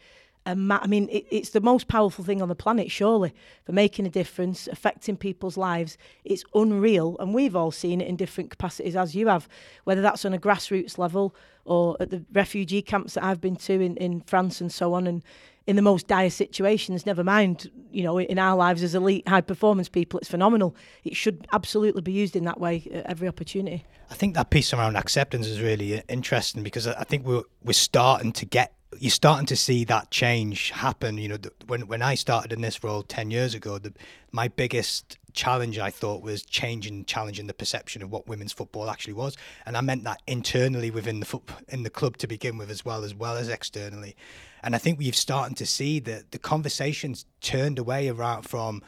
Ma- 0.55 0.79
I 0.81 0.87
mean, 0.87 1.09
it, 1.11 1.27
it's 1.31 1.51
the 1.51 1.61
most 1.61 1.89
powerful 1.89 2.25
thing 2.25 2.41
on 2.41 2.49
the 2.49 2.55
planet, 2.55 2.91
surely, 2.91 3.35
for 3.65 3.73
making 3.73 4.07
a 4.07 4.11
difference, 4.11 4.69
affecting 4.69 5.17
people's 5.17 5.57
lives. 5.57 5.99
It's 6.25 6.45
unreal, 6.55 7.17
and 7.19 7.35
we've 7.35 7.57
all 7.57 7.73
seen 7.73 8.01
it 8.01 8.07
in 8.07 8.15
different 8.17 8.51
capacities, 8.51 8.95
as 8.95 9.17
you 9.17 9.27
have, 9.27 9.49
whether 9.85 10.03
that's 10.03 10.25
on 10.25 10.35
a 10.35 10.39
grassroots 10.39 10.99
level 10.99 11.35
or 11.65 11.97
at 11.99 12.11
the 12.11 12.25
refugee 12.33 12.83
camps 12.83 13.15
that 13.15 13.25
I've 13.25 13.41
been 13.41 13.57
to 13.57 13.81
in, 13.81 13.97
in 13.97 14.21
France 14.21 14.61
and 14.61 14.71
so 14.71 14.95
on, 14.95 15.09
and 15.09 15.25
in 15.67 15.77
the 15.77 15.83
most 15.83 16.07
dire 16.07 16.31
situations, 16.31 17.07
never 17.07 17.25
mind, 17.25 17.71
you 17.91 18.03
know, 18.03 18.19
in 18.19 18.39
our 18.39 18.57
lives 18.57 18.83
as 18.83 18.95
elite 18.95 19.27
high 19.27 19.41
performance 19.41 19.89
people, 19.89 20.19
it's 20.21 20.29
phenomenal. 20.29 20.77
It 21.05 21.17
should 21.17 21.47
absolutely 21.53 22.03
be 22.03 22.13
used 22.13 22.37
in 22.37 22.45
that 22.45 22.61
way 22.61 22.89
at 22.93 23.07
every 23.07 23.27
opportunity. 23.27 23.85
I 24.09 24.15
think 24.15 24.35
that 24.35 24.51
piece 24.51 24.73
around 24.73 24.97
acceptance 24.97 25.49
is 25.49 25.61
really 25.61 25.99
uh, 25.99 26.03
interesting 26.09 26.63
because 26.63 26.87
I 26.87 27.03
think 27.05 27.27
we're, 27.27 27.43
we're 27.65 27.73
starting 27.73 28.33
to 28.33 28.47
get 28.47 28.73
you're 28.99 29.11
starting 29.11 29.47
to 29.47 29.57
see 29.57 29.85
that 29.85 30.11
change 30.11 30.71
happen. 30.71 31.19
You 31.19 31.29
know, 31.29 31.39
when 31.67 31.87
when 31.87 32.03
I 32.03 32.15
started 32.15 32.53
in 32.53 32.61
this 32.61 32.83
role 32.83 33.03
ten 33.03 33.31
years 33.31 33.55
ago, 33.55 33.79
the, 33.79 33.93
my 34.33 34.49
biggest 34.49 35.19
challenge 35.33 35.79
I 35.79 35.91
thought 35.91 36.23
was 36.23 36.43
changing, 36.45 37.05
challenging 37.05 37.47
the 37.47 37.53
perception 37.53 38.03
of 38.03 38.11
what 38.11 38.27
women's 38.27 38.53
football 38.53 38.89
actually 38.89 39.13
was, 39.15 39.37
and 39.67 39.77
I 39.77 39.81
meant 39.81 40.05
that 40.05 40.23
internally 40.27 40.91
within 40.91 41.21
the 41.21 41.27
foot, 41.27 41.51
in 41.69 41.83
the 41.83 41.91
club 41.91 42.17
to 42.19 42.27
begin 42.27 42.57
with, 42.57 42.71
as 42.71 42.85
well 42.85 43.05
as 43.05 43.15
well 43.15 43.37
as 43.37 43.49
externally. 43.49 44.17
And 44.67 44.75
I 44.75 44.79
think 44.79 44.99
we've 44.99 45.15
starting 45.15 45.55
to 45.55 45.65
see 45.65 46.01
that 46.01 46.33
the 46.33 46.41
conversations 46.41 47.25
turned 47.41 47.79
away 47.79 48.09
around 48.09 48.43
from 48.43 48.83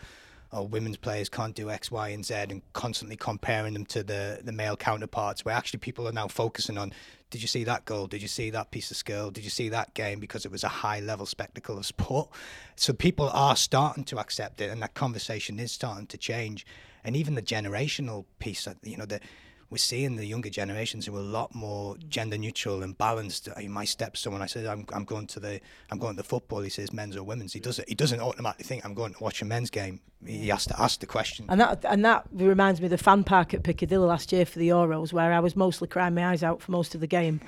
oh, 0.50 0.64
women's 0.64 0.96
players 0.96 1.28
can't 1.28 1.54
do 1.54 1.70
X, 1.70 1.88
Y, 1.88 2.08
and 2.08 2.26
Z, 2.26 2.34
and 2.34 2.62
constantly 2.72 3.14
comparing 3.14 3.74
them 3.74 3.86
to 3.86 4.02
the 4.02 4.40
the 4.42 4.50
male 4.50 4.76
counterparts. 4.76 5.44
Where 5.44 5.54
actually 5.54 5.78
people 5.78 6.08
are 6.08 6.12
now 6.12 6.26
focusing 6.26 6.78
on, 6.78 6.92
did 7.30 7.42
you 7.42 7.46
see 7.46 7.62
that 7.62 7.84
goal? 7.84 8.08
Did 8.08 8.22
you 8.22 8.28
see 8.28 8.50
that 8.50 8.72
piece 8.72 8.90
of 8.90 8.96
skill? 8.96 9.30
Did 9.30 9.44
you 9.44 9.50
see 9.50 9.68
that 9.68 9.94
game? 9.94 10.18
Because 10.18 10.44
it 10.44 10.50
was 10.50 10.64
a 10.64 10.68
high 10.68 10.98
level 10.98 11.26
spectacle 11.26 11.78
of 11.78 11.86
sport. 11.86 12.28
So 12.74 12.92
people 12.92 13.30
are 13.32 13.54
starting 13.54 14.02
to 14.06 14.18
accept 14.18 14.60
it, 14.60 14.70
and 14.70 14.82
that 14.82 14.94
conversation 14.94 15.60
is 15.60 15.70
starting 15.70 16.08
to 16.08 16.18
change. 16.18 16.66
And 17.04 17.14
even 17.14 17.36
the 17.36 17.42
generational 17.42 18.24
piece, 18.40 18.66
you 18.82 18.96
know, 18.96 19.06
the 19.06 19.20
we're 19.70 19.78
seeing 19.78 20.16
the 20.16 20.24
younger 20.24 20.48
generations 20.48 21.04
who 21.04 21.14
are 21.16 21.20
a 21.20 21.22
lot 21.22 21.54
more 21.54 21.96
gender 22.08 22.38
neutral 22.38 22.82
and 22.82 22.96
balanced. 22.96 23.48
My 23.68 23.84
stepson, 23.84 24.32
when 24.32 24.40
I 24.40 24.46
said 24.46 24.64
I'm, 24.66 24.86
I'm 24.92 25.04
going 25.04 25.26
to 25.28 25.40
the 25.40 25.60
I'm 25.90 25.98
going 25.98 26.16
to 26.16 26.22
football, 26.22 26.60
he 26.60 26.70
says 26.70 26.92
men's 26.92 27.16
or 27.16 27.22
women's. 27.22 27.52
He 27.52 27.60
doesn't 27.60 27.86
he 27.88 27.94
doesn't 27.94 28.20
automatically 28.20 28.64
think 28.64 28.84
I'm 28.84 28.94
going 28.94 29.12
to 29.12 29.22
watch 29.22 29.42
a 29.42 29.44
men's 29.44 29.68
game. 29.68 30.00
He 30.26 30.48
has 30.48 30.66
to 30.66 30.80
ask 30.80 30.98
the 31.00 31.06
question. 31.06 31.44
And 31.48 31.60
that 31.60 31.84
and 31.84 32.02
that 32.04 32.26
reminds 32.32 32.80
me 32.80 32.86
of 32.86 32.90
the 32.90 32.98
fan 32.98 33.24
park 33.24 33.52
at 33.52 33.62
Piccadilly 33.62 34.06
last 34.06 34.32
year 34.32 34.46
for 34.46 34.58
the 34.58 34.68
Euros, 34.70 35.12
where 35.12 35.32
I 35.32 35.40
was 35.40 35.54
mostly 35.54 35.86
crying 35.86 36.14
my 36.14 36.28
eyes 36.28 36.42
out 36.42 36.62
for 36.62 36.72
most 36.72 36.94
of 36.94 37.02
the 37.02 37.06
game, 37.06 37.40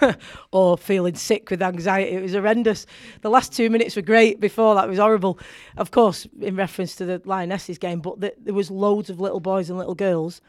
or 0.52 0.78
feeling 0.78 1.14
sick 1.14 1.50
with 1.50 1.60
anxiety. 1.60 2.16
It 2.16 2.22
was 2.22 2.32
horrendous. 2.32 2.86
The 3.20 3.30
last 3.30 3.52
two 3.52 3.68
minutes 3.68 3.96
were 3.96 4.02
great. 4.02 4.40
Before 4.40 4.74
that 4.76 4.88
was 4.88 4.98
horrible. 4.98 5.38
Of 5.76 5.90
course, 5.90 6.26
in 6.40 6.56
reference 6.56 6.96
to 6.96 7.04
the 7.04 7.20
Lionesses 7.26 7.78
game, 7.78 8.00
but 8.00 8.20
the, 8.20 8.34
there 8.38 8.54
was 8.54 8.70
loads 8.70 9.10
of 9.10 9.20
little 9.20 9.40
boys 9.40 9.68
and 9.68 9.78
little 9.78 9.94
girls 9.94 10.40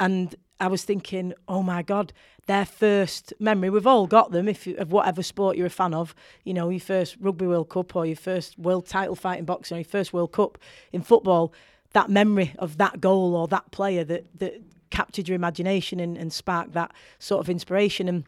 and 0.00 0.34
I 0.58 0.66
was 0.66 0.84
thinking, 0.84 1.32
oh 1.46 1.62
my 1.62 1.82
God, 1.82 2.12
their 2.46 2.64
first 2.64 3.32
memory, 3.38 3.70
we've 3.70 3.86
all 3.86 4.06
got 4.06 4.32
them 4.32 4.48
if 4.48 4.66
you, 4.66 4.76
of 4.76 4.92
whatever 4.92 5.22
sport 5.22 5.56
you're 5.56 5.66
a 5.66 5.70
fan 5.70 5.94
of, 5.94 6.14
you 6.44 6.52
know, 6.52 6.68
your 6.68 6.80
first 6.80 7.16
Rugby 7.20 7.46
World 7.46 7.68
Cup 7.68 7.94
or 7.94 8.04
your 8.04 8.16
first 8.16 8.58
world 8.58 8.86
title 8.86 9.14
fight 9.14 9.38
in 9.38 9.44
boxing 9.44 9.76
or 9.76 9.80
your 9.80 9.84
first 9.84 10.12
World 10.12 10.32
Cup 10.32 10.58
in 10.92 11.02
football, 11.02 11.52
that 11.92 12.10
memory 12.10 12.54
of 12.58 12.78
that 12.78 13.00
goal 13.00 13.34
or 13.34 13.46
that 13.48 13.70
player 13.70 14.02
that, 14.04 14.26
that 14.38 14.60
captured 14.90 15.28
your 15.28 15.36
imagination 15.36 16.00
and, 16.00 16.16
and 16.16 16.32
sparked 16.32 16.72
that 16.72 16.92
sort 17.18 17.40
of 17.40 17.48
inspiration. 17.48 18.08
And 18.08 18.24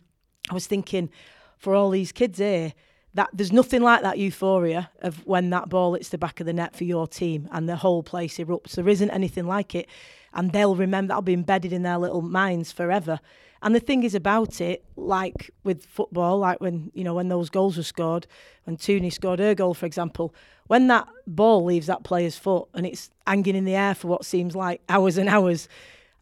I 0.51 0.55
was 0.55 0.67
thinking, 0.67 1.11
for 1.59 1.75
all 1.75 1.91
these 1.91 2.13
kids 2.13 2.39
here, 2.39 2.75
that 3.15 3.29
there's 3.33 3.53
nothing 3.53 3.83
like 3.83 4.03
that 4.03 4.19
euphoria 4.19 4.91
of 5.01 5.27
when 5.27 5.51
that 5.51 5.69
ball 5.69 5.95
hits 5.95 6.09
the 6.09 6.19
back 6.19 6.41
of 6.41 6.47
the 6.47 6.53
net 6.53 6.75
for 6.75 6.85
your 6.85 7.07
team 7.07 7.49
and 7.53 7.69
the 7.69 7.77
whole 7.77 8.03
place 8.03 8.39
erupts. 8.39 8.73
There 8.73 8.89
isn't 8.89 9.11
anything 9.11 9.47
like 9.47 9.75
it 9.75 9.89
and 10.35 10.53
they'll 10.53 10.77
remember 10.77 11.09
that'll 11.09 11.23
be 11.23 11.33
embedded 11.33 11.73
in 11.73 11.83
their 11.83 11.99
little 11.99 12.23
minds 12.23 12.73
forever. 12.73 13.21
And 13.63 13.75
the 13.75 13.81
thing 13.81 14.03
is 14.03 14.15
about 14.15 14.61
it, 14.61 14.85
like 14.97 15.51
with 15.63 15.87
football, 15.87 16.39
like 16.39 16.61
when 16.61 16.91
you 16.95 17.05
know 17.05 17.15
when 17.15 17.29
those 17.29 17.49
goals 17.49 17.77
were 17.77 17.83
scored, 17.83 18.27
when 18.65 18.77
Tooney 18.77 19.13
scored 19.13 19.39
her 19.39 19.55
goal, 19.55 19.75
for 19.75 19.87
example, 19.87 20.35
when 20.67 20.89
that 20.89 21.07
ball 21.27 21.65
leaves 21.65 21.87
that 21.87 22.03
player's 22.03 22.37
foot 22.37 22.69
and 22.75 22.87
it's 22.87 23.11
hanging 23.27 23.55
in 23.55 23.65
the 23.65 23.77
air 23.77 23.95
for 23.95 24.09
what 24.09 24.25
seems 24.25 24.57
like 24.57 24.81
hours 24.89 25.17
and 25.17 25.29
hours, 25.29 25.69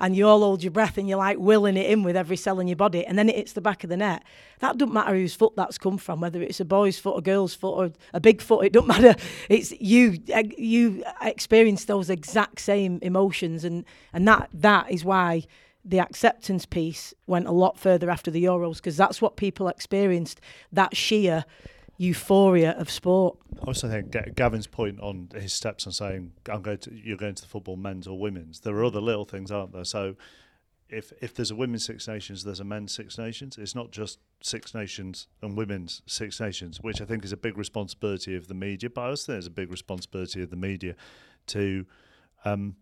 and 0.01 0.17
you 0.17 0.27
all 0.27 0.41
hold 0.41 0.63
your 0.63 0.71
breath 0.71 0.97
and 0.97 1.09
you're 1.09 1.19
like 1.19 1.39
willing 1.39 1.77
it 1.77 1.91
in 1.91 2.03
with 2.03 2.17
every 2.17 2.37
cell 2.37 2.59
in 2.59 2.67
your 2.67 2.77
body, 2.77 3.05
and 3.07 3.19
then 3.19 3.29
it 3.29 3.37
hits 3.37 3.53
the 3.53 3.61
back 3.61 3.85
of 3.85 3.91
the 3.91 3.97
net. 3.97 4.25
That 4.61 4.79
doesn't 4.79 4.93
matter 4.93 5.15
whose 5.15 5.35
foot 5.35 5.55
that's 5.57 5.79
come 5.79 5.99
from, 5.99 6.21
whether 6.21 6.43
it's 6.43 6.61
a 6.61 6.65
boy's 6.65 6.99
foot, 6.99 7.19
a 7.19 7.21
girl's 7.21 7.55
foot, 7.55 7.75
or 7.75 7.93
a 8.15 8.21
big 8.21 8.41
foot. 8.41 8.65
It 8.65 8.73
doesn't 8.73 8.89
matter. 8.89 9.15
It's 9.49 9.73
you. 9.73 10.19
Eh, 10.29 10.45
you 10.57 11.05
experience 11.23 11.85
those 11.85 12.09
exact 12.09 12.61
same 12.61 12.99
emotions, 13.03 13.65
and 13.65 13.85
and 14.13 14.27
that 14.27 14.49
that 14.55 14.91
is 14.91 15.05
why 15.05 15.45
the 15.85 15.99
acceptance 15.99 16.67
piece 16.67 17.15
went 17.27 17.47
a 17.47 17.53
lot 17.53 17.79
further 17.79 18.11
after 18.11 18.31
the 18.31 18.45
Euros 18.45 18.77
because 18.77 18.97
that's 18.97 19.21
what 19.21 19.37
people 19.37 19.69
experienced. 19.69 20.41
That 20.73 20.97
sheer 20.97 21.45
euphoria 22.01 22.71
of 22.79 22.91
sport. 22.91 23.37
I 23.63 23.67
also 23.67 23.87
think 23.87 24.35
Gavin's 24.35 24.67
point 24.67 24.99
on 25.01 25.29
his 25.35 25.53
steps 25.53 25.87
on 25.87 25.93
saying 25.93 26.33
I'm 26.49 26.63
going 26.63 26.79
to 26.79 26.95
you're 26.95 27.19
going 27.19 27.35
to 27.35 27.43
the 27.43 27.49
football 27.49 27.77
men's 27.77 28.07
or 28.07 28.19
women's. 28.19 28.61
There 28.61 28.75
are 28.77 28.85
other 28.85 29.03
little 29.03 29.27
things, 29.27 29.51
aren't 29.51 29.73
there? 29.73 29.85
So 29.85 30.17
if 30.89 31.13
if 31.21 31.35
there's 31.35 31.51
a 31.51 31.55
women's 31.55 31.85
Six 31.85 32.09
Nations, 32.09 32.43
there's 32.43 32.59
a 32.59 32.65
men's 32.65 32.95
Six 32.95 33.19
Nations. 33.19 33.59
It's 33.59 33.75
not 33.75 33.91
just 33.91 34.19
Six 34.43 34.75
Nations 34.75 35.29
and 35.43 35.59
women's 35.59 36.01
Six 36.07 36.41
Nations, 36.41 36.81
which 36.81 37.03
I 37.03 37.05
think 37.05 37.23
is 37.23 37.33
a 37.33 37.37
big 37.37 37.59
responsibility 37.59 38.35
of 38.35 38.49
the 38.49 38.55
media. 38.55 38.89
But 38.89 39.03
I 39.03 39.09
also 39.09 39.33
think 39.33 39.39
it's 39.39 39.47
a 39.47 39.51
big 39.51 39.71
responsibility 39.71 40.43
of 40.43 40.49
the 40.49 40.57
media 40.57 40.95
to 41.49 41.85
um, 42.47 42.77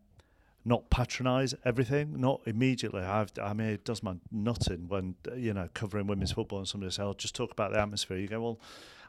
not 0.65 0.91
patronise 0.91 1.55
everything, 1.65 2.21
not 2.21 2.41
immediately. 2.47 3.03
I've, 3.03 3.33
I 3.43 3.53
mean, 3.53 3.71
it 3.71 3.85
does 3.85 4.01
my 4.01 4.15
nutting 4.31 4.87
when 4.87 5.17
you 5.35 5.55
know 5.55 5.69
covering 5.75 6.07
women's 6.07 6.31
football 6.31 6.61
and 6.61 6.69
somebody 6.69 6.93
says, 6.93 7.01
"I'll 7.01 7.15
just 7.15 7.35
talk 7.35 7.51
about 7.51 7.73
the 7.73 7.81
atmosphere." 7.81 8.19
You 8.19 8.29
go, 8.29 8.41
"Well." 8.41 8.61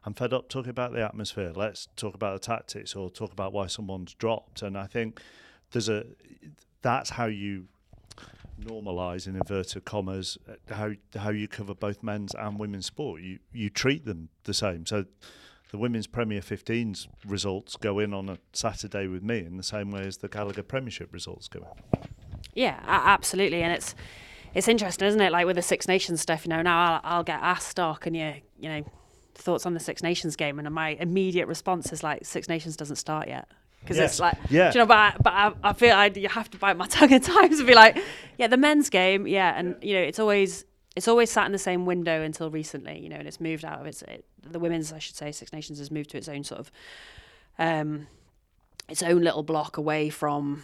I'm 0.05 0.13
fed 0.13 0.33
up 0.33 0.49
talking 0.49 0.69
about 0.69 0.93
the 0.93 1.03
atmosphere. 1.03 1.51
Let's 1.55 1.87
talk 1.95 2.15
about 2.15 2.41
the 2.41 2.45
tactics 2.45 2.95
or 2.95 3.09
talk 3.09 3.31
about 3.31 3.53
why 3.53 3.67
someone's 3.67 4.13
dropped. 4.13 4.61
And 4.61 4.77
I 4.77 4.87
think 4.87 5.21
there's 5.71 5.89
a 5.89 6.05
that's 6.81 7.11
how 7.11 7.25
you 7.25 7.65
normalize 8.61 9.25
in 9.27 9.35
inverted 9.35 9.85
commas 9.85 10.37
how 10.69 10.91
how 11.15 11.29
you 11.29 11.47
cover 11.47 11.73
both 11.73 12.03
men's 12.03 12.33
and 12.35 12.59
women's 12.59 12.85
sport. 12.85 13.21
You 13.21 13.39
you 13.51 13.69
treat 13.69 14.05
them 14.05 14.29
the 14.43 14.53
same. 14.53 14.85
So 14.85 15.05
the 15.71 15.77
women's 15.77 16.07
Premier 16.07 16.41
15s 16.41 17.07
results 17.25 17.75
go 17.75 17.99
in 17.99 18.13
on 18.13 18.27
a 18.27 18.39
Saturday 18.53 19.07
with 19.07 19.21
me 19.21 19.39
in 19.39 19.57
the 19.57 19.63
same 19.63 19.91
way 19.91 20.01
as 20.01 20.17
the 20.17 20.27
Gallagher 20.27 20.63
Premiership 20.63 21.13
results 21.13 21.47
go 21.47 21.59
in. 21.59 21.99
Yeah, 22.55 22.79
absolutely, 22.85 23.61
and 23.61 23.71
it's 23.73 23.95
it's 24.53 24.67
interesting, 24.67 25.07
isn't 25.07 25.21
it? 25.21 25.31
Like 25.31 25.45
with 25.45 25.57
the 25.57 25.61
Six 25.61 25.87
Nations 25.87 26.21
stuff, 26.21 26.45
you 26.45 26.49
know. 26.49 26.61
Now 26.61 27.01
I'll, 27.03 27.17
I'll 27.17 27.23
get 27.23 27.39
asked, 27.41 27.79
"Oh, 27.79 27.95
can 27.99 28.15
you, 28.15 28.35
you 28.59 28.69
know, 28.69 28.83
thoughts 29.39 29.65
on 29.65 29.73
the 29.73 29.79
Six 29.79 30.03
Nations 30.03 30.35
game, 30.35 30.59
and 30.59 30.69
my 30.73 30.89
immediate 30.89 31.47
response 31.47 31.91
is 31.91 32.03
like, 32.03 32.25
Six 32.25 32.47
Nations 32.47 32.75
doesn't 32.75 32.97
start 32.97 33.27
yet. 33.27 33.47
Because 33.81 33.97
yes. 33.97 34.11
it's 34.11 34.19
like, 34.19 34.37
yeah. 34.49 34.73
you 34.73 34.79
know, 34.79 34.85
but, 34.85 34.97
I, 34.97 35.15
but 35.23 35.33
I, 35.33 35.53
I 35.63 35.73
feel 35.73 35.95
I, 35.95 36.07
you 36.07 36.27
have 36.27 36.51
to 36.51 36.57
bite 36.57 36.75
my 36.75 36.87
tongue 36.89 37.13
at 37.13 37.23
times 37.23 37.59
and 37.59 37.67
be 37.67 37.75
like, 37.75 37.97
yeah, 38.37 38.47
the 38.47 38.57
men's 38.57 38.89
game, 38.89 39.25
yeah, 39.25 39.57
and 39.57 39.75
you 39.81 39.93
know, 39.93 40.01
it's 40.01 40.19
always 40.19 40.65
it's 40.95 41.07
always 41.07 41.31
sat 41.31 41.45
in 41.45 41.51
the 41.51 41.57
same 41.57 41.85
window 41.85 42.21
until 42.21 42.49
recently, 42.49 42.99
you 42.99 43.07
know, 43.07 43.15
and 43.15 43.27
it's 43.27 43.39
moved 43.39 43.63
out 43.63 43.79
of 43.79 43.85
its 43.85 44.01
it, 44.01 44.25
the 44.43 44.59
women's, 44.59 44.91
I 44.91 44.99
should 44.99 45.15
say, 45.15 45.31
Six 45.31 45.53
Nations 45.53 45.79
has 45.79 45.91
moved 45.91 46.09
to 46.11 46.17
its 46.17 46.27
own 46.27 46.43
sort 46.43 46.59
of 46.59 46.71
um, 47.57 48.07
its 48.89 49.03
own 49.03 49.21
little 49.21 49.43
block 49.43 49.77
away 49.77 50.09
from 50.09 50.63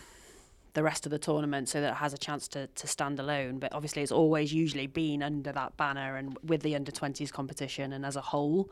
the 0.76 0.84
rest 0.84 1.05
of 1.05 1.09
the 1.09 1.17
tournament 1.17 1.67
so 1.67 1.82
that 1.82 1.91
it 1.91 1.95
has 1.95 2.13
a 2.13 2.17
chance 2.17 2.47
to, 2.49 2.67
to 2.67 2.86
stand 2.86 3.19
alone. 3.19 3.57
But 3.57 3.73
obviously, 3.73 4.03
it's 4.03 4.11
always 4.11 4.53
usually 4.53 4.88
been 4.88 5.23
under 5.23 5.51
that 5.51 5.76
banner 5.78 6.17
and 6.17 6.38
with 6.43 6.61
the 6.61 6.76
under 6.76 6.91
20s 6.91 7.32
competition 7.32 7.91
and 7.93 8.05
as 8.05 8.15
a 8.15 8.21
whole. 8.21 8.69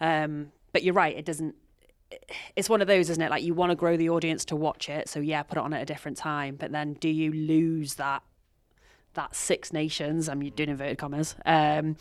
Um, 0.00 0.52
but 0.72 0.84
you're 0.84 0.94
right, 0.94 1.16
it 1.16 1.24
doesn't. 1.24 1.54
It's 2.54 2.68
one 2.68 2.80
of 2.80 2.86
those, 2.86 3.10
isn't 3.10 3.22
it? 3.22 3.30
Like 3.30 3.42
you 3.42 3.54
want 3.54 3.70
to 3.70 3.76
grow 3.76 3.96
the 3.96 4.10
audience 4.10 4.44
to 4.46 4.56
watch 4.56 4.88
it, 4.88 5.08
so 5.08 5.18
yeah, 5.18 5.42
put 5.42 5.58
it 5.58 5.64
on 5.64 5.72
at 5.72 5.82
a 5.82 5.86
different 5.86 6.16
time. 6.16 6.56
But 6.56 6.70
then, 6.70 6.94
do 6.94 7.08
you 7.08 7.32
lose 7.32 7.94
that 7.94 8.22
that 9.14 9.34
Six 9.34 9.72
Nations? 9.72 10.28
I'm 10.28 10.40
doing 10.40 10.68
inverted 10.68 10.98
commas. 10.98 11.34
Um, 11.46 11.96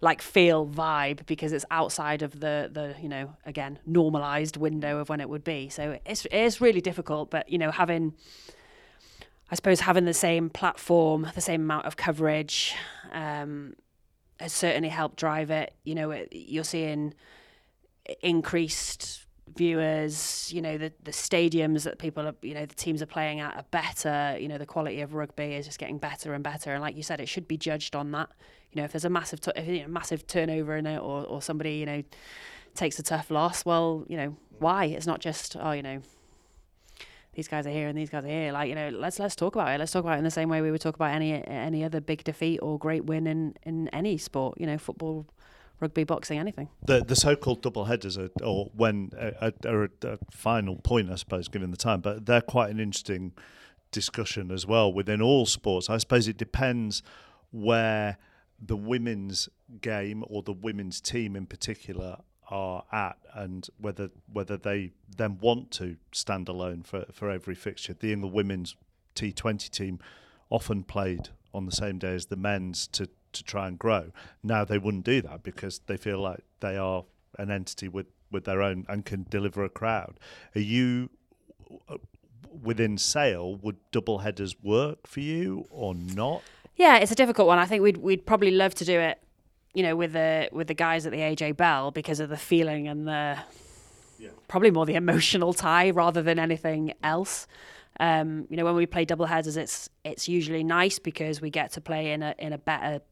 like 0.00 0.22
feel 0.22 0.66
vibe 0.66 1.26
because 1.26 1.52
it's 1.52 1.64
outside 1.70 2.22
of 2.22 2.38
the 2.38 2.70
the 2.72 2.94
you 3.02 3.08
know 3.08 3.34
again 3.44 3.80
normalized 3.84 4.56
window 4.56 4.98
of 4.98 5.08
when 5.08 5.20
it 5.20 5.28
would 5.28 5.44
be. 5.44 5.68
So 5.68 5.98
it's 6.06 6.26
it's 6.30 6.60
really 6.60 6.80
difficult. 6.80 7.30
But 7.30 7.48
you 7.48 7.58
know 7.58 7.70
having 7.70 8.14
I 9.50 9.54
suppose 9.54 9.80
having 9.80 10.04
the 10.04 10.14
same 10.14 10.50
platform, 10.50 11.30
the 11.34 11.40
same 11.40 11.62
amount 11.62 11.86
of 11.86 11.96
coverage, 11.96 12.74
um, 13.12 13.74
has 14.38 14.52
certainly 14.52 14.90
helped 14.90 15.16
drive 15.16 15.50
it. 15.50 15.74
You 15.84 15.94
know, 15.94 16.10
it, 16.10 16.28
you're 16.32 16.64
seeing 16.64 17.14
increased 18.22 19.26
viewers. 19.56 20.50
You 20.52 20.62
know, 20.62 20.78
the 20.78 20.92
the 21.02 21.10
stadiums 21.10 21.84
that 21.84 21.98
people 21.98 22.26
are, 22.26 22.34
you 22.42 22.54
know, 22.54 22.66
the 22.66 22.74
teams 22.74 23.02
are 23.02 23.06
playing 23.06 23.40
at 23.40 23.56
are 23.56 23.64
better. 23.70 24.36
You 24.38 24.48
know, 24.48 24.58
the 24.58 24.66
quality 24.66 25.00
of 25.00 25.14
rugby 25.14 25.54
is 25.54 25.66
just 25.66 25.78
getting 25.78 25.98
better 25.98 26.34
and 26.34 26.44
better. 26.44 26.72
And 26.72 26.82
like 26.82 26.96
you 26.96 27.02
said, 27.02 27.20
it 27.20 27.28
should 27.28 27.48
be 27.48 27.56
judged 27.56 27.96
on 27.96 28.12
that. 28.12 28.28
You 28.72 28.80
know, 28.80 28.84
if 28.84 28.92
there's 28.92 29.06
a 29.06 29.10
massive, 29.10 29.40
t- 29.40 29.52
you 29.62 29.82
know, 29.82 29.88
massive 29.88 30.26
turnover 30.26 30.76
in 30.76 30.86
it, 30.86 30.98
or 30.98 31.24
or 31.24 31.40
somebody, 31.40 31.76
you 31.76 31.86
know, 31.86 32.02
takes 32.74 32.98
a 32.98 33.02
tough 33.02 33.30
loss, 33.30 33.64
well, 33.64 34.04
you 34.08 34.16
know, 34.16 34.36
why? 34.58 34.86
It's 34.86 35.06
not 35.06 35.20
just 35.20 35.56
oh, 35.58 35.72
you 35.72 35.82
know, 35.82 36.02
these 37.38 37.46
guys 37.46 37.68
are 37.68 37.70
here 37.70 37.86
and 37.86 37.96
these 37.96 38.10
guys 38.10 38.24
are 38.24 38.28
here. 38.28 38.50
Like 38.50 38.68
you 38.68 38.74
know, 38.74 38.88
let's 38.88 39.20
let's 39.20 39.36
talk 39.36 39.54
about 39.54 39.68
it. 39.68 39.78
Let's 39.78 39.92
talk 39.92 40.02
about 40.02 40.14
it 40.14 40.18
in 40.18 40.24
the 40.24 40.30
same 40.30 40.48
way 40.48 40.60
we 40.60 40.72
would 40.72 40.80
talk 40.80 40.96
about 40.96 41.12
any 41.14 41.32
any 41.46 41.84
other 41.84 42.00
big 42.00 42.24
defeat 42.24 42.58
or 42.58 42.80
great 42.80 43.04
win 43.04 43.28
in 43.28 43.54
in 43.62 43.86
any 43.90 44.18
sport. 44.18 44.58
You 44.60 44.66
know, 44.66 44.76
football, 44.76 45.24
rugby, 45.78 46.02
boxing, 46.02 46.40
anything. 46.40 46.68
The 46.84 47.04
the 47.04 47.14
so-called 47.14 47.62
double 47.62 47.84
headers 47.84 48.18
are, 48.18 48.30
or 48.42 48.72
when 48.74 49.12
uh, 49.16 49.52
are 49.64 49.84
a, 49.84 49.90
a 50.02 50.18
final 50.32 50.76
point, 50.78 51.12
I 51.12 51.14
suppose, 51.14 51.46
given 51.46 51.70
the 51.70 51.76
time. 51.76 52.00
But 52.00 52.26
they're 52.26 52.40
quite 52.40 52.70
an 52.72 52.80
interesting 52.80 53.34
discussion 53.92 54.50
as 54.50 54.66
well 54.66 54.92
within 54.92 55.22
all 55.22 55.46
sports. 55.46 55.88
I 55.88 55.98
suppose 55.98 56.26
it 56.26 56.38
depends 56.38 57.04
where 57.52 58.16
the 58.60 58.76
women's 58.76 59.48
game 59.80 60.24
or 60.26 60.42
the 60.42 60.52
women's 60.52 61.00
team 61.00 61.36
in 61.36 61.46
particular 61.46 62.16
are 62.48 62.84
at 62.90 63.18
and 63.34 63.68
whether 63.78 64.10
whether 64.32 64.56
they 64.56 64.92
then 65.16 65.38
want 65.40 65.70
to 65.70 65.96
stand 66.12 66.48
alone 66.48 66.82
for, 66.82 67.04
for 67.12 67.30
every 67.30 67.54
fixture. 67.54 67.94
The 67.94 68.12
England 68.12 68.34
women's 68.34 68.76
T20 69.14 69.70
team 69.70 69.98
often 70.50 70.82
played 70.82 71.28
on 71.52 71.66
the 71.66 71.72
same 71.72 71.98
day 71.98 72.14
as 72.14 72.26
the 72.26 72.36
men's 72.36 72.86
to, 72.88 73.08
to 73.32 73.44
try 73.44 73.68
and 73.68 73.78
grow. 73.78 74.12
Now 74.42 74.64
they 74.64 74.78
wouldn't 74.78 75.04
do 75.04 75.20
that 75.22 75.42
because 75.42 75.80
they 75.86 75.96
feel 75.96 76.20
like 76.20 76.40
they 76.60 76.76
are 76.76 77.04
an 77.38 77.50
entity 77.50 77.88
with, 77.88 78.06
with 78.30 78.44
their 78.44 78.62
own 78.62 78.86
and 78.88 79.04
can 79.04 79.26
deliver 79.28 79.64
a 79.64 79.68
crowd. 79.68 80.18
Are 80.54 80.60
you 80.60 81.10
uh, 81.88 81.96
within 82.62 82.96
Sale? 82.96 83.56
Would 83.56 83.76
double 83.90 84.18
headers 84.18 84.56
work 84.62 85.06
for 85.06 85.20
you 85.20 85.66
or 85.70 85.94
not? 85.94 86.42
Yeah, 86.76 86.98
it's 86.98 87.12
a 87.12 87.16
difficult 87.16 87.48
one. 87.48 87.58
I 87.58 87.66
think 87.66 87.82
we'd 87.82 87.96
we'd 87.96 88.24
probably 88.24 88.52
love 88.52 88.74
to 88.76 88.84
do 88.84 88.98
it 88.98 89.20
you 89.78 89.84
know, 89.84 89.94
with 89.94 90.12
the 90.12 90.48
with 90.50 90.66
the 90.66 90.74
guys 90.74 91.06
at 91.06 91.12
the 91.12 91.18
AJ 91.18 91.56
Bell 91.56 91.92
because 91.92 92.18
of 92.18 92.28
the 92.28 92.36
feeling 92.36 92.88
and 92.88 93.06
the 93.06 93.38
yeah. 94.18 94.30
probably 94.48 94.72
more 94.72 94.84
the 94.84 94.96
emotional 94.96 95.52
tie 95.52 95.90
rather 95.90 96.20
than 96.20 96.40
anything 96.40 96.94
else. 97.04 97.46
Um, 98.00 98.48
you 98.50 98.56
know, 98.56 98.64
when 98.64 98.74
we 98.74 98.86
play 98.86 99.04
double 99.04 99.26
headers, 99.26 99.56
it's 99.56 99.88
it's 100.04 100.28
usually 100.28 100.64
nice 100.64 100.98
because 100.98 101.40
we 101.40 101.50
get 101.50 101.70
to 101.74 101.80
play 101.80 102.10
in 102.10 102.24
a 102.24 102.34
in 102.40 102.52
a 102.52 102.58
better 102.58 103.02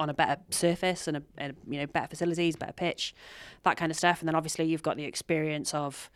on 0.00 0.08
a 0.08 0.14
better 0.14 0.40
surface 0.48 1.08
and 1.08 1.18
a, 1.18 1.22
and 1.36 1.56
you 1.68 1.78
know 1.78 1.86
better 1.86 2.08
facilities, 2.08 2.56
better 2.56 2.72
pitch, 2.72 3.14
that 3.64 3.76
kind 3.76 3.92
of 3.92 3.98
stuff. 3.98 4.20
And 4.20 4.28
then 4.28 4.34
obviously 4.34 4.64
you've 4.64 4.82
got 4.82 4.96
the 4.96 5.04
experience 5.04 5.74
of 5.74 6.08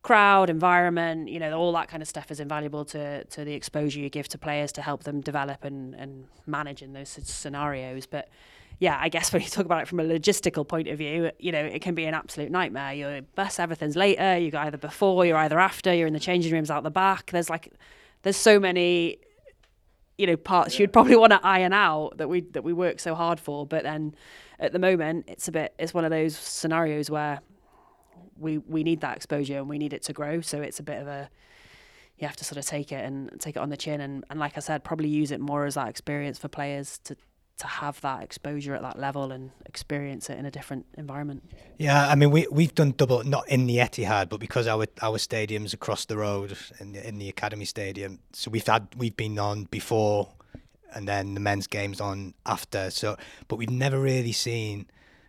crowd, 0.00 0.48
environment, 0.48 1.28
you 1.28 1.38
know, 1.38 1.52
all 1.52 1.72
that 1.72 1.88
kind 1.88 2.02
of 2.02 2.08
stuff 2.08 2.30
is 2.30 2.40
invaluable 2.40 2.86
to 2.86 3.24
to 3.24 3.44
the 3.44 3.52
exposure 3.52 4.00
you 4.00 4.08
give 4.08 4.28
to 4.28 4.38
players 4.38 4.72
to 4.72 4.80
help 4.80 5.04
them 5.04 5.20
develop 5.20 5.64
and 5.64 5.94
and 5.96 6.28
manage 6.46 6.80
in 6.80 6.94
those 6.94 7.10
scenarios. 7.10 8.06
But 8.06 8.30
yeah, 8.78 8.98
I 9.00 9.08
guess 9.08 9.32
when 9.32 9.42
you 9.42 9.48
talk 9.48 9.64
about 9.64 9.82
it 9.82 9.88
from 9.88 10.00
a 10.00 10.04
logistical 10.04 10.66
point 10.66 10.88
of 10.88 10.98
view, 10.98 11.30
you 11.38 11.52
know, 11.52 11.60
it 11.60 11.82
can 11.82 11.94
be 11.94 12.04
an 12.04 12.14
absolute 12.14 12.50
nightmare. 12.50 12.92
Your 12.94 13.22
bus, 13.34 13.58
everything's 13.58 13.96
later. 13.96 14.38
You 14.38 14.50
go 14.50 14.58
either 14.58 14.78
before, 14.78 15.24
you're 15.24 15.36
either 15.36 15.58
after. 15.58 15.94
You're 15.94 16.06
in 16.06 16.14
the 16.14 16.20
changing 16.20 16.52
rooms 16.52 16.70
out 16.70 16.82
the 16.82 16.90
back. 16.90 17.30
There's 17.30 17.50
like, 17.50 17.72
there's 18.22 18.36
so 18.36 18.58
many, 18.58 19.18
you 20.18 20.26
know, 20.26 20.36
parts 20.36 20.74
yeah. 20.74 20.82
you'd 20.82 20.92
probably 20.92 21.16
want 21.16 21.32
to 21.32 21.40
iron 21.42 21.72
out 21.72 22.18
that 22.18 22.28
we 22.28 22.42
that 22.52 22.64
we 22.64 22.72
work 22.72 23.00
so 23.00 23.14
hard 23.14 23.40
for. 23.40 23.66
But 23.66 23.82
then, 23.82 24.14
at 24.58 24.72
the 24.72 24.78
moment, 24.78 25.24
it's 25.28 25.48
a 25.48 25.52
bit. 25.52 25.74
It's 25.78 25.92
one 25.94 26.04
of 26.04 26.10
those 26.10 26.36
scenarios 26.36 27.10
where 27.10 27.40
we 28.38 28.58
we 28.58 28.82
need 28.82 29.00
that 29.00 29.16
exposure 29.16 29.58
and 29.58 29.68
we 29.68 29.78
need 29.78 29.92
it 29.92 30.02
to 30.02 30.12
grow. 30.12 30.40
So 30.40 30.60
it's 30.60 30.80
a 30.80 30.82
bit 30.82 31.00
of 31.00 31.08
a 31.08 31.28
you 32.18 32.26
have 32.26 32.36
to 32.36 32.44
sort 32.44 32.58
of 32.58 32.66
take 32.66 32.92
it 32.92 33.04
and 33.04 33.40
take 33.40 33.56
it 33.56 33.58
on 33.58 33.68
the 33.70 33.76
chin 33.76 34.00
and, 34.00 34.24
and 34.30 34.38
like 34.38 34.56
I 34.56 34.60
said, 34.60 34.84
probably 34.84 35.08
use 35.08 35.32
it 35.32 35.40
more 35.40 35.64
as 35.64 35.74
that 35.74 35.88
experience 35.88 36.38
for 36.38 36.46
players 36.46 36.98
to 37.04 37.16
to 37.58 37.66
have 37.66 38.00
that 38.00 38.22
exposure 38.22 38.74
at 38.74 38.82
that 38.82 38.98
level 38.98 39.30
and 39.30 39.50
experience 39.66 40.28
it 40.30 40.38
in 40.38 40.46
a 40.46 40.50
different 40.50 40.86
environment. 40.96 41.42
Yeah, 41.78 42.08
I 42.08 42.14
mean 42.14 42.30
we 42.30 42.46
we've 42.50 42.74
done 42.74 42.94
double 42.96 43.22
not 43.24 43.48
in 43.48 43.66
the 43.66 43.76
Etihad, 43.76 44.28
but 44.28 44.40
because 44.40 44.66
our 44.66 44.86
our 45.00 45.18
stadiums 45.18 45.72
across 45.72 46.04
the 46.04 46.16
road 46.16 46.56
in 46.80 46.92
the, 46.92 47.06
in 47.06 47.18
the 47.18 47.28
Academy 47.28 47.64
Stadium, 47.64 48.18
so 48.32 48.50
we've 48.50 48.66
had 48.66 48.88
we've 48.96 49.16
been 49.16 49.38
on 49.38 49.64
before, 49.64 50.32
and 50.94 51.06
then 51.06 51.34
the 51.34 51.40
men's 51.40 51.66
games 51.66 52.00
on 52.00 52.34
after. 52.46 52.90
So, 52.90 53.16
but 53.48 53.56
we've 53.56 53.70
never 53.70 54.00
really 54.00 54.32
seen 54.32 54.86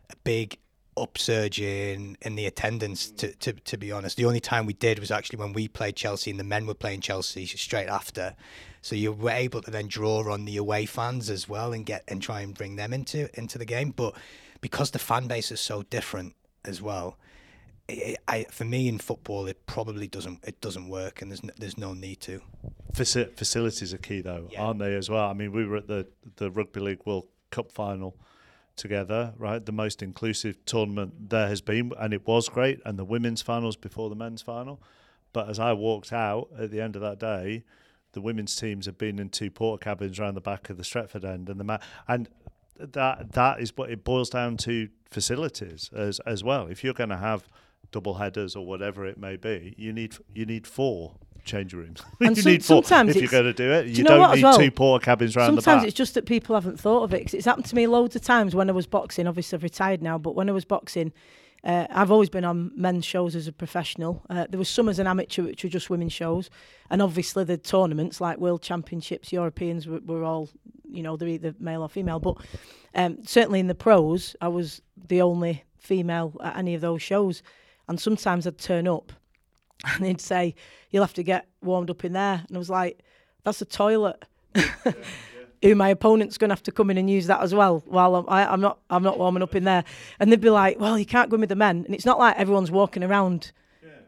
a 0.09 0.15
big 0.23 0.57
upsurge 0.95 1.59
in 1.59 2.17
in 2.21 2.35
the 2.35 2.45
attendance. 2.45 3.11
To, 3.11 3.33
to 3.35 3.53
to 3.53 3.77
be 3.77 3.91
honest, 3.91 4.17
the 4.17 4.25
only 4.25 4.39
time 4.39 4.65
we 4.65 4.73
did 4.73 4.99
was 4.99 5.11
actually 5.11 5.39
when 5.39 5.53
we 5.53 5.67
played 5.67 5.95
Chelsea 5.95 6.31
and 6.31 6.39
the 6.39 6.43
men 6.43 6.65
were 6.65 6.73
playing 6.73 7.01
Chelsea 7.01 7.45
straight 7.45 7.89
after 7.89 8.35
so 8.83 8.95
you 8.95 9.13
were 9.13 9.31
able 9.31 9.61
to 9.61 9.71
then 9.71 9.87
draw 9.87 10.29
on 10.31 10.43
the 10.43 10.57
away 10.57 10.85
fans 10.85 11.29
as 11.29 11.47
well 11.47 11.71
and 11.71 11.85
get 11.85 12.03
and 12.09 12.21
try 12.21 12.41
and 12.41 12.53
bring 12.53 12.75
them 12.75 12.93
into 12.93 13.29
into 13.39 13.57
the 13.57 13.65
game. 13.65 13.91
But 13.91 14.13
because 14.59 14.91
the 14.91 14.99
fan 14.99 15.25
base 15.27 15.51
is 15.51 15.61
so 15.61 15.83
different 15.83 16.35
as 16.65 16.81
well, 16.81 17.17
it, 17.87 18.19
I, 18.27 18.43
for 18.51 18.65
me 18.65 18.89
in 18.89 18.99
football, 18.99 19.47
it 19.47 19.65
probably 19.67 20.07
doesn't 20.07 20.43
it 20.43 20.59
doesn't 20.59 20.89
work, 20.89 21.21
and 21.21 21.31
there's 21.31 21.43
no, 21.43 21.53
there's 21.57 21.77
no 21.77 21.93
need 21.93 22.19
to. 22.21 22.41
Faci- 22.93 23.33
facilities 23.37 23.93
are 23.93 23.97
key 23.97 24.19
though, 24.19 24.49
yeah. 24.51 24.61
aren't 24.61 24.79
they 24.79 24.95
as 24.95 25.09
well? 25.09 25.29
I 25.29 25.33
mean, 25.33 25.53
we 25.53 25.65
were 25.65 25.77
at 25.77 25.87
the 25.87 26.05
the 26.35 26.51
Rugby 26.51 26.81
League 26.81 27.05
World 27.05 27.27
Cup 27.51 27.71
final 27.71 28.17
together, 28.75 29.33
right? 29.37 29.65
The 29.65 29.71
most 29.71 30.03
inclusive 30.03 30.57
tournament 30.65 31.29
there 31.29 31.47
has 31.47 31.61
been, 31.61 31.93
and 31.97 32.13
it 32.13 32.27
was 32.27 32.49
great. 32.49 32.81
And 32.85 32.99
the 32.99 33.05
women's 33.05 33.41
finals 33.41 33.77
before 33.77 34.09
the 34.09 34.15
men's 34.15 34.41
final. 34.41 34.81
But 35.31 35.49
as 35.49 35.57
I 35.57 35.71
walked 35.71 36.11
out 36.11 36.49
at 36.59 36.69
the 36.69 36.81
end 36.81 36.97
of 36.97 37.01
that 37.01 37.17
day, 37.17 37.63
the 38.13 38.21
women's 38.21 38.55
teams 38.55 38.85
have 38.85 38.97
been 38.97 39.19
in 39.19 39.29
two 39.29 39.51
Portakabins 39.51 40.19
around 40.19 40.35
the 40.35 40.41
back 40.41 40.69
of 40.69 40.77
the 40.77 40.83
Stretford 40.83 41.25
end, 41.25 41.49
and 41.49 41.59
the 41.59 41.63
ma- 41.63 41.79
and 42.07 42.29
that 42.79 43.33
that 43.33 43.59
is 43.59 43.75
what 43.75 43.89
it 43.89 44.03
boils 44.03 44.29
down 44.29 44.57
to 44.57 44.89
facilities 45.09 45.89
as 45.95 46.19
as 46.21 46.43
well. 46.43 46.67
If 46.67 46.83
you're 46.83 46.93
going 46.93 47.09
to 47.09 47.17
have 47.17 47.47
double 47.91 48.15
headers 48.15 48.55
or 48.55 48.65
whatever 48.65 49.05
it 49.05 49.17
may 49.17 49.35
be, 49.35 49.75
you 49.77 49.93
need 49.93 50.15
you 50.33 50.45
need 50.45 50.65
four 50.65 51.15
change 51.43 51.73
rooms. 51.73 52.01
And 52.21 52.37
you 52.37 52.43
some, 52.43 52.51
need 52.51 52.65
four 52.65 52.83
sometimes 52.83 53.15
if 53.15 53.21
you're 53.21 53.31
going 53.31 53.43
to 53.45 53.53
do 53.53 53.71
it. 53.71 53.83
Do 53.83 53.89
you, 53.89 53.95
you 53.97 54.03
know 54.03 54.17
don't 54.17 54.35
need 54.35 54.43
well? 54.43 54.57
two 54.57 54.71
Portakabins 54.71 55.35
around 55.35 55.47
sometimes 55.47 55.47
the 55.47 55.55
back. 55.55 55.63
Sometimes 55.63 55.83
it's 55.85 55.93
just 55.93 56.13
that 56.13 56.25
people 56.25 56.55
haven't 56.55 56.79
thought 56.79 57.03
of 57.03 57.13
it. 57.13 57.25
Cause 57.25 57.33
it's 57.33 57.45
happened 57.45 57.65
to 57.65 57.75
me 57.75 57.87
loads 57.87 58.15
of 58.15 58.21
times 58.21 58.55
when 58.55 58.69
I 58.69 58.73
was 58.73 58.87
boxing. 58.87 59.27
Obviously, 59.27 59.57
I've 59.57 59.63
retired 59.63 60.01
now, 60.01 60.17
but 60.17 60.35
when 60.35 60.49
I 60.49 60.53
was 60.53 60.65
boxing, 60.65 61.11
uh, 61.63 61.87
I've 61.89 62.11
always 62.11 62.29
been 62.29 62.43
on 62.43 62.71
men's 62.75 63.05
shows 63.05 63.35
as 63.35 63.47
a 63.47 63.53
professional. 63.53 64.25
Uh, 64.29 64.45
there 64.49 64.57
was 64.57 64.67
some 64.67 64.89
as 64.89 64.99
an 64.99 65.07
amateur, 65.07 65.43
which 65.43 65.63
were 65.63 65.69
just 65.69 65.89
women's 65.89 66.11
shows, 66.11 66.49
and 66.89 67.01
obviously 67.01 67.45
the 67.45 67.57
tournaments 67.57 68.19
like 68.19 68.37
World 68.37 68.61
Championships, 68.61 69.31
Europeans 69.31 69.87
were, 69.87 69.99
were 69.99 70.23
all, 70.23 70.49
you 70.89 71.01
know, 71.01 71.15
they're 71.15 71.29
either 71.29 71.55
male 71.59 71.81
or 71.81 71.89
female. 71.89 72.19
But 72.19 72.37
um, 72.95 73.19
certainly 73.25 73.61
in 73.61 73.67
the 73.67 73.75
pros, 73.75 74.35
I 74.41 74.49
was 74.49 74.81
the 75.07 75.21
only 75.21 75.63
female 75.77 76.35
at 76.43 76.57
any 76.57 76.75
of 76.75 76.81
those 76.81 77.01
shows, 77.01 77.41
and 77.87 77.99
sometimes 77.99 78.45
I'd 78.45 78.57
turn 78.57 78.87
up, 78.87 79.13
and 79.95 80.05
they'd 80.05 80.21
say, 80.21 80.55
"You'll 80.89 81.03
have 81.03 81.13
to 81.13 81.23
get 81.23 81.47
warmed 81.61 81.89
up 81.89 82.03
in 82.03 82.11
there," 82.11 82.43
and 82.45 82.57
I 82.57 82.59
was 82.59 82.69
like, 82.69 82.99
"That's 83.43 83.61
a 83.61 83.65
toilet." 83.65 84.21
who 85.63 85.75
my 85.75 85.89
opponent's 85.89 86.37
going 86.37 86.49
to 86.49 86.53
have 86.55 86.63
to 86.63 86.71
come 86.71 86.91
in 86.91 86.97
and 86.97 87.09
use 87.09 87.25
that 87.27 87.41
as 87.41 87.55
well 87.55 87.81
while 87.85 88.15
I'm, 88.15 88.25
I, 88.27 88.53
am 88.53 88.61
not 88.61 88.79
I'm 88.89 89.01
not 89.01 89.17
warming 89.17 89.41
up 89.41 89.55
in 89.55 89.63
there. 89.63 89.83
And 90.19 90.31
they'd 90.31 90.41
be 90.41 90.49
like, 90.49 90.79
well, 90.79 90.99
you 90.99 91.05
can't 91.05 91.29
go 91.29 91.35
in 91.35 91.41
with 91.41 91.49
the 91.49 91.55
men. 91.55 91.83
And 91.85 91.95
it's 91.95 92.05
not 92.05 92.19
like 92.19 92.37
everyone's 92.37 92.69
walking 92.69 93.03
around 93.03 93.51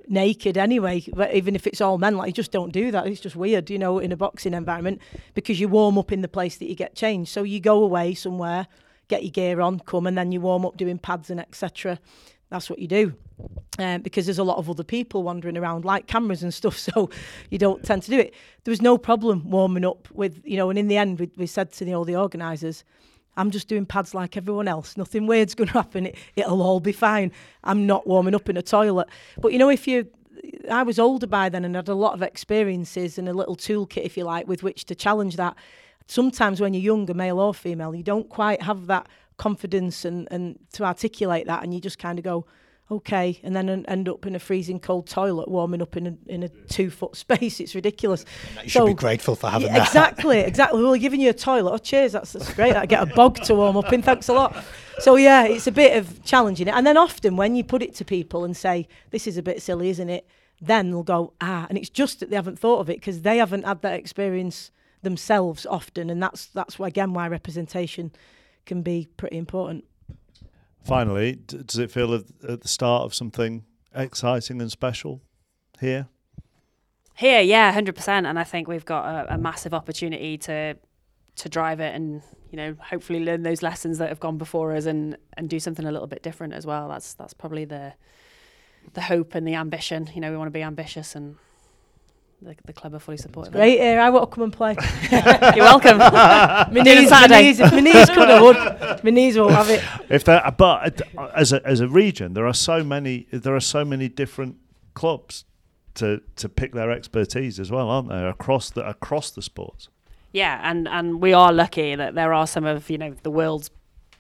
naked 0.08 0.58
anyway, 0.58 1.04
but 1.14 1.34
even 1.34 1.56
if 1.56 1.66
it's 1.66 1.82
all 1.82 1.98
men, 1.98 2.18
like 2.18 2.28
you 2.28 2.34
just 2.34 2.52
don't 2.52 2.72
do 2.72 2.92
that. 2.92 3.08
It's 3.08 3.22
just 3.22 3.36
weird, 3.36 3.70
you 3.70 3.80
know, 3.80 4.00
in 4.00 4.12
a 4.12 4.18
boxing 4.18 4.54
environment 4.54 5.02
because 5.34 5.60
you 5.60 5.68
warm 5.68 5.98
up 5.98 6.12
in 6.12 6.22
the 6.22 6.28
place 6.28 6.58
that 6.58 6.68
you 6.68 6.76
get 6.76 6.96
changed. 6.96 7.32
So 7.32 7.44
you 7.44 7.60
go 7.60 7.84
away 7.84 8.14
somewhere, 8.14 8.68
get 9.08 9.24
your 9.24 9.32
gear 9.32 9.62
on, 9.62 9.80
come, 9.80 10.08
and 10.08 10.18
then 10.18 10.32
you 10.32 10.42
warm 10.42 10.66
up 10.66 10.78
doing 10.78 10.98
pads 10.98 11.30
and 11.30 11.40
etc. 11.40 12.00
That's 12.50 12.70
what 12.70 12.80
you 12.80 12.88
do. 12.88 13.14
Um, 13.78 14.02
because 14.02 14.26
there's 14.26 14.40
a 14.40 14.44
lot 14.44 14.58
of 14.58 14.70
other 14.70 14.84
people 14.84 15.24
wandering 15.24 15.58
around 15.58 15.84
like 15.84 16.08
cameras 16.08 16.44
and 16.44 16.54
stuff, 16.54 16.78
so 16.78 17.10
you 17.50 17.58
don't 17.58 17.84
tend 17.84 18.04
to 18.04 18.12
do 18.12 18.20
it. 18.20 18.34
There 18.64 18.72
was 18.72 18.82
no 18.82 18.98
problem 18.98 19.50
warming 19.50 19.86
up 19.86 20.08
with, 20.12 20.42
you 20.46 20.58
know, 20.58 20.70
and 20.70 20.80
in 20.80 20.88
the 20.88 20.98
end, 20.98 21.20
we, 21.20 21.30
we 21.36 21.46
said 21.46 21.72
to 21.74 21.86
the, 21.86 21.94
all 21.94 22.06
the 22.06 22.16
organisers, 22.16 22.84
I'm 23.38 23.52
just 23.52 23.68
doing 23.68 23.86
pads 23.86 24.14
like 24.14 24.38
everyone 24.38 24.68
else. 24.68 24.96
Nothing 24.96 25.28
weird's 25.28 25.56
going 25.56 25.68
to 25.72 25.74
happen. 25.74 26.08
It, 26.08 26.16
it'll 26.36 26.62
all 26.62 26.80
be 26.80 26.94
fine. 26.94 27.32
I'm 27.64 27.86
not 27.86 28.08
warming 28.08 28.36
up 28.36 28.50
in 28.50 28.58
a 28.58 28.62
toilet. 28.62 29.10
But 29.40 29.52
you 29.52 29.60
know, 29.60 29.70
if 29.70 29.88
you, 29.88 30.08
I 30.72 30.84
was 30.84 31.00
older 31.00 31.28
by 31.28 31.50
then 31.50 31.66
and 31.66 31.76
had 31.76 31.90
a 31.90 31.96
lot 31.96 32.14
of 32.14 32.22
experiences 32.22 33.18
and 33.18 33.28
a 33.28 33.34
little 33.34 33.56
toolkit, 33.56 34.06
if 34.06 34.16
you 34.16 34.24
like, 34.24 34.48
with 34.48 34.64
which 34.64 34.86
to 34.86 34.96
challenge 34.96 35.36
that. 35.36 35.56
Sometimes 36.08 36.62
when 36.62 36.74
you're 36.74 36.84
younger, 36.84 37.16
male 37.16 37.40
or 37.40 37.54
female, 37.54 37.96
you 37.96 38.04
don't 38.04 38.30
quite 38.30 38.62
have 38.62 38.86
that 38.88 39.08
confidence 39.38 40.06
and, 40.06 40.28
and 40.32 40.60
to 40.74 40.84
articulate 40.84 41.48
that, 41.48 41.64
and 41.64 41.74
you 41.74 41.82
just 41.82 42.00
kind 42.00 42.20
of 42.20 42.26
go, 42.26 42.46
okay, 42.92 43.40
and 43.44 43.56
then 43.56 43.86
end 43.88 44.08
up 44.08 44.26
in 44.26 44.36
a 44.36 44.40
freezing 44.40 44.80
cold 44.80 45.08
toilet, 45.08 45.48
warming 45.48 45.82
up 45.82 45.98
in 45.98 46.08
a 46.08 46.14
in 46.28 46.44
a 46.44 46.50
two 46.50 46.90
foot 46.90 47.16
space. 47.16 47.60
It's 47.60 47.76
ridiculous. 47.76 48.26
You 48.64 48.70
should 48.70 48.72
so, 48.72 48.88
be 48.88 48.94
grateful 48.94 49.36
for 49.36 49.50
having 49.50 49.68
yeah, 49.68 49.80
that. 49.80 49.88
Exactly, 49.88 50.40
exactly. 50.40 50.84
Well, 50.84 50.96
giving 50.96 51.22
you 51.22 51.30
a 51.30 51.34
toilet. 51.34 51.72
Oh, 51.72 51.78
cheers, 51.78 52.12
that's, 52.12 52.34
that's 52.34 52.54
great. 52.54 52.76
I 52.76 52.86
get 52.86 53.02
a 53.02 53.08
bog 53.08 53.42
to 53.44 53.56
warm 53.56 53.78
up 53.78 53.92
in. 53.92 54.02
Thanks 54.02 54.30
a 54.30 54.34
lot. 54.34 54.56
So 55.00 55.16
yeah, 55.16 55.46
it's 55.46 55.68
a 55.68 55.72
bit 55.72 55.98
of 55.98 56.24
challenging 56.24 56.68
it, 56.68 56.74
and 56.74 56.86
then 56.86 56.98
often 56.98 57.36
when 57.36 57.56
you 57.56 57.64
put 57.64 57.82
it 57.82 57.96
to 57.96 58.06
people 58.06 58.44
and 58.44 58.56
say, 58.56 58.88
"This 59.12 59.28
is 59.28 59.38
a 59.38 59.44
bit 59.44 59.62
silly, 59.62 59.90
isn't 59.90 60.10
it?" 60.10 60.28
Then 60.62 60.92
they'll 60.92 61.04
go, 61.04 61.34
"Ah," 61.42 61.66
and 61.70 61.78
it's 61.78 61.90
just 61.90 62.20
that 62.20 62.30
they 62.30 62.36
haven't 62.36 62.60
thought 62.60 62.80
of 62.80 62.90
it 62.90 62.98
because 62.98 63.24
they 63.24 63.38
haven't 63.38 63.66
had 63.66 63.82
that 63.82 64.00
experience 64.00 64.72
themselves 65.02 65.66
often, 65.66 66.10
and 66.10 66.22
that's 66.22 66.46
that's 66.48 66.80
why, 66.80 66.88
again 66.88 67.14
why 67.14 67.28
representation 67.28 68.12
can 68.66 68.82
be 68.82 69.08
pretty 69.18 69.38
important. 69.38 69.86
Finally, 70.84 71.34
d- 71.48 71.64
does 71.66 71.80
it 71.80 71.92
feel 71.92 72.14
at, 72.14 72.24
at 72.48 72.62
the 72.62 72.68
start 72.68 73.04
of 73.04 73.14
something 73.14 73.64
exciting 73.96 74.62
and 74.62 74.72
special 74.72 75.22
here? 75.80 76.08
Here, 77.16 77.42
yeah, 77.42 77.72
hundred 77.72 77.96
percent. 77.96 78.26
And 78.28 78.38
I 78.38 78.44
think 78.44 78.68
we've 78.68 78.86
got 78.86 79.06
a, 79.06 79.36
a, 79.36 79.38
massive 79.38 79.74
opportunity 79.74 80.38
to 80.40 80.76
to 81.38 81.50
drive 81.50 81.80
it, 81.80 81.96
and 81.96 82.22
you 82.52 82.58
know, 82.58 82.76
hopefully 82.80 83.24
learn 83.24 83.44
those 83.44 83.62
lessons 83.62 83.98
that 83.98 84.10
have 84.10 84.20
gone 84.20 84.38
before 84.38 84.76
us, 84.76 84.86
and 84.86 85.18
and 85.38 85.50
do 85.50 85.60
something 85.60 85.86
a 85.86 85.92
little 85.92 86.08
bit 86.08 86.24
different 86.24 86.54
as 86.54 86.66
well. 86.66 86.90
That's 86.90 87.14
that's 87.14 87.34
probably 87.34 87.66
the 87.66 87.94
the 88.94 89.02
hope 89.02 89.34
and 89.34 89.48
the 89.48 89.56
ambition. 89.56 90.10
You 90.14 90.22
know, 90.22 90.30
we 90.30 90.38
want 90.38 90.48
to 90.48 90.52
be 90.52 90.62
ambitious 90.62 91.16
and 91.16 91.38
the, 92.42 92.56
the 92.66 92.74
club 92.74 92.94
are 92.94 93.00
fully 93.00 93.18
supportive. 93.18 93.54
Great, 93.54 93.80
here 93.80 94.00
I 94.00 94.10
want 94.10 94.30
to 94.30 94.36
come 94.36 94.44
and 94.44 94.54
play. 94.54 94.76
You're 95.12 95.66
welcome. 95.66 95.98
my 96.00 96.68
knees, 96.72 97.10
my 97.10 97.28
knees, 97.28 97.60
if 97.60 97.72
my 97.72 97.80
knees 97.80 98.10
could 98.10 98.30
have 98.30 98.42
would, 98.42 99.04
my 99.04 99.10
knees 99.10 99.38
won't 99.38 99.54
have 99.54 99.70
it. 99.70 99.84
If 100.10 100.24
there, 100.26 100.54
but 100.58 101.02
as 101.36 101.54
a 101.54 101.66
as 101.66 101.80
a 101.80 101.88
region, 101.88 102.34
there 102.34 102.48
are 102.48 102.54
so 102.54 102.84
many 102.84 103.28
there 103.32 103.56
are 103.56 103.62
so 103.62 103.86
many 103.86 104.10
different 104.10 104.58
clubs 104.94 105.46
to 105.96 106.22
to 106.36 106.50
pick 106.50 106.74
their 106.74 106.92
expertise 106.92 107.60
as 107.60 107.72
well, 107.72 107.90
aren't 107.90 108.10
there 108.10 108.30
across 108.30 108.70
the 108.70 108.88
across 108.88 109.32
the 109.32 109.42
sports? 109.42 109.90
Yeah, 110.32 110.60
and 110.64 110.88
and 110.88 111.22
we 111.22 111.34
are 111.34 111.54
lucky 111.54 111.96
that 111.96 112.16
there 112.16 112.34
are 112.34 112.46
some 112.46 112.66
of 112.66 112.90
you 112.90 112.98
know 112.98 113.16
the 113.24 113.32
world's 113.32 113.70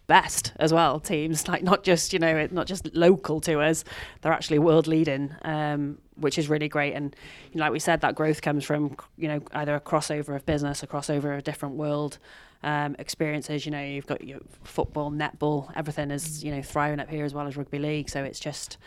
best 0.07 0.53
as 0.57 0.71
well 0.71 0.99
teams 0.99 1.47
like 1.47 1.63
not 1.63 1.83
just 1.83 2.13
you 2.13 2.19
know 2.19 2.47
not 2.51 2.67
just 2.67 2.93
local 2.95 3.41
to 3.41 3.59
us 3.59 3.83
they're 4.21 4.31
actually 4.31 4.59
world 4.59 4.85
leading 4.85 5.33
um, 5.41 5.97
which 6.15 6.37
is 6.37 6.49
really 6.49 6.67
great. 6.67 6.93
And 6.93 7.15
you 7.51 7.59
know, 7.59 7.65
like 7.65 7.71
we 7.71 7.79
said 7.79 8.01
that 8.01 8.15
growth 8.15 8.41
comes 8.41 8.65
from 8.65 8.97
you 9.17 9.27
know 9.27 9.41
either 9.53 9.75
a 9.75 9.81
crossover 9.81 10.35
of 10.35 10.45
business 10.45 10.83
a 10.83 10.87
crossover 10.87 11.35
of 11.37 11.43
different 11.43 11.75
world 11.75 12.17
um, 12.63 12.95
experiences. 12.99 13.65
You 13.65 13.71
know 13.71 13.81
you've 13.81 14.07
got 14.07 14.23
your 14.23 14.39
football 14.63 15.11
netball 15.11 15.71
everything 15.75 16.11
is 16.11 16.43
you 16.43 16.51
know 16.51 16.61
thriving 16.61 16.99
up 16.99 17.09
here 17.09 17.25
as 17.25 17.33
well 17.33 17.47
as 17.47 17.57
rugby 17.57 17.79
league. 17.79 18.09
So 18.09 18.23
it's 18.23 18.39
just 18.39 18.77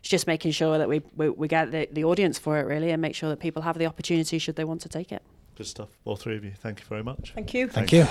it's 0.00 0.08
just 0.08 0.26
making 0.26 0.52
sure 0.52 0.78
that 0.78 0.88
we 0.88 1.02
we, 1.16 1.28
we 1.30 1.48
get 1.48 1.70
the, 1.70 1.88
the 1.92 2.04
audience 2.04 2.38
for 2.38 2.58
it 2.58 2.66
really 2.66 2.90
and 2.90 3.02
make 3.02 3.14
sure 3.14 3.28
that 3.30 3.40
people 3.40 3.62
have 3.62 3.78
the 3.78 3.86
opportunity 3.86 4.38
should 4.38 4.56
they 4.56 4.64
want 4.64 4.80
to 4.82 4.88
take 4.88 5.12
it. 5.12 5.22
Good 5.56 5.66
stuff 5.66 5.88
all 6.04 6.16
three 6.16 6.36
of 6.36 6.44
you. 6.44 6.52
Thank 6.58 6.80
you 6.80 6.86
very 6.86 7.02
much. 7.02 7.32
Thank 7.34 7.54
you. 7.54 7.68
Thank, 7.68 7.90
thank 7.90 8.08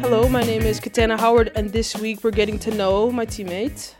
Hello, 0.00 0.28
my 0.28 0.42
name 0.42 0.62
is 0.62 0.78
Katana 0.78 1.16
Howard, 1.16 1.50
and 1.54 1.70
this 1.70 1.96
week 1.96 2.22
we're 2.22 2.30
getting 2.30 2.58
to 2.60 2.70
know 2.72 3.10
my 3.10 3.26
teammate. 3.26 3.94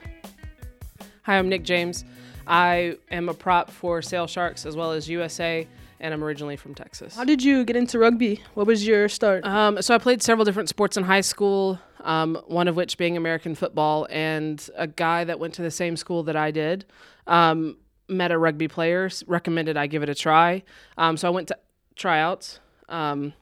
Hi, 1.23 1.39
I'm 1.39 1.49
Nick 1.49 1.63
James. 1.63 2.05
I 2.47 2.99
am 3.11 3.29
a 3.29 3.35
prop 3.35 3.71
for 3.71 4.03
Sale 4.03 4.27
Sharks 4.27 4.67
as 4.67 4.77
well 4.77 4.93
as 4.93 5.09
USA, 5.09 5.67
and 6.01 6.13
I'm 6.13 6.23
originally 6.23 6.57
from 6.57 6.75
Texas. 6.75 7.17
How 7.17 7.25
did 7.25 7.43
you 7.43 7.65
get 7.65 7.77
into 7.77 7.99
rugby? 7.99 8.43
What 8.55 8.67
was 8.67 8.87
your 8.87 9.09
start? 9.09 9.45
Um, 9.45 9.81
so 9.83 9.95
I 9.95 9.99
played 9.99 10.23
several 10.23 10.45
different 10.45 10.69
sports 10.69 10.97
in 10.97 11.05
high 11.05 11.23
school, 11.23 11.79
um, 12.03 12.41
one 12.47 12.69
of 12.69 12.77
which 12.77 12.99
being 12.99 13.17
American 13.17 13.55
football, 13.55 14.07
and 14.11 14.69
a 14.77 14.87
guy 14.87 15.25
that 15.25 15.39
went 15.39 15.55
to 15.55 15.63
the 15.63 15.71
same 15.71 15.97
school 15.97 16.23
that 16.25 16.37
I 16.37 16.51
did 16.51 16.85
um, 17.27 17.79
met 18.09 18.31
a 18.31 18.39
rugby 18.39 18.69
player, 18.69 19.09
recommended 19.27 19.77
I 19.77 19.87
give 19.87 20.03
it 20.03 20.09
a 20.09 20.15
try. 20.15 20.63
Um, 20.99 21.17
so 21.17 21.27
I 21.27 21.31
went 21.31 21.49
to 21.49 21.59
tryouts, 21.97 22.61
um, 22.89 23.33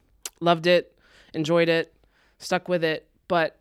loved 0.41 0.67
it, 0.67 0.97
enjoyed 1.35 1.69
it, 1.69 1.95
stuck 2.39 2.69
with 2.69 2.85
it. 2.85 3.09
But 3.29 3.59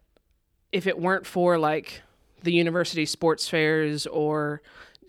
if 0.71 0.87
it 0.87 0.99
weren't 0.99 1.25
for 1.25 1.57
like 1.57 2.01
the 2.43 2.51
university 2.51 3.05
sports 3.05 3.47
fairs 3.47 4.07
or 4.07 4.61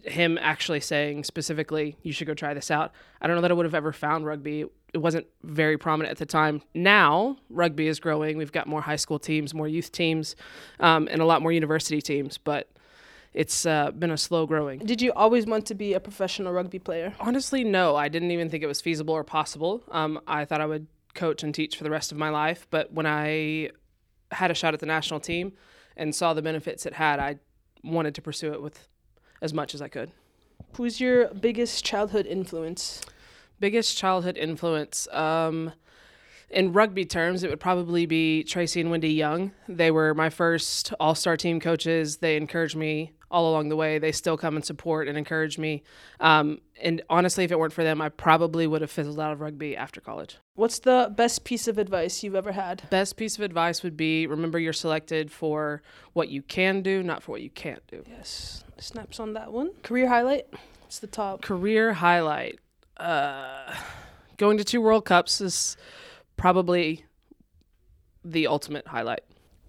him 0.04 0.38
actually 0.40 0.80
saying 0.80 1.24
specifically, 1.24 1.96
you 2.02 2.12
should 2.12 2.26
go 2.26 2.34
try 2.34 2.54
this 2.54 2.70
out, 2.70 2.92
I 3.20 3.26
don't 3.26 3.36
know 3.36 3.42
that 3.42 3.50
I 3.50 3.54
would 3.54 3.66
have 3.66 3.74
ever 3.74 3.92
found 3.92 4.26
rugby. 4.26 4.64
It 4.92 4.98
wasn't 4.98 5.26
very 5.42 5.78
prominent 5.78 6.10
at 6.10 6.18
the 6.18 6.26
time. 6.26 6.62
Now, 6.74 7.36
rugby 7.48 7.86
is 7.86 8.00
growing. 8.00 8.36
We've 8.38 8.50
got 8.50 8.66
more 8.66 8.80
high 8.80 8.96
school 8.96 9.18
teams, 9.18 9.54
more 9.54 9.68
youth 9.68 9.92
teams, 9.92 10.36
um, 10.80 11.08
and 11.10 11.20
a 11.20 11.24
lot 11.24 11.42
more 11.42 11.52
university 11.52 12.00
teams. 12.00 12.38
But 12.38 12.68
it's 13.32 13.64
uh, 13.64 13.90
been 13.92 14.10
a 14.10 14.16
slow 14.16 14.46
growing. 14.46 14.80
Did 14.80 15.00
you 15.00 15.12
always 15.12 15.46
want 15.46 15.66
to 15.66 15.74
be 15.74 15.94
a 15.94 16.00
professional 16.00 16.52
rugby 16.52 16.78
player? 16.78 17.14
Honestly, 17.20 17.62
no. 17.62 17.94
I 17.96 18.08
didn't 18.08 18.30
even 18.32 18.50
think 18.50 18.62
it 18.62 18.66
was 18.66 18.80
feasible 18.80 19.14
or 19.14 19.24
possible. 19.24 19.82
Um, 19.90 20.20
I 20.26 20.44
thought 20.44 20.60
I 20.60 20.66
would 20.66 20.86
coach 21.14 21.42
and 21.42 21.54
teach 21.54 21.76
for 21.76 21.84
the 21.84 21.90
rest 21.90 22.10
of 22.10 22.18
my 22.18 22.28
life. 22.28 22.66
But 22.70 22.92
when 22.92 23.06
I 23.06 23.70
had 24.32 24.50
a 24.50 24.54
shot 24.54 24.74
at 24.74 24.80
the 24.80 24.86
national 24.86 25.20
team 25.20 25.52
and 25.96 26.14
saw 26.14 26.34
the 26.34 26.42
benefits 26.42 26.86
it 26.86 26.94
had, 26.94 27.20
I 27.20 27.38
wanted 27.84 28.14
to 28.16 28.22
pursue 28.22 28.52
it 28.52 28.62
with 28.62 28.88
as 29.40 29.54
much 29.54 29.74
as 29.74 29.82
I 29.82 29.88
could. 29.88 30.10
Who's 30.74 31.00
your 31.00 31.28
biggest 31.28 31.84
childhood 31.84 32.26
influence? 32.26 33.00
Biggest 33.58 33.96
childhood 33.96 34.36
influence. 34.36 35.08
Um, 35.12 35.72
in 36.50 36.72
rugby 36.72 37.04
terms, 37.04 37.42
it 37.42 37.50
would 37.50 37.60
probably 37.60 38.06
be 38.06 38.42
Tracy 38.44 38.80
and 38.80 38.90
Wendy 38.90 39.12
Young. 39.12 39.52
They 39.68 39.90
were 39.90 40.14
my 40.14 40.30
first 40.30 40.92
all 40.98 41.14
star 41.14 41.36
team 41.36 41.60
coaches. 41.60 42.18
They 42.18 42.36
encouraged 42.36 42.76
me 42.76 43.12
all 43.30 43.50
along 43.50 43.68
the 43.68 43.76
way. 43.76 43.98
They 43.98 44.12
still 44.12 44.36
come 44.36 44.56
and 44.56 44.64
support 44.64 45.06
and 45.06 45.16
encourage 45.16 45.56
me. 45.58 45.84
Um, 46.18 46.60
and 46.82 47.02
honestly, 47.08 47.44
if 47.44 47.52
it 47.52 47.58
weren't 47.58 47.72
for 47.72 47.84
them, 47.84 48.00
I 48.00 48.08
probably 48.08 48.66
would 48.66 48.80
have 48.80 48.90
fizzled 48.90 49.20
out 49.20 49.32
of 49.32 49.40
rugby 49.40 49.76
after 49.76 50.00
college. 50.00 50.38
What's 50.54 50.80
the 50.80 51.12
best 51.16 51.44
piece 51.44 51.68
of 51.68 51.78
advice 51.78 52.22
you've 52.22 52.34
ever 52.34 52.52
had? 52.52 52.82
Best 52.90 53.16
piece 53.16 53.36
of 53.36 53.42
advice 53.42 53.82
would 53.82 53.96
be 53.96 54.26
remember 54.26 54.58
you're 54.58 54.72
selected 54.72 55.30
for 55.30 55.82
what 56.12 56.28
you 56.28 56.42
can 56.42 56.82
do, 56.82 57.02
not 57.02 57.22
for 57.22 57.32
what 57.32 57.42
you 57.42 57.50
can't 57.50 57.86
do. 57.86 58.02
Yes. 58.08 58.64
Snaps 58.78 59.20
on 59.20 59.34
that 59.34 59.52
one. 59.52 59.70
Career 59.82 60.08
highlight? 60.08 60.46
It's 60.86 60.98
the 60.98 61.06
top. 61.06 61.42
Career 61.42 61.92
highlight. 61.92 62.58
Uh, 62.96 63.74
going 64.36 64.58
to 64.58 64.64
two 64.64 64.80
World 64.80 65.04
Cups 65.04 65.40
is 65.40 65.76
probably 66.40 67.04
the 68.24 68.46
ultimate 68.46 68.86
highlight. 68.86 69.20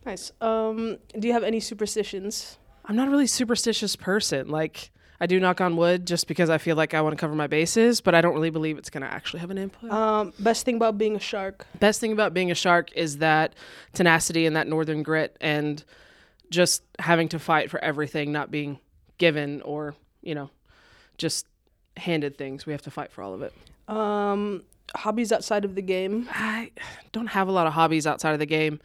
Nice. 0.05 0.31
Um, 0.39 0.97
do 1.19 1.27
you 1.27 1.33
have 1.33 1.43
any 1.43 1.59
superstitions? 1.59 2.57
I'm 2.85 2.95
not 2.95 3.09
a 3.09 3.11
really 3.11 3.27
superstitious 3.27 3.97
person. 3.97 4.47
Like 4.47 4.91
I 5.19 5.25
do 5.27 5.39
knock 5.39 5.59
on 5.59 5.75
wood 5.75 6.07
just 6.07 6.27
because 6.27 6.49
I 6.49 6.57
feel 6.57 6.77
like 6.77 6.93
I 6.93 7.01
want 7.01 7.13
to 7.13 7.19
cover 7.19 7.35
my 7.35 7.47
bases, 7.47 7.99
but 7.99 8.15
I 8.15 8.21
don't 8.21 8.33
really 8.33 8.49
believe 8.49 8.77
it's 8.77 8.89
going 8.89 9.03
to 9.03 9.13
actually 9.13 9.41
have 9.41 9.51
an 9.51 9.57
input. 9.57 9.91
Um, 9.91 10.33
best 10.39 10.63
thing 10.65 10.77
about 10.77 10.97
being 10.97 11.15
a 11.15 11.19
shark. 11.19 11.67
Best 11.79 11.99
thing 11.99 12.13
about 12.13 12.33
being 12.33 12.51
a 12.51 12.55
shark 12.55 12.91
is 12.93 13.17
that 13.17 13.53
tenacity 13.93 14.45
and 14.45 14.55
that 14.55 14.67
northern 14.67 15.03
grit 15.03 15.35
and 15.41 15.83
just 16.49 16.83
having 16.99 17.27
to 17.29 17.39
fight 17.39 17.69
for 17.69 17.83
everything, 17.83 18.31
not 18.31 18.49
being 18.49 18.79
given 19.17 19.61
or, 19.63 19.93
you 20.21 20.35
know, 20.35 20.49
just 21.17 21.45
handed 21.97 22.37
things. 22.37 22.65
We 22.65 22.71
have 22.71 22.81
to 22.83 22.91
fight 22.91 23.11
for 23.11 23.21
all 23.21 23.33
of 23.33 23.41
it. 23.41 23.53
Um, 23.87 24.63
hobbies 24.95 25.31
outside 25.31 25.65
of 25.65 25.75
the 25.75 25.81
game? 25.81 26.27
I 26.31 26.71
don't 27.11 27.27
have 27.27 27.47
a 27.47 27.51
lot 27.51 27.67
of 27.67 27.73
hobbies 27.73 28.07
outside 28.07 28.33
of 28.33 28.39
the 28.39 28.45
game 28.45 28.79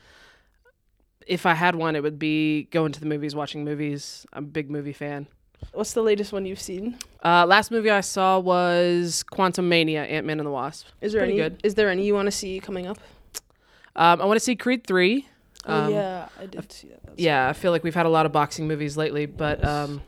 if 1.26 1.44
I 1.44 1.54
had 1.54 1.74
one, 1.74 1.96
it 1.96 2.02
would 2.02 2.18
be 2.18 2.64
going 2.64 2.92
to 2.92 3.00
the 3.00 3.07
movies, 3.07 3.34
watching 3.34 3.64
movies. 3.64 4.26
I'm 4.32 4.44
a 4.44 4.46
big 4.46 4.70
movie 4.70 4.92
fan. 4.92 5.26
What's 5.72 5.92
the 5.92 6.02
latest 6.02 6.32
one 6.32 6.46
you've 6.46 6.61
seen? 6.61 6.98
Uh, 7.24 7.44
last 7.46 7.70
movie 7.70 7.90
I 7.90 8.00
saw 8.00 8.38
was 8.38 9.24
Quantumania, 9.32 10.09
Ant 10.09 10.26
Man 10.26 10.38
and 10.38 10.46
the 10.46 10.50
Wasp. 10.50 10.86
Is 11.00 11.12
there 11.12 11.22
Pretty 11.22 11.40
any? 11.40 11.50
good. 11.50 11.61
Is 11.64 11.74
there 11.74 11.90
any 11.90 12.07
you 12.07 12.14
want 12.14 12.26
to 12.26 12.32
see 12.32 12.61
coming 12.61 12.86
up? 12.86 12.98
Um, 13.96 14.20
I 14.20 14.24
want 14.26 14.36
to 14.36 14.44
see 14.44 14.54
Creed 14.54 14.86
three. 14.86 15.26
Um, 15.64 15.86
oh 15.86 15.88
yeah, 15.88 16.28
I 16.38 16.46
did 16.46 16.70
see 16.70 16.88
that. 16.88 17.02
That's 17.02 17.18
yeah, 17.18 17.48
I 17.48 17.52
feel 17.52 17.72
like 17.72 17.82
we've 17.82 17.94
had 17.94 18.07
a 18.07 18.11
lot 18.11 18.26
of 18.26 18.32
boxing 18.32 18.68
movies 18.68 18.96
lately, 18.96 19.26
but 19.26 19.64
um, 19.64 20.02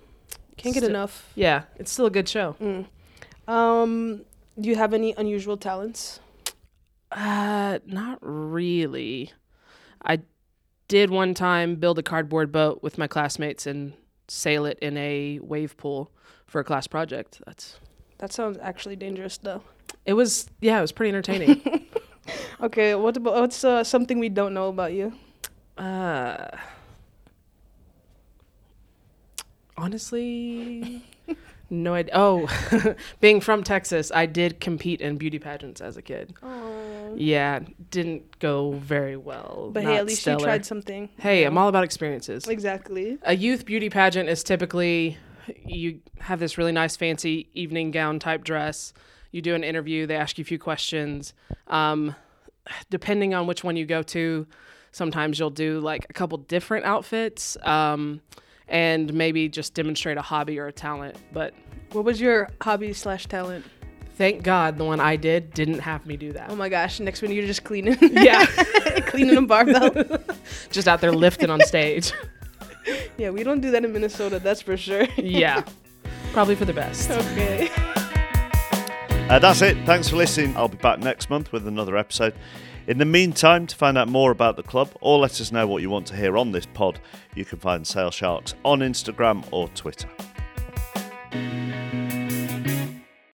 can't 0.56 0.74
get 0.74 0.84
enough. 0.84 1.32
Yeah, 1.34 1.62
it's 1.76 1.90
still 1.90 2.06
a 2.06 2.10
good 2.10 2.28
show. 2.28 2.54
Mm. 2.60 2.86
Um, 3.52 4.22
do 4.60 4.68
you 4.68 4.76
have 4.76 4.92
any 4.94 5.14
unusual 5.16 5.56
talents? 5.56 6.20
Uh, 7.10 7.78
not 7.86 8.18
really. 8.20 9.32
I 10.04 10.20
did 10.88 11.10
one 11.10 11.34
time 11.34 11.76
build 11.76 11.98
a 11.98 12.02
cardboard 12.02 12.52
boat 12.52 12.82
with 12.82 12.98
my 12.98 13.06
classmates 13.06 13.66
and 13.66 13.92
sail 14.28 14.66
it 14.66 14.78
in 14.80 14.96
a 14.96 15.38
wave 15.40 15.76
pool 15.76 16.10
for 16.46 16.60
a 16.60 16.64
class 16.64 16.86
project. 16.86 17.40
That's 17.46 17.78
that 18.18 18.32
sounds 18.32 18.58
actually 18.60 18.96
dangerous 18.96 19.38
though. 19.38 19.62
It 20.04 20.14
was 20.14 20.48
yeah, 20.60 20.78
it 20.78 20.82
was 20.82 20.92
pretty 20.92 21.10
entertaining. 21.10 21.62
Okay, 22.60 22.94
what 22.94 23.16
about 23.16 23.34
what's 23.34 23.64
uh, 23.64 23.84
something 23.84 24.18
we 24.18 24.28
don't 24.28 24.52
know 24.52 24.68
about 24.68 24.92
you? 24.92 25.12
uh, 25.78 26.48
honestly, 29.76 31.04
no 31.70 31.94
idea. 31.94 32.12
Oh, 32.14 32.94
being 33.20 33.40
from 33.40 33.62
Texas, 33.62 34.10
I 34.14 34.26
did 34.26 34.60
compete 34.60 35.00
in 35.00 35.16
beauty 35.16 35.38
pageants 35.38 35.80
as 35.80 35.96
a 35.96 36.02
kid. 36.02 36.34
Oh. 36.42 37.14
Yeah, 37.16 37.60
didn't 37.90 38.38
go 38.38 38.72
very 38.72 39.16
well. 39.16 39.70
But 39.72 39.84
hey, 39.84 39.96
at 39.96 40.06
least 40.06 40.22
stellar. 40.22 40.38
you 40.40 40.44
tried 40.44 40.66
something. 40.66 41.08
Hey, 41.18 41.44
I'm 41.44 41.56
all 41.58 41.68
about 41.68 41.84
experiences. 41.84 42.46
Exactly. 42.46 43.18
a 43.22 43.34
youth 43.34 43.64
beauty 43.64 43.90
pageant 43.90 44.28
is 44.28 44.42
typically 44.42 45.16
you 45.64 46.00
have 46.20 46.40
this 46.40 46.58
really 46.58 46.72
nice 46.72 46.96
fancy 46.96 47.48
evening 47.54 47.90
gown 47.90 48.18
type 48.18 48.44
dress 48.44 48.92
you 49.30 49.40
do 49.42 49.54
an 49.54 49.64
interview 49.64 50.06
they 50.06 50.16
ask 50.16 50.36
you 50.38 50.42
a 50.42 50.44
few 50.44 50.58
questions 50.58 51.32
um, 51.68 52.14
depending 52.90 53.34
on 53.34 53.46
which 53.46 53.64
one 53.64 53.76
you 53.76 53.86
go 53.86 54.02
to 54.02 54.46
sometimes 54.92 55.38
you'll 55.38 55.50
do 55.50 55.80
like 55.80 56.06
a 56.10 56.12
couple 56.12 56.36
different 56.38 56.84
outfits 56.84 57.56
um, 57.62 58.20
and 58.68 59.12
maybe 59.14 59.48
just 59.48 59.74
demonstrate 59.74 60.16
a 60.18 60.22
hobby 60.22 60.58
or 60.58 60.66
a 60.66 60.72
talent 60.72 61.16
but 61.32 61.54
What 61.92 62.04
was 62.04 62.20
your 62.20 62.48
hobby 62.60 62.92
slash 62.92 63.26
talent? 63.26 63.64
thank 64.14 64.42
god 64.42 64.76
the 64.78 64.84
one 64.84 64.98
i 65.00 65.14
did 65.16 65.54
didn't 65.54 65.78
have 65.78 66.04
me 66.06 66.16
do 66.16 66.32
that 66.32 66.50
Oh 66.50 66.56
my 66.56 66.68
gosh! 66.68 66.98
Next 67.00 67.22
one, 67.22 67.30
you're 67.30 67.46
just 67.46 67.62
cleaning. 67.64 67.96
yeah 68.02 68.44
cleaning 69.06 69.36
a 69.36 69.42
barbell. 69.42 69.90
just 70.70 70.88
out 70.88 71.00
there 71.00 71.12
lifting 71.12 71.50
on 71.50 71.60
stage 71.60 72.12
yeah, 73.18 73.28
we 73.28 73.42
don't 73.44 73.60
do 73.60 73.70
that 73.72 73.84
in 73.84 73.92
Minnesota. 73.92 74.38
That's 74.38 74.62
for 74.62 74.76
sure. 74.76 75.06
yeah 75.16 75.62
probably 76.32 76.54
for 76.54 76.64
the 76.64 76.72
best 76.72 77.10
okay. 77.10 77.68
Uh, 79.30 79.38
that's 79.38 79.60
it. 79.60 79.76
Thanks 79.84 80.08
for 80.08 80.16
listening. 80.16 80.56
I'll 80.56 80.68
be 80.68 80.78
back 80.78 81.00
next 81.00 81.28
month 81.28 81.52
with 81.52 81.66
another 81.68 81.98
episode. 81.98 82.32
In 82.88 82.96
the 82.96 83.04
meantime, 83.04 83.66
to 83.66 83.76
find 83.76 83.98
out 83.98 84.08
more 84.08 84.30
about 84.30 84.56
the 84.56 84.62
club 84.62 84.90
or 85.02 85.18
let 85.18 85.42
us 85.42 85.52
know 85.52 85.66
what 85.66 85.82
you 85.82 85.90
want 85.90 86.06
to 86.06 86.16
hear 86.16 86.38
on 86.38 86.52
this 86.52 86.64
pod, 86.64 86.98
you 87.34 87.44
can 87.44 87.58
find 87.58 87.86
Sale 87.86 88.10
Sharks 88.10 88.54
on 88.64 88.78
Instagram 88.78 89.44
or 89.50 89.68
Twitter. 89.74 90.08